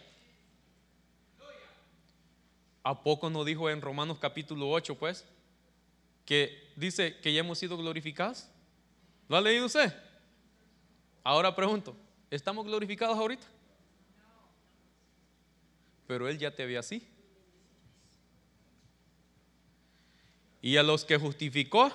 ¿A 2.83 3.01
poco 3.01 3.29
no 3.29 3.43
dijo 3.43 3.69
en 3.69 3.81
Romanos 3.81 4.19
capítulo 4.19 4.69
8, 4.69 4.95
pues? 4.95 5.25
Que 6.23 6.71
dice 6.75 7.17
que 7.17 7.33
ya 7.33 7.39
hemos 7.39 7.57
sido 7.57 7.75
glorificados. 7.75 8.47
¿Lo 9.27 9.37
ha 9.37 9.41
leído 9.41 9.65
usted? 9.65 9.91
Ahora 11.23 11.55
pregunto, 11.55 11.95
¿estamos 12.29 12.65
glorificados 12.65 13.17
ahorita? 13.17 13.47
Pero 16.05 16.27
Él 16.27 16.37
ya 16.37 16.51
te 16.53 16.65
ve 16.65 16.77
así. 16.77 17.07
Y 20.63 20.77
a 20.77 20.81
los 20.81 21.03
que 21.03 21.17
justificó, 21.17 21.91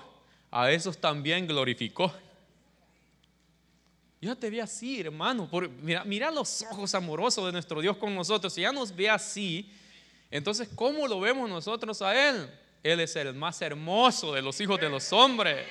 a 0.51 0.71
esos 0.71 0.99
también 0.99 1.47
glorificó. 1.47 2.13
Ya 4.21 4.37
te 4.37 4.51
ve 4.51 4.61
así, 4.61 5.01
hermano. 5.01 5.49
mira, 5.81 6.05
mira 6.05 6.31
los 6.31 6.63
ojos 6.71 6.95
amorosos 6.95 7.47
de 7.47 7.53
nuestro 7.53 7.81
Dios 7.81 7.97
con 7.97 8.15
nosotros. 8.15 8.53
Si 8.53 8.61
ya 8.61 8.71
nos 8.71 8.95
ve 8.95 9.09
así, 9.09 9.73
entonces, 10.31 10.69
¿cómo 10.75 11.09
lo 11.09 11.19
vemos 11.19 11.49
nosotros 11.49 12.03
a 12.03 12.29
Él? 12.29 12.51
Él 12.83 13.01
es 13.01 13.17
el 13.17 13.33
más 13.33 13.63
hermoso 13.63 14.35
de 14.35 14.43
los 14.43 14.61
hijos 14.61 14.79
de 14.79 14.91
los 14.91 15.13
hombres. 15.15 15.67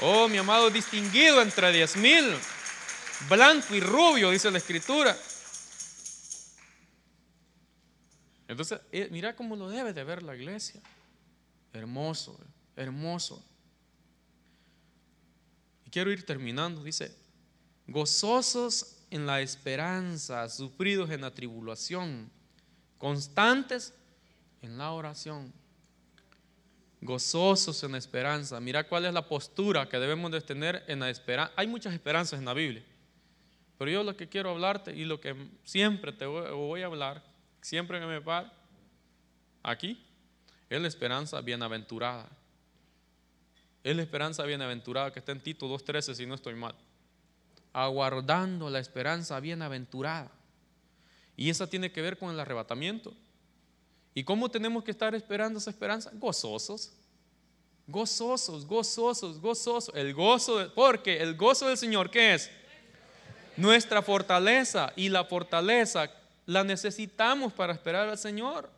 Oh, 0.00 0.28
mi 0.28 0.36
amado 0.36 0.70
distinguido 0.70 1.42
entre 1.42 1.72
diez 1.72 1.96
mil, 1.96 2.32
blanco 3.28 3.74
y 3.74 3.80
rubio, 3.80 4.30
dice 4.30 4.52
la 4.52 4.58
escritura. 4.58 5.16
Entonces, 8.48 8.80
eh, 8.92 9.08
mira 9.10 9.34
cómo 9.34 9.56
lo 9.56 9.68
debe 9.68 9.92
de 9.92 10.04
ver 10.04 10.22
la 10.22 10.36
iglesia. 10.36 10.80
Hermoso, 11.72 12.38
hermoso. 12.76 13.44
Y 15.84 15.90
quiero 15.90 16.10
ir 16.12 16.24
terminando. 16.24 16.82
Dice, 16.82 17.14
gozosos 17.86 18.96
en 19.10 19.26
la 19.26 19.40
esperanza, 19.40 20.48
sufridos 20.48 21.10
en 21.10 21.20
la 21.20 21.32
tribulación, 21.32 22.30
constantes 22.98 23.94
en 24.62 24.78
la 24.78 24.92
oración, 24.92 25.52
gozosos 27.00 27.82
en 27.84 27.92
la 27.92 27.98
esperanza. 27.98 28.60
Mira 28.60 28.88
cuál 28.88 29.06
es 29.06 29.14
la 29.14 29.28
postura 29.28 29.88
que 29.88 29.98
debemos 29.98 30.30
de 30.32 30.40
tener 30.40 30.84
en 30.88 31.00
la 31.00 31.10
esperanza. 31.10 31.52
Hay 31.56 31.66
muchas 31.66 31.94
esperanzas 31.94 32.38
en 32.38 32.44
la 32.44 32.54
Biblia, 32.54 32.84
pero 33.78 33.90
yo 33.90 34.02
lo 34.02 34.16
que 34.16 34.28
quiero 34.28 34.50
hablarte 34.50 34.94
y 34.94 35.04
lo 35.04 35.20
que 35.20 35.36
siempre 35.64 36.12
te 36.12 36.26
voy 36.26 36.82
a 36.82 36.86
hablar, 36.86 37.22
siempre 37.66 37.98
que 37.98 38.06
me 38.06 38.20
paro 38.20 38.48
aquí, 39.64 40.00
Es 40.70 40.80
la 40.80 40.86
esperanza 40.86 41.40
bienaventurada. 41.40 42.28
Es 43.82 43.94
la 43.94 44.02
esperanza 44.02 44.44
bienaventurada 44.44 45.12
que 45.12 45.18
está 45.18 45.32
en 45.32 45.40
Tito 45.40 45.66
2.13 45.66 46.14
si 46.14 46.26
no 46.26 46.34
estoy 46.34 46.54
mal. 46.54 46.74
Aguardando 47.72 48.70
la 48.70 48.78
esperanza 48.78 49.38
bienaventurada. 49.40 50.30
Y 51.36 51.50
esa 51.50 51.68
tiene 51.68 51.90
que 51.90 52.02
ver 52.02 52.18
con 52.18 52.30
el 52.30 52.38
arrebatamiento. 52.38 53.14
¿Y 54.14 54.22
cómo 54.22 54.48
tenemos 54.48 54.82
que 54.84 54.92
estar 54.92 55.14
esperando 55.14 55.58
esa 55.58 55.70
esperanza? 55.70 56.10
Gozosos. 56.14 56.92
Gozosos, 57.88 58.64
gozosos, 58.64 59.40
gozosos. 59.40 59.94
El 59.94 60.14
gozo, 60.14 60.72
porque 60.74 61.20
el 61.20 61.36
gozo 61.36 61.68
del 61.68 61.78
Señor, 61.78 62.10
¿qué 62.10 62.34
es? 62.34 62.50
Nuestra 63.56 64.02
fortaleza. 64.02 64.92
Y 64.96 65.08
la 65.08 65.24
fortaleza 65.24 66.10
la 66.46 66.64
necesitamos 66.64 67.52
para 67.52 67.72
esperar 67.72 68.08
al 68.08 68.18
Señor. 68.18 68.70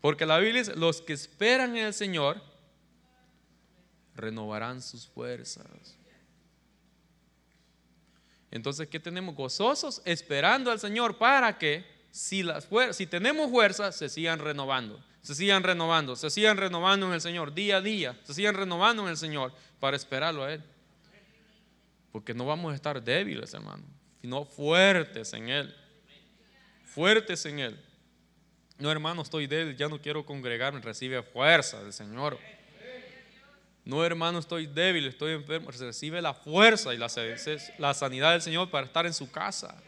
Porque 0.00 0.26
la 0.26 0.38
Biblia 0.38 0.60
dice, 0.60 0.76
los 0.76 1.00
que 1.00 1.12
esperan 1.12 1.76
en 1.76 1.86
el 1.86 1.94
Señor 1.94 2.40
renovarán 4.14 4.82
sus 4.82 5.06
fuerzas. 5.06 5.96
Entonces, 8.50 8.88
¿qué 8.88 8.98
tenemos? 8.98 9.34
Gozosos 9.34 10.02
esperando 10.04 10.70
al 10.70 10.80
Señor 10.80 11.18
para 11.18 11.58
que 11.58 11.84
si, 12.10 12.42
si 12.92 13.06
tenemos 13.06 13.50
fuerzas, 13.50 13.94
se 13.96 14.08
sigan 14.08 14.38
renovando, 14.38 15.02
se 15.20 15.34
sigan 15.34 15.62
renovando, 15.62 16.16
se 16.16 16.30
sigan 16.30 16.56
renovando 16.56 17.06
en 17.06 17.12
el 17.12 17.20
Señor 17.20 17.52
día 17.52 17.76
a 17.76 17.80
día, 17.80 18.18
se 18.24 18.34
sigan 18.34 18.54
renovando 18.54 19.02
en 19.02 19.10
el 19.10 19.16
Señor 19.16 19.52
para 19.78 19.96
esperarlo 19.96 20.44
a 20.44 20.54
Él. 20.54 20.64
Porque 22.10 22.32
no 22.32 22.46
vamos 22.46 22.72
a 22.72 22.74
estar 22.74 23.02
débiles, 23.02 23.52
hermano, 23.52 23.84
sino 24.28 24.44
fuertes 24.44 25.32
en 25.32 25.48
Él. 25.48 25.74
Fuertes 26.84 27.46
en 27.46 27.60
Él. 27.60 27.84
No, 28.76 28.92
hermano, 28.92 29.22
estoy 29.22 29.46
débil, 29.46 29.74
ya 29.74 29.88
no 29.88 30.02
quiero 30.02 30.26
congregarme, 30.26 30.82
recibe 30.82 31.22
fuerza 31.22 31.82
del 31.82 31.94
Señor. 31.94 32.38
No, 33.86 34.04
hermano, 34.04 34.38
estoy 34.38 34.66
débil, 34.66 35.06
estoy 35.06 35.32
enfermo. 35.32 35.70
Recibe 35.70 36.20
la 36.20 36.34
fuerza 36.34 36.92
y 36.92 36.98
la, 36.98 37.08
la 37.78 37.94
sanidad 37.94 38.32
del 38.32 38.42
Señor 38.42 38.70
para 38.70 38.84
estar 38.84 39.06
en 39.06 39.14
su 39.14 39.30
casa. 39.30 39.82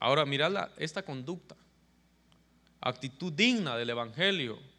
Ahora, 0.00 0.24
mirad 0.24 0.70
esta 0.78 1.02
conducta, 1.02 1.54
actitud 2.80 3.30
digna 3.30 3.76
del 3.76 3.90
Evangelio, 3.90 4.71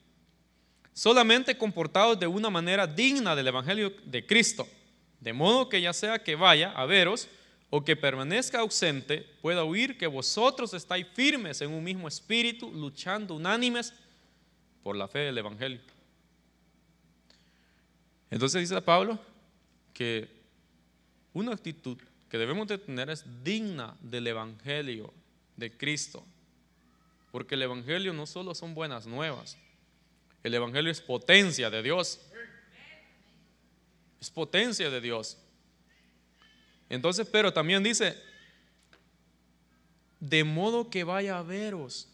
solamente 0.93 1.57
comportados 1.57 2.19
de 2.19 2.27
una 2.27 2.49
manera 2.49 2.87
digna 2.87 3.35
del 3.35 3.47
Evangelio 3.47 3.93
de 4.05 4.25
Cristo, 4.25 4.67
de 5.19 5.33
modo 5.33 5.69
que 5.69 5.81
ya 5.81 5.93
sea 5.93 6.19
que 6.19 6.35
vaya 6.35 6.71
a 6.71 6.85
veros, 6.85 7.27
o 7.75 7.83
que 7.83 7.95
permanezca 7.95 8.59
ausente, 8.59 9.25
pueda 9.41 9.63
oír 9.63 9.97
que 9.97 10.05
vosotros 10.05 10.75
estáis 10.75 11.07
firmes 11.15 11.59
en 11.59 11.71
un 11.71 11.83
mismo 11.83 12.07
espíritu, 12.07 12.71
luchando 12.71 13.33
unánimes 13.33 13.93
por 14.83 14.95
la 14.95 15.07
fe 15.07 15.19
del 15.19 15.39
Evangelio. 15.39 15.81
Entonces 18.29 18.61
dice 18.61 18.79
Pablo 18.81 19.19
que 19.91 20.29
una 21.33 21.53
actitud 21.53 21.97
que 22.29 22.37
debemos 22.37 22.67
de 22.67 22.77
tener 22.77 23.09
es 23.09 23.25
digna 23.43 23.97
del 24.01 24.27
Evangelio 24.27 25.11
de 25.55 25.75
Cristo. 25.75 26.23
Porque 27.31 27.55
el 27.55 27.63
Evangelio 27.63 28.13
no 28.13 28.27
solo 28.27 28.53
son 28.53 28.75
buenas 28.75 29.07
nuevas, 29.07 29.57
el 30.43 30.53
Evangelio 30.53 30.91
es 30.91 31.01
potencia 31.01 31.69
de 31.69 31.81
Dios. 31.81 32.19
Es 34.19 34.29
potencia 34.29 34.89
de 34.89 35.01
Dios. 35.01 35.37
Entonces, 36.89 37.27
pero 37.31 37.51
también 37.51 37.81
dice, 37.81 38.15
de 40.19 40.43
modo 40.43 40.89
que 40.89 41.03
vaya 41.03 41.39
a 41.39 41.43
veros. 41.43 42.07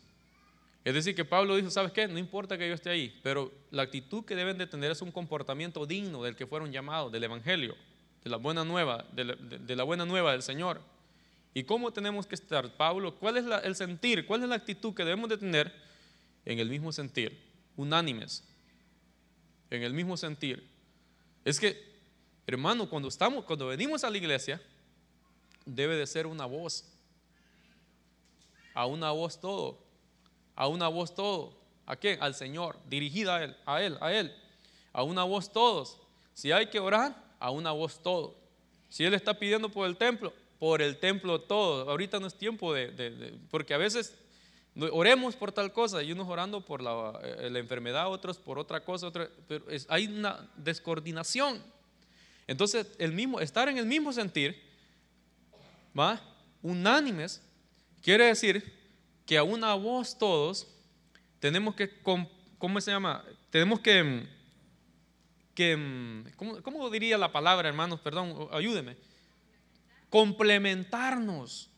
Es 0.83 0.93
decir, 0.93 1.13
que 1.13 1.25
Pablo 1.25 1.55
dijo, 1.55 1.69
¿sabes 1.69 1.91
qué? 1.91 2.07
No 2.07 2.17
importa 2.17 2.57
que 2.57 2.67
yo 2.67 2.73
esté 2.73 2.89
ahí, 2.89 3.19
pero 3.21 3.51
la 3.69 3.83
actitud 3.83 4.25
que 4.25 4.35
deben 4.35 4.57
de 4.57 4.65
tener 4.65 4.91
es 4.91 5.01
un 5.01 5.11
comportamiento 5.11 5.85
digno 5.85 6.23
del 6.23 6.35
que 6.35 6.47
fueron 6.47 6.71
llamados, 6.71 7.11
del 7.11 7.23
Evangelio, 7.23 7.75
de 8.23 8.29
la 8.29 8.37
buena 8.37 8.63
nueva, 8.63 9.05
de 9.11 9.75
la, 9.75 9.83
buena 9.83 10.05
nueva 10.05 10.31
del 10.31 10.41
Señor. 10.41 10.81
¿Y 11.53 11.63
cómo 11.63 11.91
tenemos 11.91 12.25
que 12.25 12.35
estar, 12.35 12.75
Pablo? 12.75 13.15
¿Cuál 13.15 13.37
es 13.37 13.45
el 13.63 13.75
sentir? 13.75 14.25
¿Cuál 14.25 14.43
es 14.43 14.49
la 14.49 14.55
actitud 14.55 14.93
que 14.93 15.03
debemos 15.03 15.29
de 15.29 15.37
tener? 15.37 15.71
En 16.45 16.57
el 16.57 16.69
mismo 16.69 16.91
sentir, 16.91 17.37
unánimes, 17.79 18.43
en 19.69 19.83
el 19.83 19.93
mismo 19.93 20.17
sentir. 20.17 20.69
Es 21.45 21.59
que, 21.61 21.81
hermano, 22.45 22.89
cuando 22.89 23.07
estamos, 23.07 23.45
cuando 23.45 23.67
venimos 23.67 24.03
a 24.03 24.09
la 24.09 24.17
iglesia, 24.17 24.61
debe 25.65 25.95
de 25.95 26.05
ser 26.05 26.27
una 26.27 26.45
voz. 26.45 26.83
A 28.73 28.85
una 28.85 29.11
voz 29.11 29.39
todo. 29.39 29.79
A 30.55 30.67
una 30.67 30.89
voz 30.89 31.15
todo. 31.15 31.57
¿A 31.85 31.95
quién? 31.95 32.21
Al 32.21 32.35
Señor. 32.35 32.77
Dirigida 32.89 33.37
a 33.37 33.43
Él, 33.45 33.55
a 33.65 33.81
Él, 33.81 33.97
a 34.01 34.13
Él. 34.13 34.35
A 34.91 35.03
una 35.03 35.23
voz 35.23 35.49
todos. 35.53 35.97
Si 36.33 36.51
hay 36.51 36.67
que 36.67 36.81
orar, 36.81 37.15
a 37.39 37.49
una 37.49 37.71
voz 37.71 38.03
todo. 38.03 38.35
Si 38.89 39.05
Él 39.05 39.13
está 39.13 39.39
pidiendo 39.39 39.69
por 39.69 39.87
el 39.87 39.95
templo, 39.95 40.33
por 40.59 40.81
el 40.81 40.97
templo 40.97 41.39
todo. 41.39 41.89
Ahorita 41.89 42.19
no 42.19 42.27
es 42.27 42.35
tiempo 42.35 42.73
de, 42.73 43.39
porque 43.49 43.73
a 43.73 43.77
veces 43.77 44.17
oremos 44.91 45.35
por 45.35 45.51
tal 45.51 45.73
cosa 45.73 46.03
y 46.03 46.11
unos 46.11 46.27
orando 46.27 46.61
por 46.61 46.81
la, 46.81 47.19
eh, 47.23 47.51
enfermedad, 47.55 48.09
otros 48.11 48.37
por 48.37 48.59
otra 48.59 48.83
cosa, 48.83 49.11
pero 49.47 49.65
hay 49.87 50.07
una 50.07 50.49
descoordinación. 50.55 51.61
Entonces, 52.47 52.87
el 52.97 53.11
mismo, 53.11 53.39
estar 53.39 53.69
en 53.69 53.77
el 53.77 53.85
mismo 53.85 54.11
sentir 54.11 54.69
¿va? 55.97 56.21
Unánimes 56.61 57.41
quiere 58.01 58.25
decir 58.25 58.73
que 59.25 59.37
a 59.37 59.43
una 59.43 59.73
voz 59.75 60.17
todos 60.17 60.67
tenemos 61.39 61.75
que, 61.75 61.89
¿cómo 62.57 62.81
se 62.81 62.91
llama? 62.91 63.23
Tenemos 63.49 63.79
que, 63.79 64.27
que 65.55 66.33
¿cómo, 66.35 66.89
diría 66.89 67.17
la 67.17 67.31
palabra, 67.31 67.69
hermanos? 67.69 67.99
Perdón, 68.01 68.49
ayúdeme. 68.51 68.97
Complementarnos 70.09 71.68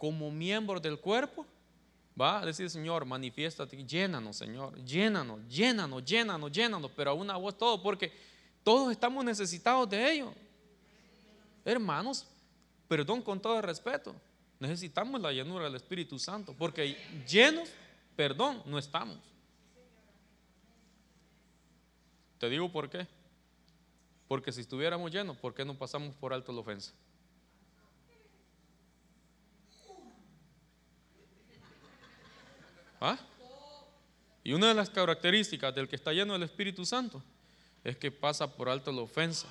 como 0.00 0.30
miembros 0.30 0.80
del 0.80 0.98
cuerpo. 0.98 1.46
Va 2.18 2.40
a 2.40 2.46
decir, 2.46 2.68
Señor, 2.68 3.04
manifiéstate, 3.04 3.84
llénanos, 3.84 4.36
Señor, 4.36 4.82
llénanos, 4.82 5.46
llénanos, 5.46 6.04
llénanos, 6.04 6.50
llénanos, 6.50 6.90
pero 6.96 7.10
a 7.10 7.14
una 7.14 7.36
voz 7.36 7.56
todo, 7.56 7.80
porque 7.82 8.10
todos 8.64 8.90
estamos 8.90 9.24
necesitados 9.24 9.88
de 9.88 10.12
ello. 10.12 10.32
Hermanos, 11.64 12.26
perdón 12.88 13.22
con 13.22 13.40
todo 13.40 13.60
respeto, 13.60 14.14
necesitamos 14.58 15.20
la 15.20 15.32
llenura 15.32 15.64
del 15.64 15.76
Espíritu 15.76 16.18
Santo, 16.18 16.54
porque 16.58 16.96
llenos, 17.28 17.68
perdón, 18.16 18.62
no 18.66 18.78
estamos. 18.78 19.18
Te 22.38 22.48
digo 22.48 22.72
por 22.72 22.88
qué. 22.88 23.06
Porque 24.28 24.50
si 24.50 24.62
estuviéramos 24.62 25.10
llenos, 25.10 25.36
¿por 25.36 25.54
qué 25.54 25.64
no 25.64 25.76
pasamos 25.76 26.14
por 26.16 26.32
alto 26.32 26.52
la 26.52 26.60
ofensa? 26.60 26.92
¿Ah? 33.00 33.18
Y 34.44 34.52
una 34.52 34.68
de 34.68 34.74
las 34.74 34.90
características 34.90 35.74
del 35.74 35.88
que 35.88 35.96
está 35.96 36.12
lleno 36.12 36.34
del 36.34 36.42
Espíritu 36.42 36.84
Santo 36.84 37.22
es 37.84 37.96
que 37.96 38.10
pasa 38.10 38.54
por 38.54 38.68
alto 38.68 38.92
la 38.92 39.00
ofensa. 39.02 39.48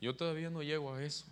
Yo 0.00 0.14
todavía 0.14 0.50
no 0.50 0.62
llego 0.62 0.92
a 0.92 1.02
eso. 1.02 1.24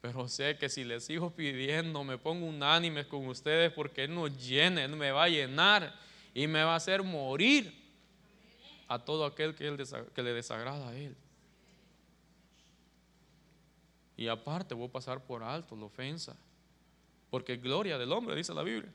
Pero 0.00 0.28
sé 0.28 0.56
que 0.58 0.68
si 0.68 0.84
les 0.84 1.04
sigo 1.04 1.30
pidiendo, 1.30 2.04
me 2.04 2.18
pongo 2.18 2.46
unánime 2.46 3.08
con 3.08 3.26
ustedes 3.26 3.72
porque 3.72 4.04
Él 4.04 4.14
nos 4.14 4.46
llena, 4.46 4.84
Él 4.84 4.94
me 4.94 5.10
va 5.10 5.24
a 5.24 5.28
llenar 5.28 5.94
y 6.34 6.46
me 6.46 6.62
va 6.62 6.74
a 6.74 6.76
hacer 6.76 7.02
morir 7.02 7.74
a 8.86 8.98
todo 8.98 9.24
aquel 9.24 9.54
que, 9.54 9.74
que 10.14 10.22
le 10.22 10.32
desagrada 10.34 10.90
a 10.90 10.96
Él. 10.96 11.16
Y 14.18 14.26
aparte 14.26 14.74
voy 14.74 14.88
a 14.88 14.92
pasar 14.92 15.24
por 15.24 15.44
alto 15.44 15.76
la 15.76 15.84
ofensa, 15.84 16.36
porque 17.30 17.56
gloria 17.56 17.96
del 17.96 18.10
hombre, 18.12 18.34
dice 18.34 18.52
la 18.52 18.64
Biblia. 18.64 18.92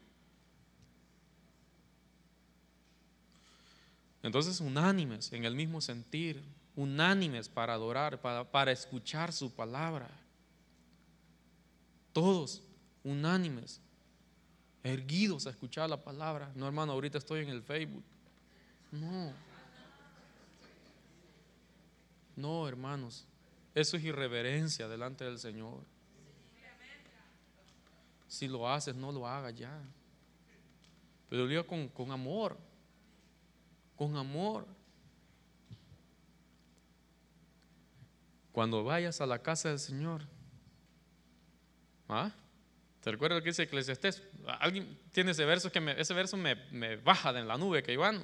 Entonces, 4.21 4.59
unánimes 4.59 5.31
en 5.31 5.45
el 5.45 5.55
mismo 5.55 5.79
sentir, 5.79 6.43
unánimes 6.75 7.47
para 7.47 7.73
adorar, 7.73 8.19
para, 8.19 8.71
escuchar 8.73 9.31
su 9.31 9.49
palabra. 9.49 10.09
Todos 12.11 12.61
unánimes, 13.05 13.79
erguidos 14.83 15.47
a 15.47 15.51
escuchar 15.51 15.89
la 15.89 16.03
palabra. 16.03 16.51
No, 16.53 16.67
hermano, 16.67 16.91
ahorita 16.91 17.17
estoy 17.17 17.43
en 17.43 17.49
el 17.49 17.63
Facebook. 17.63 18.03
No. 18.91 19.31
No, 22.35 22.67
hermanos. 22.67 23.25
Eso 23.73 23.97
es 23.97 24.03
irreverencia 24.03 24.87
delante 24.87 25.23
del 25.23 25.39
Señor. 25.39 25.83
Si 28.27 28.47
lo 28.47 28.67
haces, 28.69 28.95
no 28.95 29.11
lo 29.11 29.27
hagas 29.27 29.55
ya. 29.55 29.81
Pero 31.29 31.47
digo 31.47 31.65
con, 31.65 31.87
con 31.89 32.11
amor 32.11 32.57
con 33.95 34.15
amor. 34.17 34.65
Cuando 38.51 38.83
vayas 38.83 39.19
a 39.21 39.25
la 39.25 39.39
casa 39.39 39.69
del 39.69 39.79
Señor, 39.79 40.21
¿ah? 42.07 42.31
¿Te 43.01 43.11
recuerdas 43.11 43.39
lo 43.39 43.43
que 43.43 43.49
dice 43.49 43.63
Eclesiastés? 43.63 44.23
Alguien 44.59 44.97
tiene 45.11 45.31
ese 45.31 45.43
verso 45.43 45.71
que 45.71 45.81
me, 45.81 45.99
ese 45.99 46.13
verso 46.13 46.37
me, 46.37 46.55
me 46.71 46.95
baja 46.95 47.33
de 47.33 47.43
la 47.43 47.57
nube 47.57 47.83
que 47.83 47.93
iban. 47.93 48.23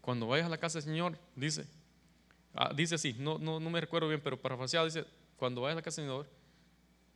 Cuando 0.00 0.26
vayas 0.26 0.46
a 0.46 0.50
la 0.50 0.58
casa 0.58 0.78
del 0.78 0.84
Señor, 0.84 1.18
dice, 1.34 1.66
ah, 2.54 2.72
dice 2.74 2.94
así, 2.94 3.14
no, 3.18 3.38
no, 3.38 3.60
no 3.60 3.70
me 3.70 3.80
recuerdo 3.80 4.08
bien, 4.08 4.20
pero 4.22 4.40
parafraseado 4.40 4.86
dice, 4.86 5.04
cuando 5.36 5.60
vayas 5.60 5.74
a 5.74 5.76
la 5.76 5.82
casa 5.82 6.00
del 6.00 6.10
Señor, 6.10 6.28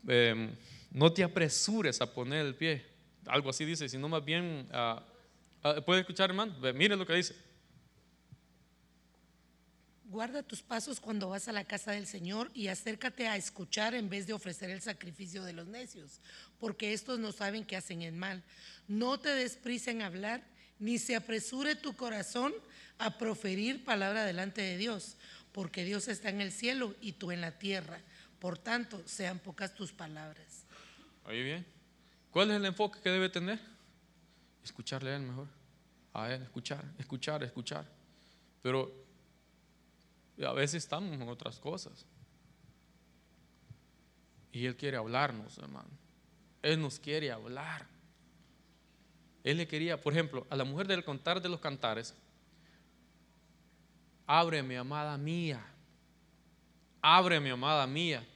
em, 0.06 0.50
no 0.90 1.12
te 1.12 1.22
apresures 1.22 2.00
a 2.00 2.12
poner 2.12 2.46
el 2.46 2.54
pie. 2.54 2.84
Algo 3.26 3.50
así 3.50 3.64
dice, 3.64 3.88
sino 3.88 4.08
más 4.08 4.24
bien, 4.24 4.68
uh, 4.72 5.82
¿puede 5.82 6.00
escuchar 6.00 6.30
hermano? 6.30 6.54
Mire 6.74 6.96
lo 6.96 7.06
que 7.06 7.14
dice. 7.14 7.34
Guarda 10.04 10.42
tus 10.42 10.62
pasos 10.62 11.00
cuando 11.00 11.28
vas 11.28 11.48
a 11.48 11.52
la 11.52 11.64
casa 11.64 11.92
del 11.92 12.06
Señor 12.06 12.50
y 12.54 12.68
acércate 12.68 13.28
a 13.28 13.36
escuchar 13.36 13.94
en 13.94 14.08
vez 14.08 14.26
de 14.26 14.32
ofrecer 14.32 14.70
el 14.70 14.80
sacrificio 14.80 15.44
de 15.44 15.52
los 15.52 15.66
necios, 15.66 16.22
porque 16.58 16.94
estos 16.94 17.18
no 17.18 17.30
saben 17.30 17.66
qué 17.66 17.76
hacen 17.76 18.00
en 18.00 18.18
mal. 18.18 18.42
No 18.86 19.20
te 19.20 19.28
desprisa 19.28 19.90
en 19.90 20.00
hablar, 20.00 20.42
ni 20.78 20.98
se 20.98 21.16
apresure 21.16 21.74
tu 21.74 21.94
corazón 21.94 22.52
a 22.98 23.18
proferir 23.18 23.84
palabra 23.84 24.24
delante 24.24 24.60
de 24.62 24.76
Dios, 24.76 25.16
porque 25.52 25.84
Dios 25.84 26.08
está 26.08 26.28
en 26.30 26.40
el 26.40 26.52
cielo 26.52 26.94
y 27.00 27.12
tú 27.12 27.30
en 27.30 27.40
la 27.40 27.58
tierra. 27.58 28.00
Por 28.38 28.58
tanto, 28.58 29.02
sean 29.06 29.38
pocas 29.38 29.74
tus 29.74 29.92
palabras. 29.92 30.64
Oye 31.24 31.42
bien, 31.42 31.66
¿cuál 32.30 32.50
es 32.50 32.56
el 32.56 32.64
enfoque 32.64 33.00
que 33.00 33.10
debe 33.10 33.28
tener? 33.28 33.58
Escucharle 34.62 35.10
a 35.10 35.16
él 35.16 35.22
mejor. 35.22 35.48
A 36.12 36.32
él, 36.32 36.42
escuchar, 36.42 36.84
escuchar, 36.98 37.42
escuchar. 37.42 37.86
Pero 38.62 38.92
a 40.46 40.52
veces 40.52 40.82
estamos 40.84 41.12
en 41.14 41.22
otras 41.28 41.58
cosas. 41.58 42.06
Y 44.52 44.66
Él 44.66 44.76
quiere 44.76 44.96
hablarnos, 44.96 45.58
hermano. 45.58 45.90
Él 46.62 46.80
nos 46.80 46.98
quiere 46.98 47.30
hablar. 47.30 47.86
Él 49.44 49.56
le 49.56 49.66
quería, 49.66 50.00
por 50.00 50.12
ejemplo, 50.12 50.46
a 50.50 50.56
la 50.56 50.64
mujer 50.64 50.86
del 50.86 51.04
contar 51.04 51.40
de 51.40 51.48
los 51.48 51.60
cantares, 51.60 52.14
ábreme, 54.26 54.76
amada 54.76 55.16
mía, 55.16 55.64
ábreme, 57.00 57.50
amada 57.50 57.86
mía. 57.86 58.26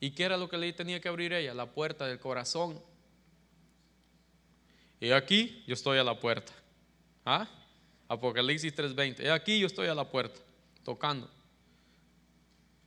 ¿Y 0.00 0.12
qué 0.12 0.24
era 0.24 0.36
lo 0.36 0.48
que 0.48 0.56
le 0.56 0.72
tenía 0.72 1.00
que 1.00 1.08
abrir 1.08 1.32
ella? 1.32 1.52
La 1.52 1.66
puerta 1.66 2.06
del 2.06 2.18
corazón. 2.18 2.80
Y 4.98 5.10
aquí 5.12 5.62
yo 5.66 5.74
estoy 5.74 5.98
a 5.98 6.04
la 6.04 6.18
puerta. 6.18 6.52
¿Ah? 7.24 7.48
Apocalipsis 8.08 8.74
3:20. 8.74 9.24
Y 9.24 9.28
aquí 9.28 9.60
yo 9.60 9.66
estoy 9.66 9.88
a 9.88 9.94
la 9.94 10.08
puerta 10.08 10.40
tocando. 10.84 11.30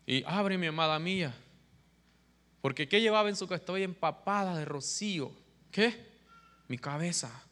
Y 0.06 0.24
abre 0.26 0.58
mi 0.58 0.68
amada 0.68 0.98
mía. 1.00 1.34
Porque 2.62 2.88
¿qué 2.88 3.00
llevaba 3.00 3.30
en 3.30 3.36
su 3.36 3.46
cabeza? 3.48 3.62
Estoy 3.62 3.84
empapada 3.84 4.58
de 4.58 4.66
rocío. 4.66 5.32
¿Qué? 5.72 6.13
Mi 6.68 6.78
cabeza. 6.78 7.44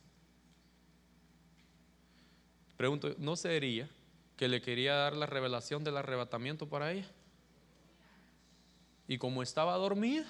Pregunto, 2.78 3.14
¿no 3.18 3.36
sería 3.36 3.90
que 4.38 4.48
le 4.48 4.62
quería 4.62 4.96
dar 4.96 5.16
la 5.16 5.26
revelación 5.26 5.84
del 5.84 5.98
arrebatamiento 5.98 6.68
para 6.68 6.92
ella? 6.92 7.08
Y 9.08 9.18
como 9.18 9.44
estaba 9.44 9.76
dormida, 9.78 10.26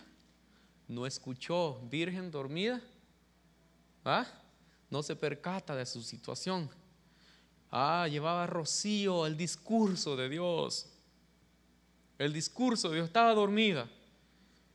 no 0.88 1.06
escuchó, 1.06 1.80
virgen 1.90 2.32
dormida, 2.32 2.82
¿ah? 4.04 4.26
no 4.90 5.02
se 5.02 5.16
percata 5.16 5.76
de 5.76 5.86
su 5.86 6.02
situación. 6.02 6.70
Ah, 7.72 8.08
llevaba 8.10 8.46
rocío 8.48 9.26
el 9.26 9.38
discurso 9.38 10.18
de 10.18 10.28
Dios. 10.28 10.88
El 12.18 12.34
discurso 12.34 12.90
de 12.90 12.96
Dios 12.96 13.08
estaba 13.08 13.34
dormida. 13.34 13.88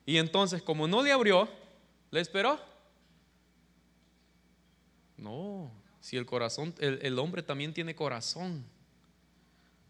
Y 0.06 0.16
entonces, 0.16 0.62
como 0.62 0.88
no 0.88 1.02
le 1.02 1.12
abrió, 1.12 1.48
¿le 2.10 2.20
esperó? 2.20 2.58
No, 5.16 5.70
si 6.00 6.16
el 6.16 6.26
corazón, 6.26 6.74
el, 6.78 6.98
el 7.02 7.18
hombre 7.18 7.42
también 7.42 7.72
tiene 7.72 7.94
corazón. 7.94 8.64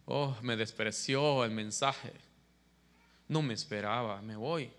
Oh, 0.05 0.37
me 0.43 0.57
despreció 0.57 1.45
el 1.45 1.51
mensaje. 1.51 2.13
No 3.29 3.43
me 3.43 3.55
esperaba, 3.55 4.23
me 4.23 4.37
voy. 4.37 4.71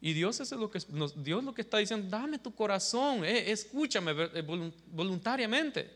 Y 0.00 0.14
Dios 0.14 0.40
es 0.40 0.50
lo 0.52 0.70
que 0.70 0.80
Dios 1.16 1.44
lo 1.44 1.52
que 1.52 1.60
está 1.60 1.76
diciendo, 1.76 2.08
dame 2.08 2.38
tu 2.38 2.54
corazón, 2.54 3.22
eh, 3.24 3.50
escúchame 3.50 4.12
eh, 4.16 4.42
voluntariamente. 4.86 5.94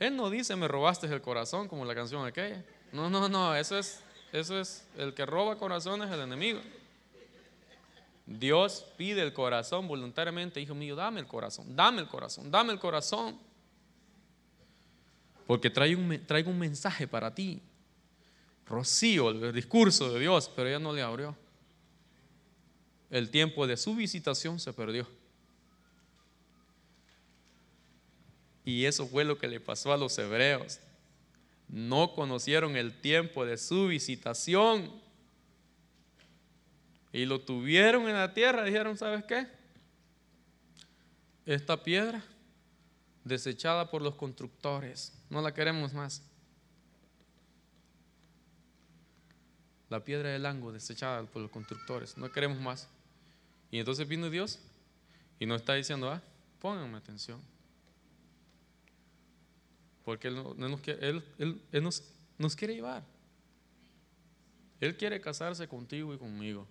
Él 0.00 0.16
no 0.16 0.28
dice, 0.28 0.56
me 0.56 0.66
robaste 0.66 1.06
el 1.06 1.20
corazón 1.20 1.68
como 1.68 1.84
la 1.84 1.94
canción 1.94 2.26
aquella. 2.26 2.64
No, 2.92 3.08
no, 3.08 3.28
no, 3.28 3.54
eso 3.54 3.78
es, 3.78 4.00
eso 4.32 4.60
es, 4.60 4.84
el 4.96 5.14
que 5.14 5.24
roba 5.24 5.56
corazones 5.56 6.08
es 6.08 6.14
el 6.14 6.22
enemigo. 6.22 6.60
Dios 8.26 8.86
pide 8.96 9.22
el 9.22 9.32
corazón 9.32 9.86
voluntariamente, 9.86 10.60
hijo 10.60 10.74
mío, 10.74 10.96
dame 10.96 11.20
el 11.20 11.26
corazón, 11.26 11.76
dame 11.76 12.00
el 12.00 12.08
corazón, 12.08 12.50
dame 12.50 12.72
el 12.72 12.78
corazón. 12.78 13.38
Porque 15.46 15.68
traigo 15.68 16.00
un, 16.00 16.26
un 16.46 16.58
mensaje 16.58 17.06
para 17.06 17.34
ti. 17.34 17.60
Rocío, 18.66 19.28
el 19.30 19.52
discurso 19.52 20.10
de 20.12 20.20
Dios, 20.20 20.50
pero 20.56 20.68
ella 20.68 20.78
no 20.78 20.92
le 20.92 21.02
abrió. 21.02 21.36
El 23.10 23.30
tiempo 23.30 23.66
de 23.66 23.76
su 23.76 23.94
visitación 23.94 24.58
se 24.58 24.72
perdió. 24.72 25.06
Y 28.64 28.86
eso 28.86 29.06
fue 29.06 29.24
lo 29.24 29.36
que 29.36 29.46
le 29.46 29.60
pasó 29.60 29.92
a 29.92 29.98
los 29.98 30.16
hebreos. 30.18 30.80
No 31.68 32.14
conocieron 32.14 32.76
el 32.76 32.98
tiempo 32.98 33.44
de 33.44 33.58
su 33.58 33.88
visitación. 33.88 34.90
Y 37.14 37.26
lo 37.26 37.40
tuvieron 37.40 38.08
en 38.08 38.16
la 38.16 38.34
tierra. 38.34 38.64
Dijeron, 38.64 38.98
¿sabes 38.98 39.24
qué? 39.24 39.46
Esta 41.46 41.80
piedra 41.80 42.24
desechada 43.22 43.88
por 43.88 44.02
los 44.02 44.16
constructores. 44.16 45.12
No 45.30 45.40
la 45.40 45.54
queremos 45.54 45.94
más. 45.94 46.22
La 49.90 50.02
piedra 50.02 50.30
del 50.30 50.44
ángulo 50.44 50.72
desechada 50.72 51.22
por 51.22 51.40
los 51.40 51.52
constructores. 51.52 52.18
No 52.18 52.32
queremos 52.32 52.60
más. 52.60 52.88
Y 53.70 53.78
entonces 53.78 54.08
vino 54.08 54.28
Dios 54.28 54.58
y 55.38 55.46
nos 55.46 55.60
está 55.60 55.74
diciendo, 55.74 56.10
ah, 56.10 56.20
pónganme 56.58 56.98
atención. 56.98 57.40
Porque 60.04 60.26
Él, 60.26 60.34
nos, 60.34 60.80
quiere, 60.80 61.22
nos, 62.38 62.56
quiere 62.56 62.74
llevar. 62.74 63.04
Él 64.80 64.96
quiere 64.96 65.20
casarse 65.20 65.68
contigo 65.68 66.12
y 66.12 66.18
conmigo. 66.18 66.66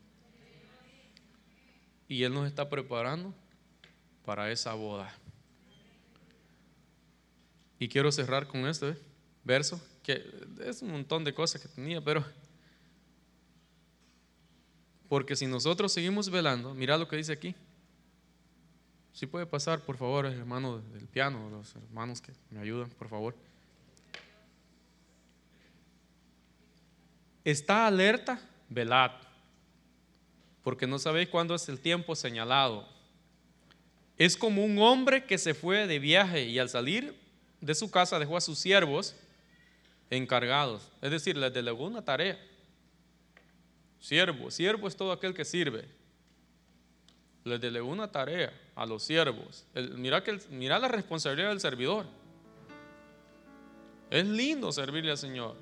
Y 2.08 2.24
Él 2.24 2.34
nos 2.34 2.48
está 2.48 2.70
preparando 2.70 3.34
para 4.26 4.52
esa 4.52 4.74
boda. 4.74 5.14
Y 7.80 7.88
quiero 7.88 8.12
cerrar 8.12 8.48
con 8.48 8.66
este 8.68 8.98
verso, 9.44 9.82
que 10.04 10.24
es 10.66 10.82
un 10.82 10.92
montón 10.92 11.24
de 11.24 11.34
cosas 11.34 11.62
que 11.62 11.68
tenía, 11.68 12.02
pero 12.02 12.24
porque 15.10 15.36
si 15.36 15.46
nosotros 15.46 15.92
seguimos 15.92 16.30
velando, 16.30 16.74
mira 16.74 16.98
lo 16.98 17.08
que 17.08 17.18
dice 17.18 17.34
aquí. 17.34 17.56
Si 19.14 19.28
puede 19.28 19.46
pasar, 19.46 19.82
por 19.82 19.96
favor, 19.96 20.26
hermano 20.26 20.80
del 20.80 21.08
piano, 21.08 21.52
los 21.52 21.76
hermanos 21.76 22.20
que 22.20 22.32
me 22.50 22.60
ayudan, 22.60 22.90
por 22.90 23.10
favor. 23.10 23.36
Está 27.44 27.86
alerta, 27.86 28.42
velad, 28.70 29.12
porque 30.64 30.88
no 30.88 31.00
sabéis 31.00 31.30
cuándo 31.30 31.56
es 31.56 31.68
el 31.70 31.80
tiempo 31.80 32.16
señalado. 32.16 32.88
Es 34.18 34.38
como 34.38 34.64
un 34.64 34.80
hombre 34.80 35.26
que 35.26 35.38
se 35.38 35.54
fue 35.54 35.88
de 35.88 36.00
viaje 36.00 36.46
y 36.46 36.60
al 36.60 36.70
salir 36.70 37.16
de 37.62 37.76
su 37.76 37.92
casa 37.92 38.20
dejó 38.20 38.38
a 38.38 38.42
sus 38.42 38.60
siervos 38.60 39.16
encargados, 40.10 40.92
es 41.02 41.12
decir, 41.12 41.38
les 41.38 41.54
delegó 41.54 41.86
una 41.86 42.04
tarea. 42.04 42.40
Siervo, 44.00 44.52
siervo 44.52 44.88
es 44.88 44.96
todo 44.96 45.12
aquel 45.12 45.34
que 45.34 45.46
sirve 45.46 45.88
le 47.44 47.60
delegó 47.60 47.90
una 47.90 48.12
tarea 48.12 48.54
a 48.76 48.86
los 48.86 49.04
siervos. 49.04 49.66
mira, 49.96 50.24
que 50.24 50.40
mira 50.50 50.80
la 50.80 50.88
responsabilidad 50.88 51.50
del 51.50 51.60
servidor. 51.60 52.06
Es 54.10 54.26
lindo 54.26 54.72
servirle 54.72 55.12
al 55.12 55.18
Señor. 55.18 55.56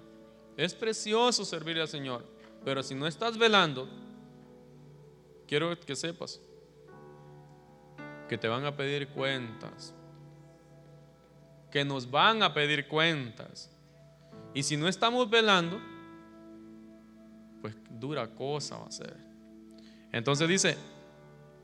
Es 0.57 0.73
precioso 0.73 1.45
servirle 1.45 1.81
al 1.81 1.87
Señor. 1.87 2.25
Pero 2.63 2.83
si 2.83 2.93
no 2.93 3.07
estás 3.07 3.37
velando, 3.37 3.89
quiero 5.51 5.77
que 5.77 5.97
sepas 5.97 6.39
que 8.29 8.37
te 8.37 8.47
van 8.47 8.63
a 8.63 8.73
pedir 8.73 9.09
cuentas. 9.09 9.93
Que 11.69 11.83
nos 11.83 12.09
van 12.09 12.41
a 12.41 12.53
pedir 12.53 12.87
cuentas. 12.87 13.69
Y 14.53 14.63
si 14.63 14.77
no 14.77 14.87
estamos 14.87 15.29
velando, 15.29 15.77
pues 17.59 17.75
dura 17.89 18.27
cosa 18.33 18.77
va 18.77 18.85
a 18.85 18.91
ser. 18.91 19.17
Entonces 20.13 20.47
dice, 20.47 20.77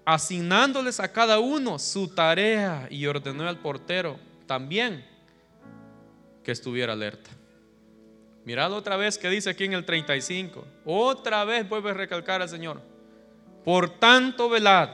asignándoles 0.03 0.99
a 0.99 1.09
cada 1.09 1.39
uno 1.39 1.79
su 1.79 2.09
tarea 2.09 2.89
y 2.91 3.05
ordenó 3.05 3.47
al 3.47 3.59
portero 3.59 4.19
también 4.45 5.05
que 6.43 6.51
estuviera 6.51 6.91
alerta. 6.91 7.29
Mirad 8.43 8.73
otra 8.73 8.97
vez 8.97 9.17
que 9.17 9.29
dice 9.29 9.49
aquí 9.49 9.63
en 9.63 9.71
el 9.71 9.85
35. 9.85 10.67
Otra 10.83 11.45
vez 11.45 11.69
vuelve 11.69 11.91
a 11.91 11.93
recalcar 11.93 12.41
al 12.41 12.49
Señor. 12.49 12.96
Por 13.67 13.89
tanto, 13.89 14.47
velad, 14.47 14.87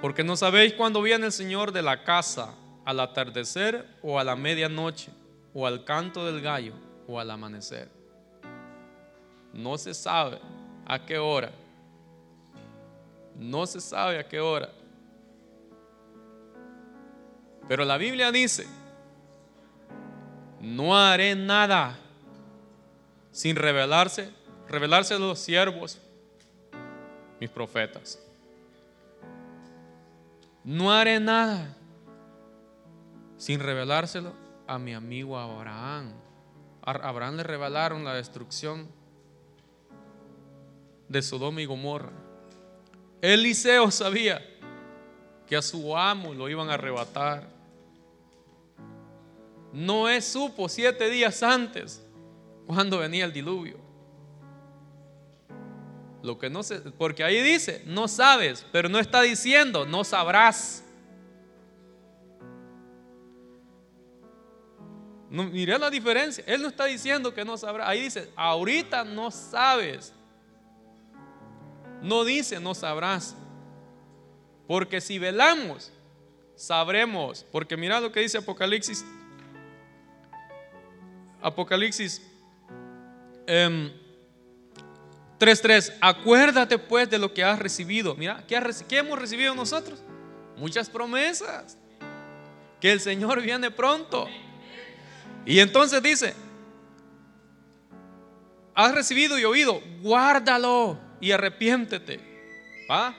porque 0.00 0.22
no 0.22 0.36
sabéis 0.36 0.74
cuándo 0.74 1.02
viene 1.02 1.26
el 1.26 1.32
Señor 1.32 1.72
de 1.72 1.82
la 1.82 2.04
casa, 2.04 2.54
al 2.84 3.00
atardecer 3.00 3.84
o 4.02 4.20
a 4.20 4.22
la 4.22 4.36
medianoche, 4.36 5.10
o 5.52 5.66
al 5.66 5.84
canto 5.84 6.24
del 6.24 6.40
gallo, 6.40 6.74
o 7.08 7.18
al 7.18 7.28
amanecer. 7.32 7.88
No 9.52 9.76
se 9.78 9.94
sabe 9.94 10.38
a 10.86 11.04
qué 11.04 11.18
hora. 11.18 11.50
No 13.34 13.66
se 13.66 13.80
sabe 13.80 14.20
a 14.20 14.28
qué 14.28 14.38
hora. 14.38 14.70
Pero 17.66 17.84
la 17.84 17.96
Biblia 17.96 18.30
dice, 18.30 18.64
no 20.60 20.96
haré 20.96 21.34
nada 21.34 21.98
sin 23.32 23.56
revelarse, 23.56 24.30
revelarse 24.68 25.14
a 25.14 25.18
los 25.18 25.40
siervos, 25.40 26.00
mis 27.40 27.50
profetas. 27.50 28.18
No 30.64 30.92
haré 30.92 31.18
nada 31.20 31.74
sin 33.36 33.60
revelárselo 33.60 34.32
a 34.66 34.78
mi 34.78 34.92
amigo 34.92 35.38
Abraham. 35.38 36.12
A 36.82 36.90
Abraham 36.90 37.36
le 37.36 37.42
revelaron 37.42 38.04
la 38.04 38.14
destrucción 38.14 38.88
de 41.08 41.22
Sodoma 41.22 41.62
y 41.62 41.66
Gomorra. 41.66 42.12
Eliseo 43.22 43.90
sabía 43.90 44.44
que 45.46 45.56
a 45.56 45.62
su 45.62 45.96
amo 45.96 46.34
lo 46.34 46.48
iban 46.48 46.68
a 46.70 46.74
arrebatar. 46.74 47.48
Noé 49.72 50.20
supo 50.20 50.68
siete 50.68 51.08
días 51.08 51.42
antes 51.42 52.06
cuando 52.66 52.98
venía 52.98 53.24
el 53.24 53.32
diluvio. 53.32 53.87
Lo 56.22 56.38
que 56.38 56.50
no 56.50 56.62
sé, 56.62 56.80
porque 56.98 57.22
ahí 57.22 57.40
dice, 57.42 57.82
no 57.86 58.08
sabes, 58.08 58.66
pero 58.72 58.88
no 58.88 58.98
está 58.98 59.22
diciendo, 59.22 59.86
no 59.86 60.02
sabrás. 60.02 60.84
No, 65.30 65.44
la 65.44 65.90
diferencia. 65.90 66.42
Él 66.46 66.62
no 66.62 66.68
está 66.68 66.86
diciendo 66.86 67.34
que 67.34 67.44
no 67.44 67.56
sabrá. 67.56 67.88
Ahí 67.88 68.02
dice, 68.02 68.30
ahorita 68.34 69.04
no 69.04 69.30
sabes. 69.30 70.12
No 72.02 72.24
dice, 72.24 72.58
no 72.58 72.74
sabrás. 72.74 73.36
Porque 74.66 75.00
si 75.00 75.18
velamos, 75.18 75.92
sabremos. 76.56 77.44
Porque 77.52 77.76
mira 77.76 78.00
lo 78.00 78.10
que 78.10 78.20
dice 78.20 78.38
Apocalipsis 78.38 79.04
Apocalipsis 81.40 82.20
3.3. 85.38 85.88
Em, 85.88 85.98
Acuérdate 86.00 86.78
pues 86.78 87.08
de 87.08 87.18
lo 87.18 87.32
que 87.32 87.44
has 87.44 87.58
recibido. 87.58 88.14
Mira, 88.14 88.44
¿qué, 88.46 88.60
¿qué 88.88 88.98
hemos 88.98 89.18
recibido 89.18 89.54
nosotros? 89.54 90.00
Muchas 90.56 90.90
promesas. 90.90 91.76
Que 92.80 92.92
el 92.92 93.00
Señor 93.00 93.40
viene 93.42 93.70
pronto. 93.70 94.28
Y 95.44 95.60
entonces 95.60 96.02
dice, 96.02 96.34
has 98.74 98.94
recibido 98.94 99.38
y 99.38 99.44
oído, 99.44 99.80
guárdalo 100.02 100.98
y 101.20 101.32
arrepiéntete. 101.32 102.20
¿Ah? 102.88 103.14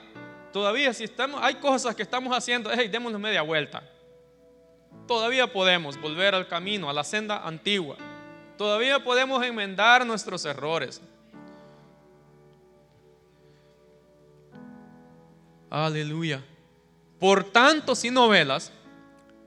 Todavía 0.52 0.92
si 0.94 1.04
estamos, 1.04 1.40
hay 1.42 1.56
cosas 1.56 1.94
que 1.94 2.02
estamos 2.02 2.36
haciendo, 2.36 2.70
hey, 2.72 2.88
démonos 2.88 3.20
media 3.20 3.42
vuelta. 3.42 3.82
Todavía 5.06 5.52
podemos 5.52 6.00
volver 6.00 6.34
al 6.34 6.48
camino, 6.48 6.88
a 6.88 6.92
la 6.92 7.04
senda 7.04 7.46
antigua. 7.46 7.96
Todavía 8.56 9.02
podemos 9.02 9.44
enmendar 9.44 10.06
nuestros 10.06 10.44
errores. 10.44 11.00
Aleluya. 15.70 16.42
Por 17.20 17.44
tanto, 17.44 17.94
si 17.94 18.10
no 18.10 18.28
velas, 18.28 18.72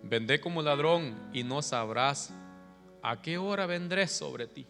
vendé 0.02 0.40
como 0.40 0.62
ladrón 0.62 1.16
y 1.34 1.44
no 1.44 1.62
sabrás 1.62 2.34
a 3.02 3.22
qué 3.22 3.38
hora 3.38 3.66
vendré 3.66 4.08
sobre 4.08 4.48
ti. 4.48 4.66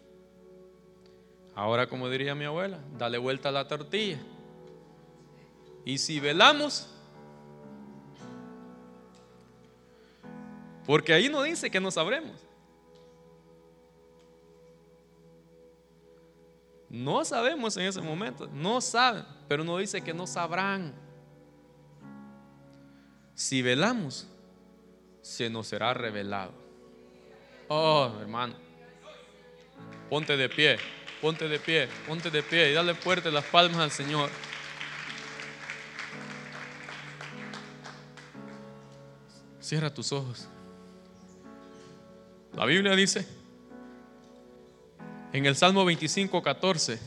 Ahora, 1.54 1.86
como 1.86 2.08
diría 2.08 2.34
mi 2.34 2.44
abuela, 2.44 2.80
dale 2.98 3.18
vuelta 3.18 3.50
a 3.50 3.52
la 3.52 3.68
tortilla. 3.68 4.18
Y 5.84 5.98
si 5.98 6.18
velamos, 6.18 6.88
porque 10.84 11.12
ahí 11.12 11.28
no 11.28 11.42
dice 11.42 11.70
que 11.70 11.78
no 11.78 11.92
sabremos. 11.92 12.40
No 16.88 17.24
sabemos 17.24 17.76
en 17.76 17.86
ese 17.86 18.00
momento, 18.00 18.48
no 18.48 18.80
saben, 18.80 19.24
pero 19.46 19.62
no 19.62 19.78
dice 19.78 20.00
que 20.00 20.14
no 20.14 20.26
sabrán. 20.26 21.03
Si 23.34 23.62
velamos, 23.62 24.28
se 25.22 25.50
nos 25.50 25.66
será 25.66 25.92
revelado. 25.94 26.52
Oh, 27.68 28.12
hermano, 28.20 28.54
ponte 30.08 30.36
de 30.36 30.48
pie, 30.48 30.78
ponte 31.20 31.48
de 31.48 31.58
pie, 31.58 31.88
ponte 32.06 32.30
de 32.30 32.42
pie 32.42 32.70
y 32.70 32.74
dale 32.74 32.94
fuerte 32.94 33.32
las 33.32 33.44
palmas 33.44 33.78
al 33.78 33.90
Señor. 33.90 34.30
Cierra 39.60 39.92
tus 39.92 40.12
ojos. 40.12 40.46
La 42.52 42.66
Biblia 42.66 42.94
dice 42.94 43.26
en 45.32 45.46
el 45.46 45.56
Salmo 45.56 45.84
25, 45.84 46.42
14, 46.42 47.00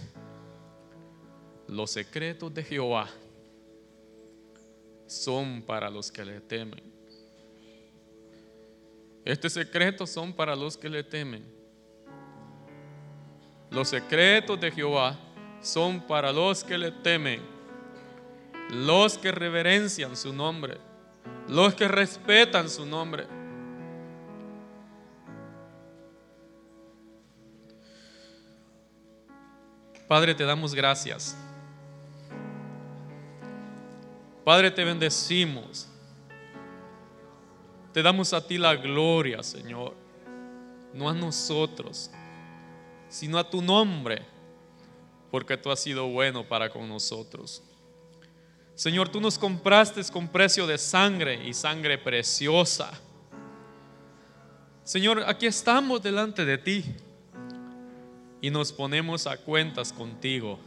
los 1.68 1.92
secretos 1.92 2.54
de 2.54 2.64
Jehová 2.64 3.08
son 5.08 5.62
para 5.62 5.90
los 5.90 6.12
que 6.12 6.24
le 6.24 6.42
temen. 6.42 6.84
Este 9.26 9.50
secreto 9.50 10.06
son 10.06 10.32
para 10.32 10.56
los 10.56 10.78
que 10.78 10.90
le 10.90 11.04
temen. 11.04 11.44
Los 13.70 13.90
secretos 13.90 14.60
de 14.60 14.72
Jehová 14.72 15.18
son 15.62 16.00
para 16.00 16.32
los 16.32 16.64
que 16.64 16.78
le 16.78 16.92
temen, 16.92 17.42
los 18.70 19.18
que 19.18 19.32
reverencian 19.32 20.16
su 20.16 20.32
nombre, 20.32 20.78
los 21.50 21.74
que 21.74 21.88
respetan 21.88 22.70
su 22.70 22.86
nombre. 22.86 23.28
Padre, 30.08 30.34
te 30.34 30.46
damos 30.46 30.74
gracias. 30.74 31.36
Padre, 34.48 34.72
te 34.72 34.86
bendecimos. 34.86 35.90
Te 37.92 38.02
damos 38.02 38.32
a 38.32 38.48
ti 38.48 38.58
la 38.58 38.78
gloria, 38.78 39.44
Señor. 39.44 39.94
No 40.94 41.10
a 41.10 41.14
nosotros, 41.14 42.10
sino 43.10 43.40
a 43.40 43.50
tu 43.50 43.62
nombre, 43.62 44.22
porque 45.32 45.58
tú 45.58 45.70
has 45.70 45.82
sido 45.82 46.08
bueno 46.08 46.48
para 46.48 46.70
con 46.70 46.88
nosotros. 46.88 47.62
Señor, 48.74 49.10
tú 49.10 49.20
nos 49.20 49.38
compraste 49.38 50.02
con 50.14 50.30
precio 50.30 50.66
de 50.66 50.78
sangre 50.78 51.46
y 51.46 51.54
sangre 51.54 51.98
preciosa. 51.98 52.90
Señor, 54.86 55.26
aquí 55.28 55.46
estamos 55.46 56.02
delante 56.02 56.46
de 56.46 56.58
ti 56.58 56.86
y 58.40 58.50
nos 58.50 58.72
ponemos 58.72 59.28
a 59.28 59.36
cuentas 59.36 59.92
contigo. 59.92 60.58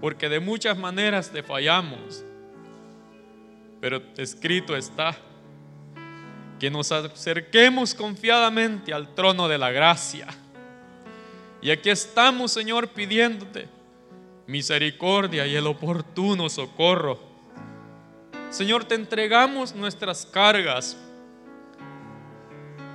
Porque 0.00 0.28
de 0.28 0.38
muchas 0.38 0.78
maneras 0.78 1.32
te 1.32 1.42
fallamos. 1.42 2.24
Pero 3.80 4.02
escrito 4.16 4.76
está 4.76 5.16
que 6.58 6.70
nos 6.70 6.92
acerquemos 6.92 7.94
confiadamente 7.94 8.92
al 8.92 9.14
trono 9.14 9.48
de 9.48 9.58
la 9.58 9.70
gracia. 9.70 10.26
Y 11.62 11.70
aquí 11.70 11.90
estamos, 11.90 12.52
Señor, 12.52 12.88
pidiéndote 12.88 13.68
misericordia 14.50 15.46
y 15.46 15.54
el 15.54 15.66
oportuno 15.68 16.48
socorro. 16.48 17.20
Señor, 18.50 18.84
te 18.84 18.96
entregamos 18.96 19.74
nuestras 19.74 20.26
cargas 20.26 20.96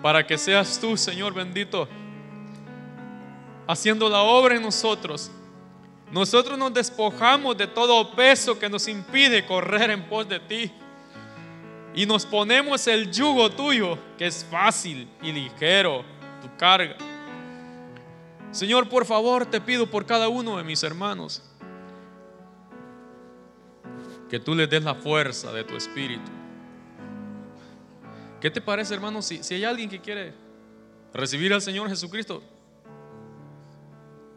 para 0.02 0.28
que 0.28 0.38
seas 0.38 0.80
tú, 0.80 0.98
Señor 0.98 1.34
bendito, 1.34 1.88
haciendo 3.68 4.10
la 4.10 4.22
obra 4.22 4.56
en 4.56 4.64
nosotros. 4.64 5.32
Nosotros 6.12 6.58
nos 6.58 6.74
despojamos 6.74 7.58
de 7.58 7.68
todo 7.68 8.12
peso 8.16 8.58
que 8.58 8.70
nos 8.70 8.88
impide 8.88 9.46
correr 9.46 9.92
en 9.92 10.04
pos 10.08 10.28
de 10.28 10.40
ti. 10.40 10.72
Y 11.94 12.06
nos 12.06 12.26
ponemos 12.26 12.88
el 12.88 13.12
yugo 13.12 13.50
tuyo, 13.50 13.98
que 14.18 14.28
es 14.28 14.46
fácil 14.50 15.08
y 15.22 15.32
ligero, 15.32 16.04
tu 16.42 16.58
carga. 16.58 16.96
Señor, 18.52 18.88
por 18.90 19.06
favor, 19.06 19.46
te 19.46 19.60
pido 19.60 19.88
por 19.88 20.06
cada 20.06 20.30
uno 20.30 20.58
de 20.58 20.64
mis 20.64 20.84
hermanos. 20.84 21.42
que 24.30 24.40
tú 24.40 24.56
les 24.56 24.70
des 24.70 24.84
la 24.84 24.96
fuerza 24.96 25.52
de 25.54 25.64
tu 25.64 25.76
espíritu. 25.76 26.32
¿Qué 28.42 28.50
te 28.50 28.62
parece, 28.62 28.94
hermano, 28.94 29.22
si, 29.22 29.44
si 29.44 29.56
hay 29.56 29.64
alguien 29.64 29.90
que 29.90 30.00
quiere 30.00 30.34
recibir 31.14 31.54
al 31.54 31.62
Señor 31.62 31.90
Jesucristo? 31.90 32.44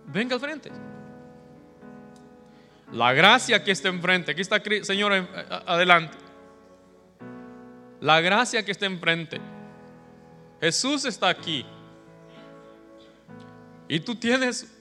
Venga 0.06 0.34
al 0.34 0.40
frente. 0.40 0.70
La 2.92 3.12
gracia 3.12 3.62
que 3.62 3.70
está 3.70 3.88
enfrente, 3.88 4.32
aquí 4.32 4.40
está 4.40 4.62
Señor 4.82 5.12
adelante. 5.66 6.16
La 8.00 8.20
gracia 8.20 8.64
que 8.64 8.72
está 8.72 8.86
enfrente. 8.86 9.40
Jesús 10.60 11.04
está 11.04 11.28
aquí. 11.28 11.66
Y 13.88 14.00
tú 14.00 14.14
tienes 14.14 14.72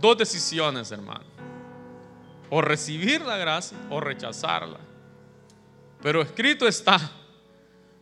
dos 0.00 0.16
decisiones, 0.16 0.90
hermano. 0.90 1.24
O 2.50 2.60
recibir 2.60 3.22
la 3.22 3.36
gracia 3.36 3.76
o 3.90 4.00
rechazarla. 4.00 4.78
Pero 6.02 6.20
escrito 6.20 6.66
está, 6.66 6.98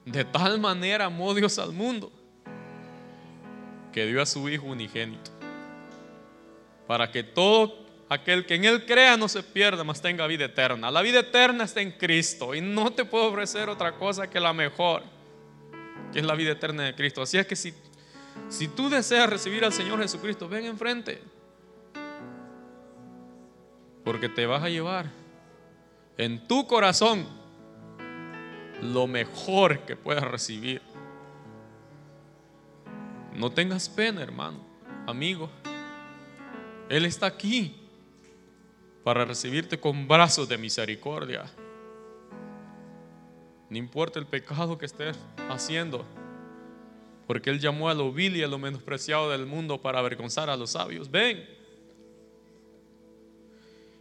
de 0.04 0.24
tal 0.24 0.58
manera 0.58 1.06
amó 1.06 1.34
Dios 1.34 1.58
al 1.58 1.72
mundo 1.72 2.10
que 3.92 4.06
dio 4.06 4.22
a 4.22 4.26
su 4.26 4.48
Hijo 4.48 4.66
unigénito. 4.66 5.30
Para 6.86 7.10
que 7.10 7.22
todo 7.22 7.79
aquel 8.10 8.44
que 8.44 8.56
en 8.56 8.64
Él 8.64 8.84
crea 8.84 9.16
no 9.16 9.28
se 9.28 9.42
pierda, 9.42 9.84
mas 9.84 10.02
tenga 10.02 10.26
vida 10.26 10.46
eterna. 10.46 10.90
La 10.90 11.00
vida 11.00 11.20
eterna 11.20 11.62
está 11.64 11.80
en 11.80 11.92
Cristo 11.92 12.56
y 12.56 12.60
no 12.60 12.92
te 12.92 13.04
puedo 13.04 13.26
ofrecer 13.26 13.68
otra 13.68 13.94
cosa 13.94 14.28
que 14.28 14.40
la 14.40 14.52
mejor, 14.52 15.04
que 16.12 16.18
es 16.18 16.26
la 16.26 16.34
vida 16.34 16.50
eterna 16.50 16.82
de 16.82 16.94
Cristo. 16.96 17.22
Así 17.22 17.38
es 17.38 17.46
que 17.46 17.54
si, 17.54 17.72
si 18.48 18.66
tú 18.66 18.90
deseas 18.90 19.30
recibir 19.30 19.64
al 19.64 19.72
Señor 19.72 20.00
Jesucristo, 20.02 20.48
ven 20.48 20.64
enfrente. 20.66 21.22
Porque 24.04 24.28
te 24.28 24.44
vas 24.44 24.64
a 24.64 24.68
llevar 24.68 25.06
en 26.18 26.48
tu 26.48 26.66
corazón 26.66 27.28
lo 28.82 29.06
mejor 29.06 29.86
que 29.86 29.94
puedas 29.94 30.24
recibir. 30.24 30.82
No 33.36 33.52
tengas 33.52 33.88
pena, 33.88 34.20
hermano, 34.20 34.58
amigo. 35.06 35.48
Él 36.88 37.04
está 37.04 37.26
aquí 37.26 37.79
para 39.10 39.24
recibirte 39.24 39.80
con 39.80 40.06
brazos 40.06 40.48
de 40.48 40.56
misericordia. 40.56 41.44
No 43.68 43.76
importa 43.76 44.20
el 44.20 44.26
pecado 44.26 44.78
que 44.78 44.86
estés 44.86 45.18
haciendo, 45.48 46.04
porque 47.26 47.50
Él 47.50 47.58
llamó 47.58 47.88
a 47.88 47.94
lo 47.94 48.12
vil 48.12 48.36
y 48.36 48.44
a 48.44 48.46
lo 48.46 48.56
menospreciado 48.60 49.28
del 49.28 49.46
mundo 49.46 49.82
para 49.82 49.98
avergonzar 49.98 50.48
a 50.48 50.56
los 50.56 50.70
sabios. 50.70 51.10
Ven. 51.10 51.44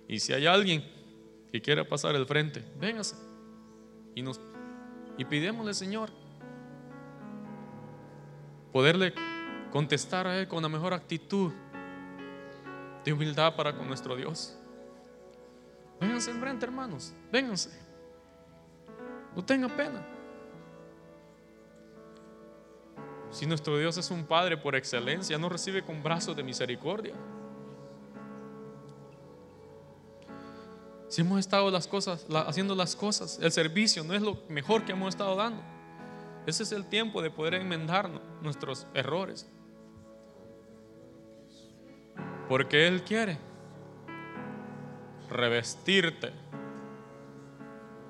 Y 0.07 0.19
si 0.19 0.31
hay 0.31 0.45
alguien 0.45 0.85
que 1.51 1.59
quiera 1.59 1.83
pasar 1.83 2.13
el 2.15 2.27
frente, 2.27 2.63
véngase. 2.79 3.15
Y, 4.13 4.21
nos, 4.21 4.39
y 5.17 5.25
pidémosle, 5.25 5.73
Señor, 5.73 6.11
poderle 8.71 9.15
contestar 9.71 10.27
a 10.27 10.37
Él 10.39 10.47
con 10.47 10.61
la 10.61 10.69
mejor 10.69 10.93
actitud 10.93 11.51
de 13.03 13.11
humildad 13.11 13.55
para 13.55 13.75
con 13.75 13.87
nuestro 13.87 14.15
Dios. 14.15 14.58
Vénganse 15.99 16.31
enfrente, 16.31 16.65
hermanos. 16.65 17.13
Vénganse. 17.31 17.69
No 19.35 19.43
tengan 19.43 19.71
pena. 19.71 20.05
Si 23.31 23.45
nuestro 23.45 23.77
Dios 23.77 23.97
es 23.97 24.09
un 24.09 24.25
Padre 24.25 24.57
por 24.57 24.75
excelencia, 24.75 25.37
no 25.37 25.49
recibe 25.49 25.83
con 25.83 26.01
brazos 26.01 26.35
de 26.35 26.43
misericordia. 26.43 27.13
Si 31.09 31.21
hemos 31.21 31.39
estado 31.39 31.69
las 31.71 31.87
cosas, 31.87 32.25
haciendo 32.47 32.75
las 32.75 32.95
cosas, 32.95 33.39
el 33.41 33.51
servicio 33.51 34.03
no 34.03 34.13
es 34.13 34.21
lo 34.21 34.37
mejor 34.47 34.85
que 34.85 34.93
hemos 34.93 35.09
estado 35.09 35.35
dando. 35.35 35.61
Ese 36.45 36.63
es 36.63 36.71
el 36.71 36.85
tiempo 36.85 37.21
de 37.21 37.29
poder 37.29 37.55
enmendar 37.55 38.09
nuestros 38.41 38.87
errores. 38.93 39.47
Porque 42.47 42.87
Él 42.87 43.03
quiere 43.03 43.37
revestirte. 45.29 46.31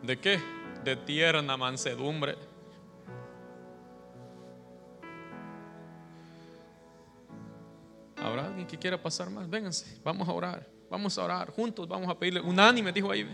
¿De 0.02 0.20
qué? 0.20 0.40
De 0.84 0.96
tierna 0.96 1.58
mansedumbre. 1.58 2.38
¿Habrá 8.18 8.48
alguien 8.48 8.68
que 8.68 8.78
quiera 8.78 9.02
pasar 9.02 9.30
más? 9.30 9.50
Vénganse, 9.50 10.00
vamos 10.04 10.28
a 10.28 10.32
orar. 10.32 10.68
Vamos 10.90 11.18
a 11.18 11.24
orar 11.24 11.52
juntos, 11.52 11.88
vamos 11.88 12.10
a 12.10 12.18
pedirle 12.18 12.42
unánime, 12.42 12.92
dijo 12.92 13.12
ahí. 13.12 13.28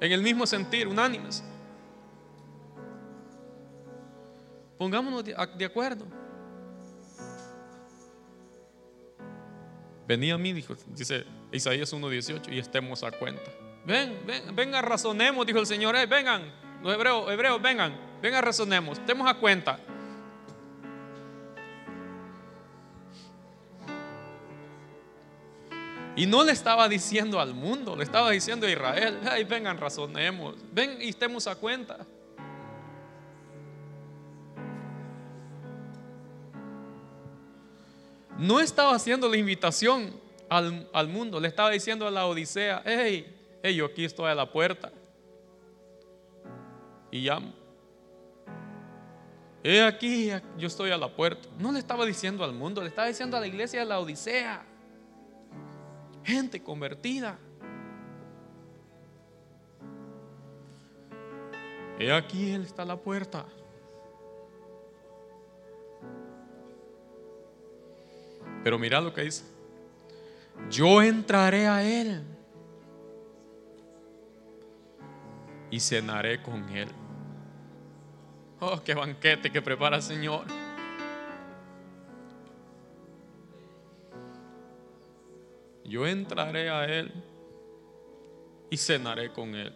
En 0.00 0.12
el 0.12 0.22
mismo 0.22 0.46
sentir, 0.46 0.88
unánimes. 0.88 1.44
Pongámonos 4.76 5.24
de 5.24 5.64
acuerdo. 5.64 6.06
Venía 10.08 10.34
a 10.34 10.38
mí, 10.38 10.52
dijo, 10.52 10.74
dice 10.88 11.24
Isaías 11.52 11.92
1.18, 11.92 12.52
y 12.52 12.58
estemos 12.58 13.02
a 13.02 13.10
cuenta. 13.10 13.50
Ven, 13.84 14.18
ven, 14.26 14.54
venga, 14.54 14.82
razonemos, 14.82 15.46
dijo 15.46 15.58
el 15.58 15.66
Señor. 15.66 15.96
Vengan, 16.08 16.52
los 16.82 16.94
hebreos, 16.94 17.30
hebreos, 17.30 17.60
vengan, 17.60 17.96
vengan, 18.22 18.42
razonemos, 18.42 18.98
estemos 18.98 19.28
a 19.28 19.34
cuenta. 19.34 19.78
Y 26.16 26.26
no 26.26 26.44
le 26.44 26.52
estaba 26.52 26.88
diciendo 26.88 27.40
al 27.40 27.54
mundo, 27.54 27.96
le 27.96 28.04
estaba 28.04 28.30
diciendo 28.30 28.66
a 28.66 28.70
Israel, 28.70 29.20
ay, 29.30 29.44
vengan, 29.44 29.78
razonemos, 29.78 30.56
ven 30.72 30.98
y 31.00 31.08
estemos 31.08 31.46
a 31.46 31.54
cuenta. 31.54 31.98
no 38.40 38.58
estaba 38.58 38.94
haciendo 38.94 39.28
la 39.28 39.36
invitación 39.36 40.10
al, 40.50 41.08
mundo, 41.08 41.38
le 41.38 41.46
estaba 41.46 41.70
diciendo 41.70 42.06
a 42.06 42.10
la 42.10 42.26
Odisea, 42.26 42.82
hey, 42.84 43.24
hey, 43.62 43.74
yo 43.74 43.86
aquí 43.86 44.04
estoy 44.04 44.30
a 44.30 44.34
la 44.34 44.50
puerta. 44.50 44.90
Y 47.12 47.20
llamo. 47.20 47.52
He 49.62 49.82
aquí, 49.82 50.30
yo 50.58 50.66
estoy 50.66 50.90
a 50.90 50.96
la 50.96 51.08
puerta. 51.08 51.48
No 51.58 51.70
le 51.70 51.78
estaba 51.78 52.04
diciendo 52.04 52.42
al 52.42 52.52
mundo, 52.52 52.82
le 52.82 52.88
estaba 52.88 53.06
diciendo 53.06 53.36
a 53.36 53.40
la 53.40 53.46
iglesia 53.46 53.80
de 53.80 53.86
la 53.86 54.00
Odisea. 54.00 54.64
Gente 56.24 56.62
convertida. 56.62 57.38
He 61.98 62.12
aquí, 62.12 62.50
Él 62.50 62.62
está 62.62 62.82
a 62.82 62.86
la 62.86 62.96
puerta. 62.96 63.46
Pero 68.64 68.78
mira 68.78 69.00
lo 69.00 69.12
que 69.12 69.22
dice. 69.22 69.44
Yo 70.68 71.02
entraré 71.02 71.66
a 71.66 71.82
Él 71.82 72.22
y 75.70 75.80
cenaré 75.80 76.42
con 76.42 76.68
Él. 76.70 76.88
Oh, 78.60 78.80
qué 78.84 78.94
banquete 78.94 79.50
que 79.50 79.62
prepara 79.62 79.96
el 79.96 80.02
Señor. 80.02 80.44
Yo 85.84 86.06
entraré 86.06 86.70
a 86.70 86.84
Él 86.84 87.12
y 88.70 88.76
cenaré 88.76 89.32
con 89.32 89.54
Él. 89.54 89.72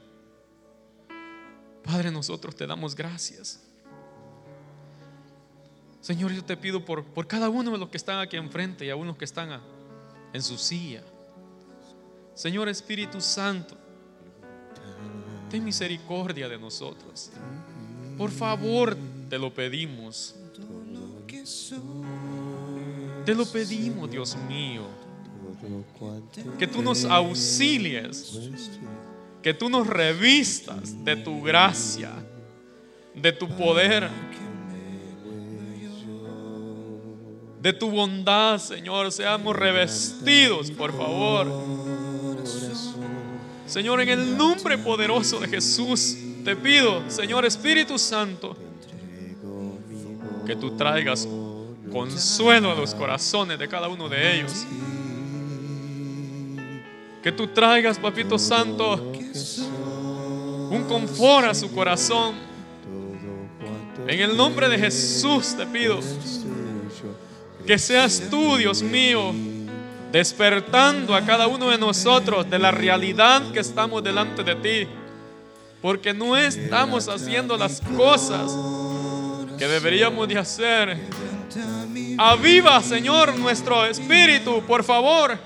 Padre, 1.83 2.11
nosotros 2.11 2.55
te 2.55 2.67
damos 2.67 2.95
gracias. 2.95 3.61
Señor, 6.01 6.33
yo 6.33 6.45
te 6.45 6.57
pido 6.57 6.85
por, 6.85 7.05
por 7.05 7.27
cada 7.27 7.49
uno 7.49 7.71
de 7.71 7.79
los 7.79 7.89
que 7.89 7.97
están 7.97 8.21
aquí 8.21 8.37
enfrente 8.37 8.85
y 8.85 8.91
a 8.91 8.97
unos 8.97 9.17
que 9.17 9.25
están 9.25 9.51
en 10.35 10.43
su 10.43 10.59
silla. 10.59 11.03
Señor 12.35 12.69
Espíritu 12.69 13.21
Santo, 13.21 13.77
ten 15.49 15.65
misericordia 15.65 16.49
de 16.49 16.59
nosotros. 16.59 17.31
Por 18.19 18.31
favor, 18.31 18.97
te 19.31 19.39
lo 19.39 19.55
pedimos. 19.55 20.35
Te 23.25 23.35
lo 23.35 23.47
pedimos, 23.47 24.11
Dios 24.11 24.37
mío. 24.49 24.83
Que 26.59 26.67
tú 26.67 26.83
nos 26.83 27.05
auxilies. 27.05 28.39
Que 29.41 29.55
tú 29.55 29.69
nos 29.69 29.87
revistas 29.87 31.05
de 31.05 31.17
tu 31.17 31.43
gracia, 31.43 32.11
de 33.15 33.31
tu 33.31 33.49
poder 33.49 34.11
de 37.65 37.73
tu 37.73 37.91
bondad, 37.91 38.59
Señor. 38.59 39.11
Seamos 39.11 39.57
revestidos, 39.57 40.71
por 40.71 40.95
favor. 40.95 41.51
Señor, 43.67 44.03
en 44.03 44.11
el 44.11 44.37
nombre 44.37 44.77
poderoso 44.77 45.41
de 45.41 45.49
Jesús, 45.49 46.15
te 46.45 46.55
pido, 46.57 47.11
Señor 47.11 47.47
Espíritu 47.47 47.99
Santo, 47.99 48.55
que 50.47 50.55
tú 50.57 50.77
traigas 50.77 51.27
consuelo 51.91 52.71
a 52.71 52.75
los 52.75 52.95
corazones 52.95 53.59
de 53.59 53.67
cada 53.67 53.89
uno 53.89 54.11
de 54.11 54.37
ellos. 54.37 54.67
Que 57.23 57.33
tú 57.33 57.47
traigas, 57.47 57.99
Papito 57.99 58.39
Santo, 58.39 58.97
un 60.71 60.85
confort 60.87 61.47
a 61.47 61.55
su 61.55 61.75
corazón. 61.75 62.35
En 64.07 64.21
el 64.21 64.37
nombre 64.37 64.69
de 64.69 64.79
Jesús 64.79 65.57
te 65.57 65.65
pido 65.65 66.01
que 67.67 67.79
seas 67.79 68.23
tú, 68.31 68.57
Dios 68.57 68.83
mío, 68.83 69.33
despertando 70.13 71.15
a 71.15 71.25
cada 71.25 71.47
uno 71.47 71.71
de 71.71 71.79
nosotros 71.79 72.49
de 72.49 72.59
la 72.59 72.71
realidad 72.71 73.43
que 73.53 73.61
estamos 73.61 74.03
delante 74.03 74.43
de 74.43 74.55
ti. 74.57 74.89
Porque 75.81 76.15
no 76.15 76.37
estamos 76.37 77.09
haciendo 77.09 77.57
las 77.57 77.81
cosas 77.97 78.53
que 79.59 79.67
deberíamos 79.67 80.27
de 80.29 80.39
hacer. 80.39 80.99
Aviva, 82.17 82.81
Señor, 82.83 83.37
nuestro 83.39 83.85
espíritu, 83.85 84.63
por 84.67 84.83
favor. 84.85 85.39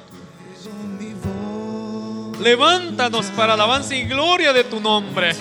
Levántanos 2.41 3.27
para 3.27 3.55
alabanza 3.55 3.97
y 3.97 4.05
gloria 4.05 4.53
de 4.53 4.65
tu 4.65 4.81
nombre. 4.81 5.35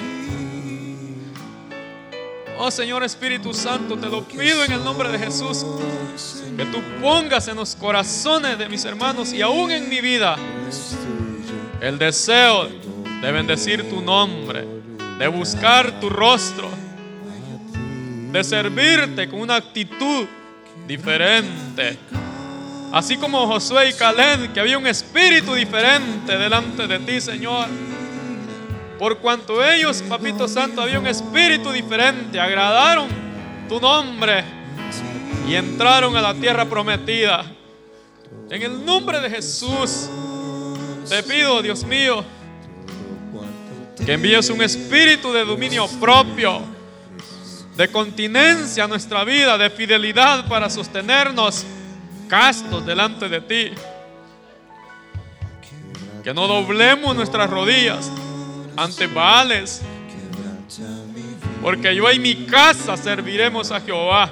Oh 2.59 2.71
Señor 2.71 3.03
Espíritu 3.03 3.53
Santo, 3.53 3.97
te 3.97 4.07
lo 4.07 4.23
pido 4.23 4.63
en 4.65 4.71
el 4.71 4.84
nombre 4.84 5.09
de 5.09 5.19
Jesús. 5.19 5.63
Que 6.57 6.65
tú 6.65 6.81
pongas 6.99 7.47
en 7.47 7.55
los 7.55 7.75
corazones 7.75 8.57
de 8.57 8.67
mis 8.67 8.84
hermanos 8.84 9.31
y 9.31 9.43
aún 9.43 9.69
en 9.69 9.88
mi 9.88 10.01
vida 10.01 10.35
el 11.79 11.99
deseo 11.99 12.67
de 13.21 13.31
bendecir 13.31 13.88
tu 13.88 14.01
nombre, 14.01 14.65
de 15.19 15.27
buscar 15.27 15.99
tu 15.99 16.09
rostro, 16.09 16.67
de 18.31 18.43
servirte 18.43 19.29
con 19.29 19.41
una 19.41 19.57
actitud 19.57 20.25
diferente. 20.88 21.99
Así 22.91 23.17
como 23.17 23.45
Josué 23.45 23.89
y 23.89 23.93
Caleb, 23.93 24.51
que 24.53 24.59
había 24.59 24.79
un 24.79 24.88
espíritu 24.88 25.53
diferente 25.53 26.35
delante 26.35 26.88
de 26.88 26.97
ti, 26.99 27.21
Señor. 27.21 27.67
Por 28.98 29.19
cuanto 29.19 29.64
ellos, 29.64 30.02
Papito 30.02 30.48
Santo, 30.48 30.82
había 30.82 30.99
un 30.99 31.06
espíritu 31.06 31.72
diferente, 31.72 32.40
agradaron 32.40 33.07
tu 33.69 33.80
nombre 33.80 34.44
y 35.48 35.53
entraron 35.53 36.15
a 36.18 36.22
la 36.22 36.34
tierra 36.34 36.65
prometida. 36.65 37.45
En 38.49 38.61
el 38.61 38.84
nombre 38.84 39.19
de 39.19 39.30
Jesús, 39.30 40.10
te 41.07 41.22
pido, 41.22 41.61
Dios 41.61 41.84
mío, 41.84 42.24
que 44.03 44.14
envíes 44.14 44.49
un 44.49 44.64
espíritu 44.64 45.32
de 45.32 45.45
dominio 45.45 45.88
propio, 45.99 46.61
de 47.76 47.88
continencia 47.90 48.86
a 48.86 48.88
nuestra 48.88 49.24
vida, 49.24 49.60
de 49.60 49.69
fidelidad 49.69 50.48
para 50.48 50.72
sostenernos 50.72 51.65
castos 52.28 52.84
delante 52.84 53.30
de 53.30 53.41
ti. 53.41 53.72
Que 56.24 56.34
no 56.34 56.48
doblemos 56.48 57.15
nuestras 57.15 57.48
rodillas 57.48 58.11
ante 58.78 59.08
Baales. 59.08 59.82
Porque 61.62 61.94
yo 61.95 62.10
y 62.12 62.20
mi 62.20 62.45
casa 62.45 62.95
serviremos 62.95 63.72
a 63.72 63.82
Jehová. 63.82 64.32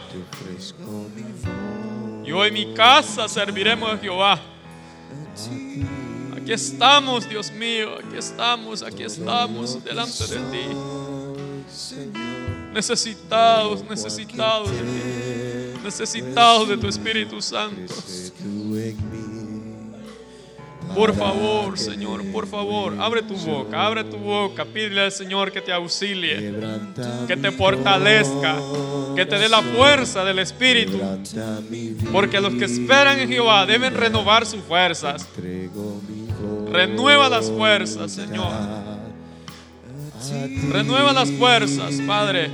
Yo 2.23 2.45
y 2.45 2.51
mi 2.51 2.73
casa 2.73 3.27
serviremos 3.27 3.91
a 3.91 3.97
Jehová. 3.97 4.39
Aquí 6.37 6.53
estamos, 6.53 7.27
Dios 7.27 7.51
mío, 7.51 7.97
aquí 7.97 8.17
estamos, 8.17 8.83
aquí 8.83 9.03
estamos 9.03 9.83
delante 9.83 10.27
de 10.27 10.37
ti. 10.51 10.67
Necesitados, 12.71 13.83
necesitados 13.83 14.69
de 14.69 14.77
ti. 14.77 15.79
Necesitados 15.83 16.69
de 16.69 16.77
tu 16.77 16.87
Espíritu 16.87 17.41
Santo. 17.41 17.93
Por 20.95 21.13
favor, 21.13 21.77
Señor, 21.77 22.25
por 22.31 22.47
favor, 22.47 22.95
abre 22.99 23.21
tu 23.21 23.35
boca, 23.35 23.85
abre 23.85 24.05
tu 24.05 24.17
boca, 24.17 24.63
pídele 24.63 25.01
al 25.01 25.11
Señor 25.11 25.51
que 25.51 25.61
te 25.61 25.73
auxilie, 25.73 26.53
que 27.27 27.35
te 27.35 27.51
fortalezca, 27.51 28.55
que 29.15 29.25
te 29.25 29.37
dé 29.37 29.49
la 29.49 29.61
fuerza 29.61 30.23
del 30.23 30.39
Espíritu. 30.39 30.99
Porque 32.13 32.39
los 32.39 32.53
que 32.55 32.65
esperan 32.65 33.19
en 33.19 33.29
Jehová 33.29 33.65
deben 33.65 33.93
renovar 33.93 34.45
sus 34.45 34.61
fuerzas. 34.61 35.27
Renueva 36.71 37.27
las 37.27 37.51
fuerzas, 37.51 38.13
Señor. 38.13 38.51
Renueva 40.71 41.11
las 41.11 41.29
fuerzas, 41.31 41.95
Padre. 42.07 42.49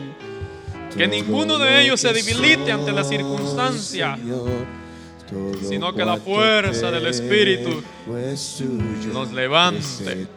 Que 0.98 1.08
ninguno 1.08 1.58
de 1.58 1.84
ellos 1.84 2.02
se 2.02 2.12
debilite 2.12 2.72
ante 2.72 2.92
la 2.92 3.04
circunstancia 3.04 4.18
sino 5.68 5.94
que 5.94 6.04
la 6.06 6.18
fuerza 6.18 6.92
del 6.92 7.08
Espíritu 7.08 7.82
nos 9.14 9.32
levante. 9.32 10.28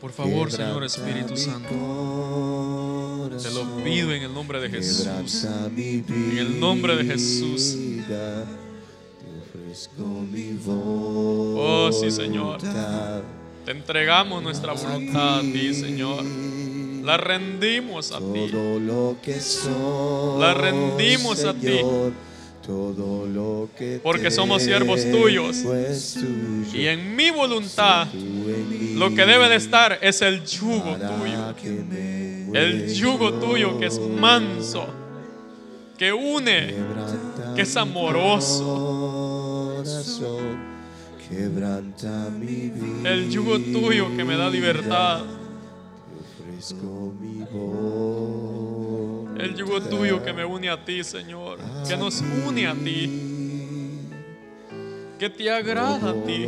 Por 0.00 0.12
favor, 0.12 0.50
Señor 0.50 0.84
Espíritu 0.84 1.36
Santo, 1.36 3.30
te 3.42 3.50
lo 3.50 3.84
pido 3.84 4.12
en 4.12 4.22
el 4.22 4.32
nombre 4.32 4.58
de 4.60 4.70
Jesús. 4.70 5.06
En 5.76 6.38
el 6.38 6.58
nombre 6.58 6.96
de 6.96 7.04
Jesús. 7.04 7.76
Oh, 10.66 11.90
sí, 11.92 12.10
Señor. 12.10 12.60
Te 13.64 13.72
entregamos 13.72 14.42
nuestra 14.42 14.72
voluntad 14.72 15.40
a 15.40 15.42
ti, 15.42 15.74
Señor. 15.74 16.24
La 17.02 17.16
rendimos 17.16 18.12
a 18.12 18.18
ti. 18.18 18.52
La 20.38 20.54
rendimos 20.54 21.44
a 21.44 21.54
ti. 21.54 21.80
Porque 24.02 24.30
somos 24.30 24.62
siervos 24.62 25.04
tuyos. 25.10 25.64
Y 26.72 26.86
en 26.86 27.16
mi 27.16 27.30
voluntad 27.30 28.06
lo 28.94 29.14
que 29.14 29.26
debe 29.26 29.48
de 29.48 29.56
estar 29.56 29.98
es 30.02 30.22
el 30.22 30.44
yugo 30.44 30.96
tuyo. 30.96 31.54
El 32.52 32.92
yugo 32.92 33.32
tuyo 33.34 33.78
que 33.78 33.86
es 33.86 33.98
manso, 33.98 34.86
que 35.96 36.12
une, 36.12 36.74
que 37.56 37.62
es 37.62 37.76
amoroso. 37.76 39.82
El 43.04 43.30
yugo 43.30 43.58
tuyo 43.58 44.16
que 44.16 44.24
me 44.24 44.36
da 44.36 44.50
libertad. 44.50 45.22
El 49.38 49.54
yugo 49.56 49.80
tuyo 49.80 50.22
que 50.22 50.32
me 50.32 50.44
une 50.44 50.68
a 50.68 50.84
ti, 50.84 51.02
Señor, 51.02 51.58
que 51.88 51.96
nos 51.96 52.22
une 52.46 52.66
a 52.66 52.74
ti, 52.74 53.10
que 55.18 55.30
te 55.30 55.50
agrada 55.50 56.10
a 56.10 56.14
ti. 56.24 56.46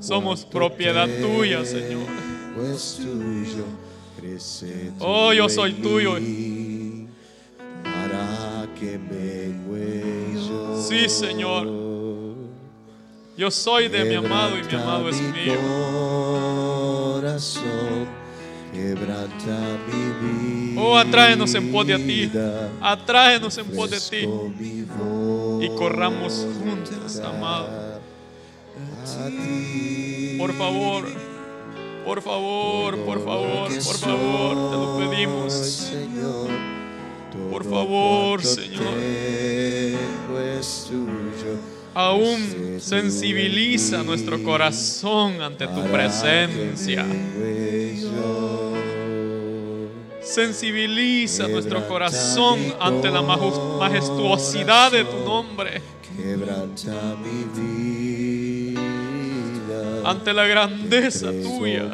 Somos 0.00 0.44
propiedad 0.44 1.08
tuya, 1.20 1.64
Señor. 1.64 2.06
Oh, 5.00 5.32
yo 5.32 5.48
soy 5.48 5.74
tuyo. 5.74 6.18
Sí, 10.88 11.08
Señor. 11.08 11.91
Yo 13.36 13.50
soy 13.50 13.88
de 13.88 14.04
mi 14.04 14.14
amado 14.14 14.58
y 14.58 14.62
mi 14.62 14.74
amado 14.74 15.08
es 15.08 15.20
mío. 15.20 15.58
Oh, 20.76 20.96
atráenos 20.98 21.54
en 21.54 21.72
pos 21.72 21.86
de 21.86 21.98
ti. 21.98 22.30
Atráenos 22.80 23.56
en 23.56 23.66
pos 23.66 23.90
de 23.90 24.00
ti. 24.00 24.28
Y 25.64 25.68
corramos 25.76 26.46
juntos, 26.62 27.20
amado. 27.20 28.00
Por 30.38 30.52
favor, 30.52 31.04
por 32.04 32.20
favor, 32.20 32.98
por 32.98 33.24
favor, 33.24 33.68
por 33.68 33.96
favor, 33.96 34.70
te 34.70 34.76
lo 34.76 34.98
pedimos. 34.98 35.90
Por 37.50 37.64
favor, 37.64 38.42
Señor 38.42 38.92
aún 41.94 42.80
sensibiliza 42.80 44.02
nuestro 44.02 44.42
corazón 44.42 45.40
ante 45.42 45.66
tu 45.66 45.82
presencia. 45.84 47.04
Sensibiliza 50.22 51.48
nuestro 51.48 51.86
corazón 51.88 52.58
ante 52.80 53.10
la 53.10 53.22
majestuosidad 53.22 54.92
de 54.92 55.04
tu 55.04 55.18
nombre. 55.24 55.82
Ante 60.04 60.32
la 60.32 60.46
grandeza 60.46 61.30
tuya. 61.30 61.90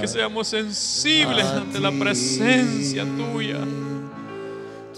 Que 0.00 0.08
seamos 0.08 0.48
sensibles 0.48 1.46
ante 1.46 1.80
la 1.80 1.90
presencia 1.90 3.04
tuya 3.04 3.60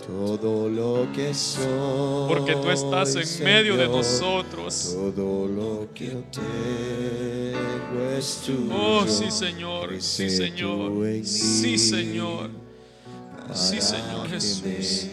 todo 0.06 0.68
lo 0.68 1.12
que 1.12 1.34
soy, 1.34 2.28
porque 2.28 2.54
tú 2.54 2.70
estás 2.70 3.16
en 3.16 3.44
medio 3.44 3.76
de 3.76 3.88
nosotros. 3.88 4.94
Todo 4.94 5.48
lo 5.48 5.88
que 5.92 6.08
tengo 6.30 8.00
es 8.16 8.42
tuyo. 8.46 8.72
Oh, 8.72 9.06
sí, 9.06 9.30
Señor. 9.30 10.00
Sí, 10.00 10.30
Señor. 10.30 10.92
Sí, 11.24 11.76
Señor. 11.78 12.50
Sí, 13.52 13.80
Señor 13.80 14.28
Jesús. 14.28 15.08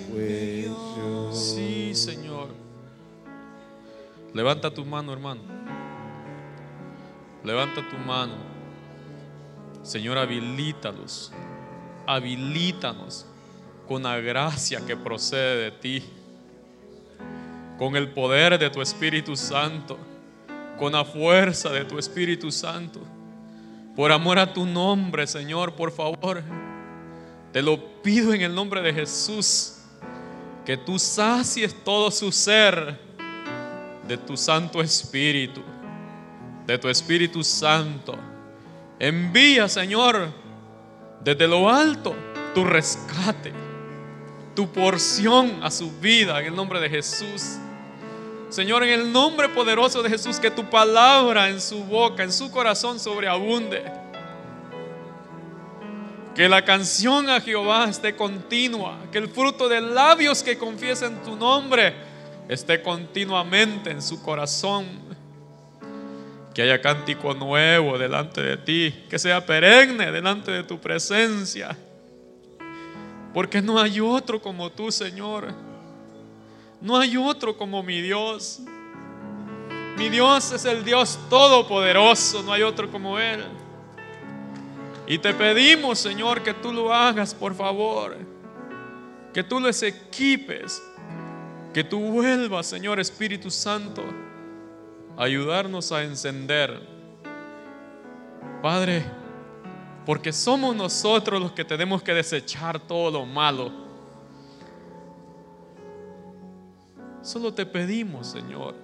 Sí, 1.31 1.95
Señor. 1.95 2.49
Levanta 4.33 4.71
tu 4.71 4.85
mano, 4.85 5.11
hermano. 5.11 5.41
Levanta 7.43 7.87
tu 7.89 7.97
mano. 7.97 8.35
Señor, 9.81 10.17
habilítalos. 10.17 11.31
Habilítanos 12.05 13.27
con 13.87 14.03
la 14.03 14.19
gracia 14.19 14.85
que 14.85 14.95
procede 14.95 15.63
de 15.63 15.71
ti. 15.71 16.03
Con 17.77 17.95
el 17.95 18.09
poder 18.09 18.57
de 18.57 18.69
tu 18.69 18.81
Espíritu 18.81 19.35
Santo. 19.35 19.97
Con 20.77 20.93
la 20.93 21.05
fuerza 21.05 21.69
de 21.69 21.85
tu 21.85 21.97
Espíritu 21.97 22.51
Santo. 22.51 22.99
Por 23.95 24.11
amor 24.11 24.39
a 24.39 24.51
tu 24.51 24.65
nombre, 24.65 25.27
Señor, 25.27 25.73
por 25.73 25.91
favor. 25.91 26.41
Te 27.51 27.61
lo 27.61 28.01
pido 28.01 28.33
en 28.33 28.41
el 28.41 28.55
nombre 28.55 28.81
de 28.81 28.93
Jesús 28.93 29.79
que 30.65 30.77
tú 30.77 30.97
sacies 30.97 31.75
todo 31.83 32.09
su 32.09 32.31
ser 32.31 32.99
de 34.07 34.17
tu 34.17 34.35
Santo 34.35 34.81
Espíritu, 34.81 35.61
de 36.65 36.77
tu 36.77 36.89
Espíritu 36.89 37.43
Santo. 37.43 38.17
Envía, 38.99 39.67
Señor, 39.67 40.29
desde 41.23 41.47
lo 41.47 41.69
alto 41.69 42.15
tu 42.53 42.63
rescate, 42.63 43.51
tu 44.55 44.71
porción 44.71 45.59
a 45.63 45.71
su 45.71 45.91
vida 45.99 46.39
en 46.39 46.47
el 46.47 46.55
nombre 46.55 46.79
de 46.79 46.89
Jesús. 46.89 47.57
Señor, 48.49 48.83
en 48.83 48.89
el 48.89 49.11
nombre 49.11 49.49
poderoso 49.49 50.03
de 50.03 50.09
Jesús, 50.09 50.39
que 50.39 50.51
tu 50.51 50.69
palabra 50.69 51.49
en 51.49 51.59
su 51.59 51.83
boca, 51.83 52.23
en 52.23 52.31
su 52.31 52.51
corazón 52.51 52.99
sobreabunde. 52.99 53.83
Que 56.35 56.47
la 56.47 56.63
canción 56.63 57.29
a 57.29 57.41
Jehová 57.41 57.87
esté 57.89 58.15
continua, 58.15 58.97
que 59.11 59.17
el 59.17 59.27
fruto 59.27 59.67
de 59.67 59.81
labios 59.81 60.43
que 60.43 60.57
confiesen 60.57 61.21
tu 61.23 61.35
nombre 61.35 61.95
esté 62.47 62.81
continuamente 62.81 63.89
en 63.89 64.01
su 64.01 64.21
corazón. 64.21 64.85
Que 66.53 66.61
haya 66.61 66.79
cántico 66.79 67.33
nuevo 67.33 67.97
delante 67.97 68.41
de 68.41 68.57
ti, 68.57 69.05
que 69.09 69.17
sea 69.17 69.43
perenne 69.43 70.11
delante 70.11 70.51
de 70.51 70.63
tu 70.63 70.79
presencia. 70.79 71.75
Porque 73.33 73.61
no 73.61 73.79
hay 73.79 73.99
otro 73.99 74.41
como 74.41 74.69
tú, 74.71 74.91
Señor. 74.91 75.53
No 76.81 76.97
hay 76.97 77.17
otro 77.17 77.57
como 77.57 77.81
mi 77.81 78.01
Dios. 78.01 78.61
Mi 79.97 80.09
Dios 80.09 80.51
es 80.51 80.65
el 80.65 80.83
Dios 80.83 81.19
todopoderoso, 81.29 82.43
no 82.43 82.51
hay 82.51 82.63
otro 82.63 82.91
como 82.91 83.19
Él. 83.19 83.43
Y 85.07 85.17
te 85.17 85.33
pedimos, 85.33 85.99
Señor, 85.99 86.41
que 86.43 86.53
tú 86.53 86.71
lo 86.71 86.93
hagas, 86.93 87.33
por 87.33 87.53
favor. 87.55 88.17
Que 89.33 89.43
tú 89.43 89.59
les 89.59 89.81
equipes. 89.83 90.81
Que 91.73 91.83
tú 91.83 91.99
vuelvas, 91.99 92.67
Señor 92.67 92.99
Espíritu 92.99 93.49
Santo, 93.49 94.03
a 95.17 95.23
ayudarnos 95.23 95.91
a 95.91 96.03
encender. 96.03 96.79
Padre, 98.61 99.03
porque 100.05 100.33
somos 100.33 100.75
nosotros 100.75 101.41
los 101.41 101.51
que 101.51 101.63
tenemos 101.63 102.01
que 102.03 102.13
desechar 102.13 102.79
todo 102.79 103.11
lo 103.11 103.25
malo. 103.25 103.71
Solo 107.21 107.53
te 107.53 107.65
pedimos, 107.65 108.27
Señor, 108.27 108.75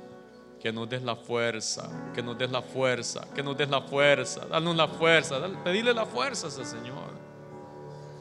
que 0.62 0.72
nos 0.72 0.90
des 0.90 1.04
la 1.04 1.16
fuerza, 1.16 1.90
que 2.14 2.24
nos 2.24 2.38
des 2.38 2.50
la 2.50 2.62
fuerza, 2.62 3.28
que 3.36 3.44
nos 3.44 3.58
des 3.58 3.70
la 3.70 3.82
fuerza, 3.82 4.46
danos 4.46 4.76
la 4.76 4.88
fuerza, 4.88 5.36
pedirle 5.64 5.94
la 5.94 6.06
fuerza 6.06 6.48
a 6.48 6.50
ese 6.50 6.64
Señor, 6.64 7.12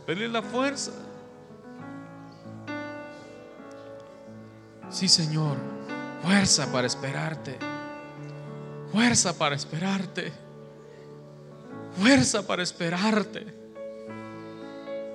pedirle 0.06 0.28
la 0.28 0.42
fuerza. 0.42 0.92
Sí, 4.90 5.06
Señor, 5.06 5.56
fuerza 6.22 6.72
para 6.72 6.86
esperarte, 6.86 7.58
fuerza 8.90 9.38
para 9.38 9.54
esperarte, 9.54 10.32
fuerza 11.97 12.47
para 12.47 12.62
esperarte. 12.62 13.47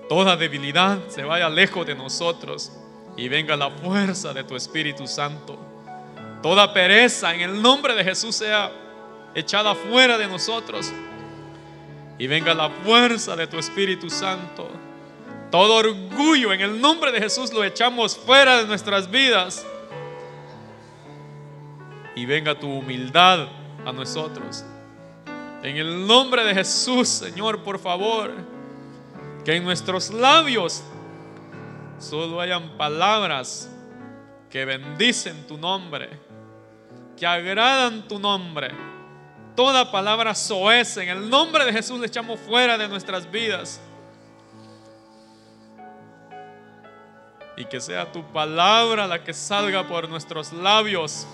Toda 0.10 0.36
debilidad 0.36 1.00
se 1.08 1.24
vaya 1.24 1.50
lejos 1.50 1.86
de 1.86 1.96
nosotros 1.96 2.72
y 3.16 3.28
venga 3.30 3.56
la 3.56 3.70
fuerza 3.70 4.34
de 4.34 4.44
tu 4.44 4.56
Espíritu 4.56 5.08
Santo. 5.08 5.58
Toda 6.42 6.74
pereza 6.74 7.34
en 7.34 7.42
el 7.42 7.62
nombre 7.62 7.96
de 7.96 8.04
Jesús 8.04 8.36
sea 8.36 8.72
echada 9.34 9.74
fuera 9.76 10.18
de 10.18 10.28
nosotros 10.28 10.92
y 12.18 12.28
venga 12.28 12.54
la 12.54 12.70
fuerza 12.70 13.36
de 13.36 13.48
tu 13.48 13.58
Espíritu 13.58 14.10
Santo. 14.10 14.70
Todo 15.50 15.76
orgullo 15.76 16.52
en 16.52 16.62
el 16.62 16.82
nombre 16.82 17.12
de 17.12 17.20
Jesús 17.20 17.54
lo 17.54 17.64
echamos 17.64 18.18
fuera 18.18 18.58
de 18.58 18.68
nuestras 18.68 19.10
vidas 19.10 19.66
y 22.16 22.26
venga 22.26 22.60
tu 22.60 22.68
humildad 22.68 23.48
a 23.86 23.92
nosotros. 23.92 24.66
En 25.64 25.78
el 25.78 26.06
nombre 26.06 26.44
de 26.44 26.54
Jesús, 26.54 27.08
Señor, 27.08 27.64
por 27.64 27.80
favor, 27.80 28.32
que 29.46 29.56
en 29.56 29.64
nuestros 29.64 30.14
labios 30.14 30.84
solo 32.00 32.42
hayan 32.42 32.78
palabras 32.78 33.70
que 34.50 34.66
bendicen 34.66 35.48
tu 35.48 35.58
nombre, 35.58 36.20
que 37.18 37.26
agradan 37.26 38.06
tu 38.10 38.20
nombre. 38.20 38.72
Toda 39.56 39.90
palabra 39.90 40.36
soez 40.36 40.98
en 40.98 41.08
el 41.08 41.30
nombre 41.30 41.64
de 41.64 41.72
Jesús 41.72 41.98
le 41.98 42.08
echamos 42.08 42.42
fuera 42.42 42.78
de 42.78 42.90
nuestras 42.90 43.32
vidas. 43.32 43.80
Y 47.56 47.64
que 47.66 47.80
sea 47.80 48.12
tu 48.12 48.22
palabra 48.34 49.08
la 49.08 49.24
que 49.24 49.34
salga 49.34 49.88
por 49.88 50.10
nuestros 50.10 50.52
labios, 50.52 51.26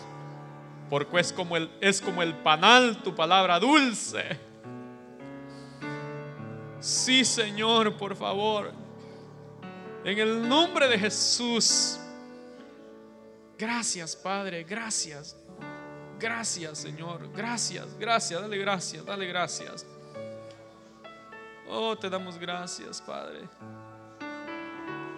porque 0.90 1.20
es 1.20 1.32
como 1.32 1.56
el, 1.56 1.70
es 1.82 2.02
como 2.02 2.22
el 2.22 2.36
panal, 2.36 3.02
tu 3.04 3.16
palabra 3.16 3.60
dulce. 3.60 4.40
Sí, 6.80 7.26
Señor, 7.26 7.98
por 7.98 8.16
favor. 8.16 8.72
En 10.04 10.18
el 10.18 10.48
nombre 10.48 10.88
de 10.88 10.98
Jesús. 10.98 12.00
Gracias, 13.58 14.16
Padre, 14.16 14.64
gracias. 14.64 15.36
Gracias, 16.18 16.78
Señor. 16.78 17.32
Gracias, 17.34 17.98
gracias. 17.98 18.42
Dale 18.42 18.58
gracias, 18.58 19.06
dale 19.06 19.26
gracias. 19.28 19.86
Oh, 21.70 21.96
te 21.96 22.10
damos 22.10 22.38
gracias, 22.38 23.02
Padre. 23.02 23.42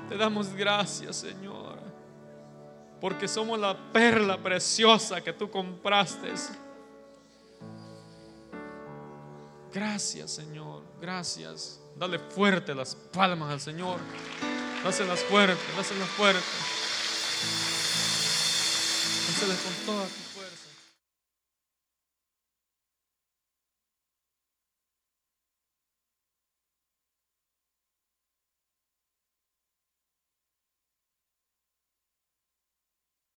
Te 0.09 0.17
damos 0.17 0.53
gracias, 0.53 1.15
Señor. 1.15 1.60
Porque 3.01 3.27
somos 3.27 3.59
la 3.59 3.75
perla 3.91 4.37
preciosa 4.37 5.19
que 5.21 5.33
tú 5.33 5.49
compraste. 5.49 6.31
Gracias, 9.73 10.31
Señor. 10.31 10.83
Gracias. 11.01 11.81
Dale 11.95 12.19
fuerte 12.19 12.75
las 12.75 12.95
palmas 12.95 13.51
al 13.51 13.59
Señor. 13.59 13.99
Dáselas 14.83 15.21
fuerte, 15.23 15.61
dáselas 15.75 16.09
fuerte. 16.09 16.41
Dáselas 19.27 19.57
con 19.57 19.85
toda. 19.85 20.20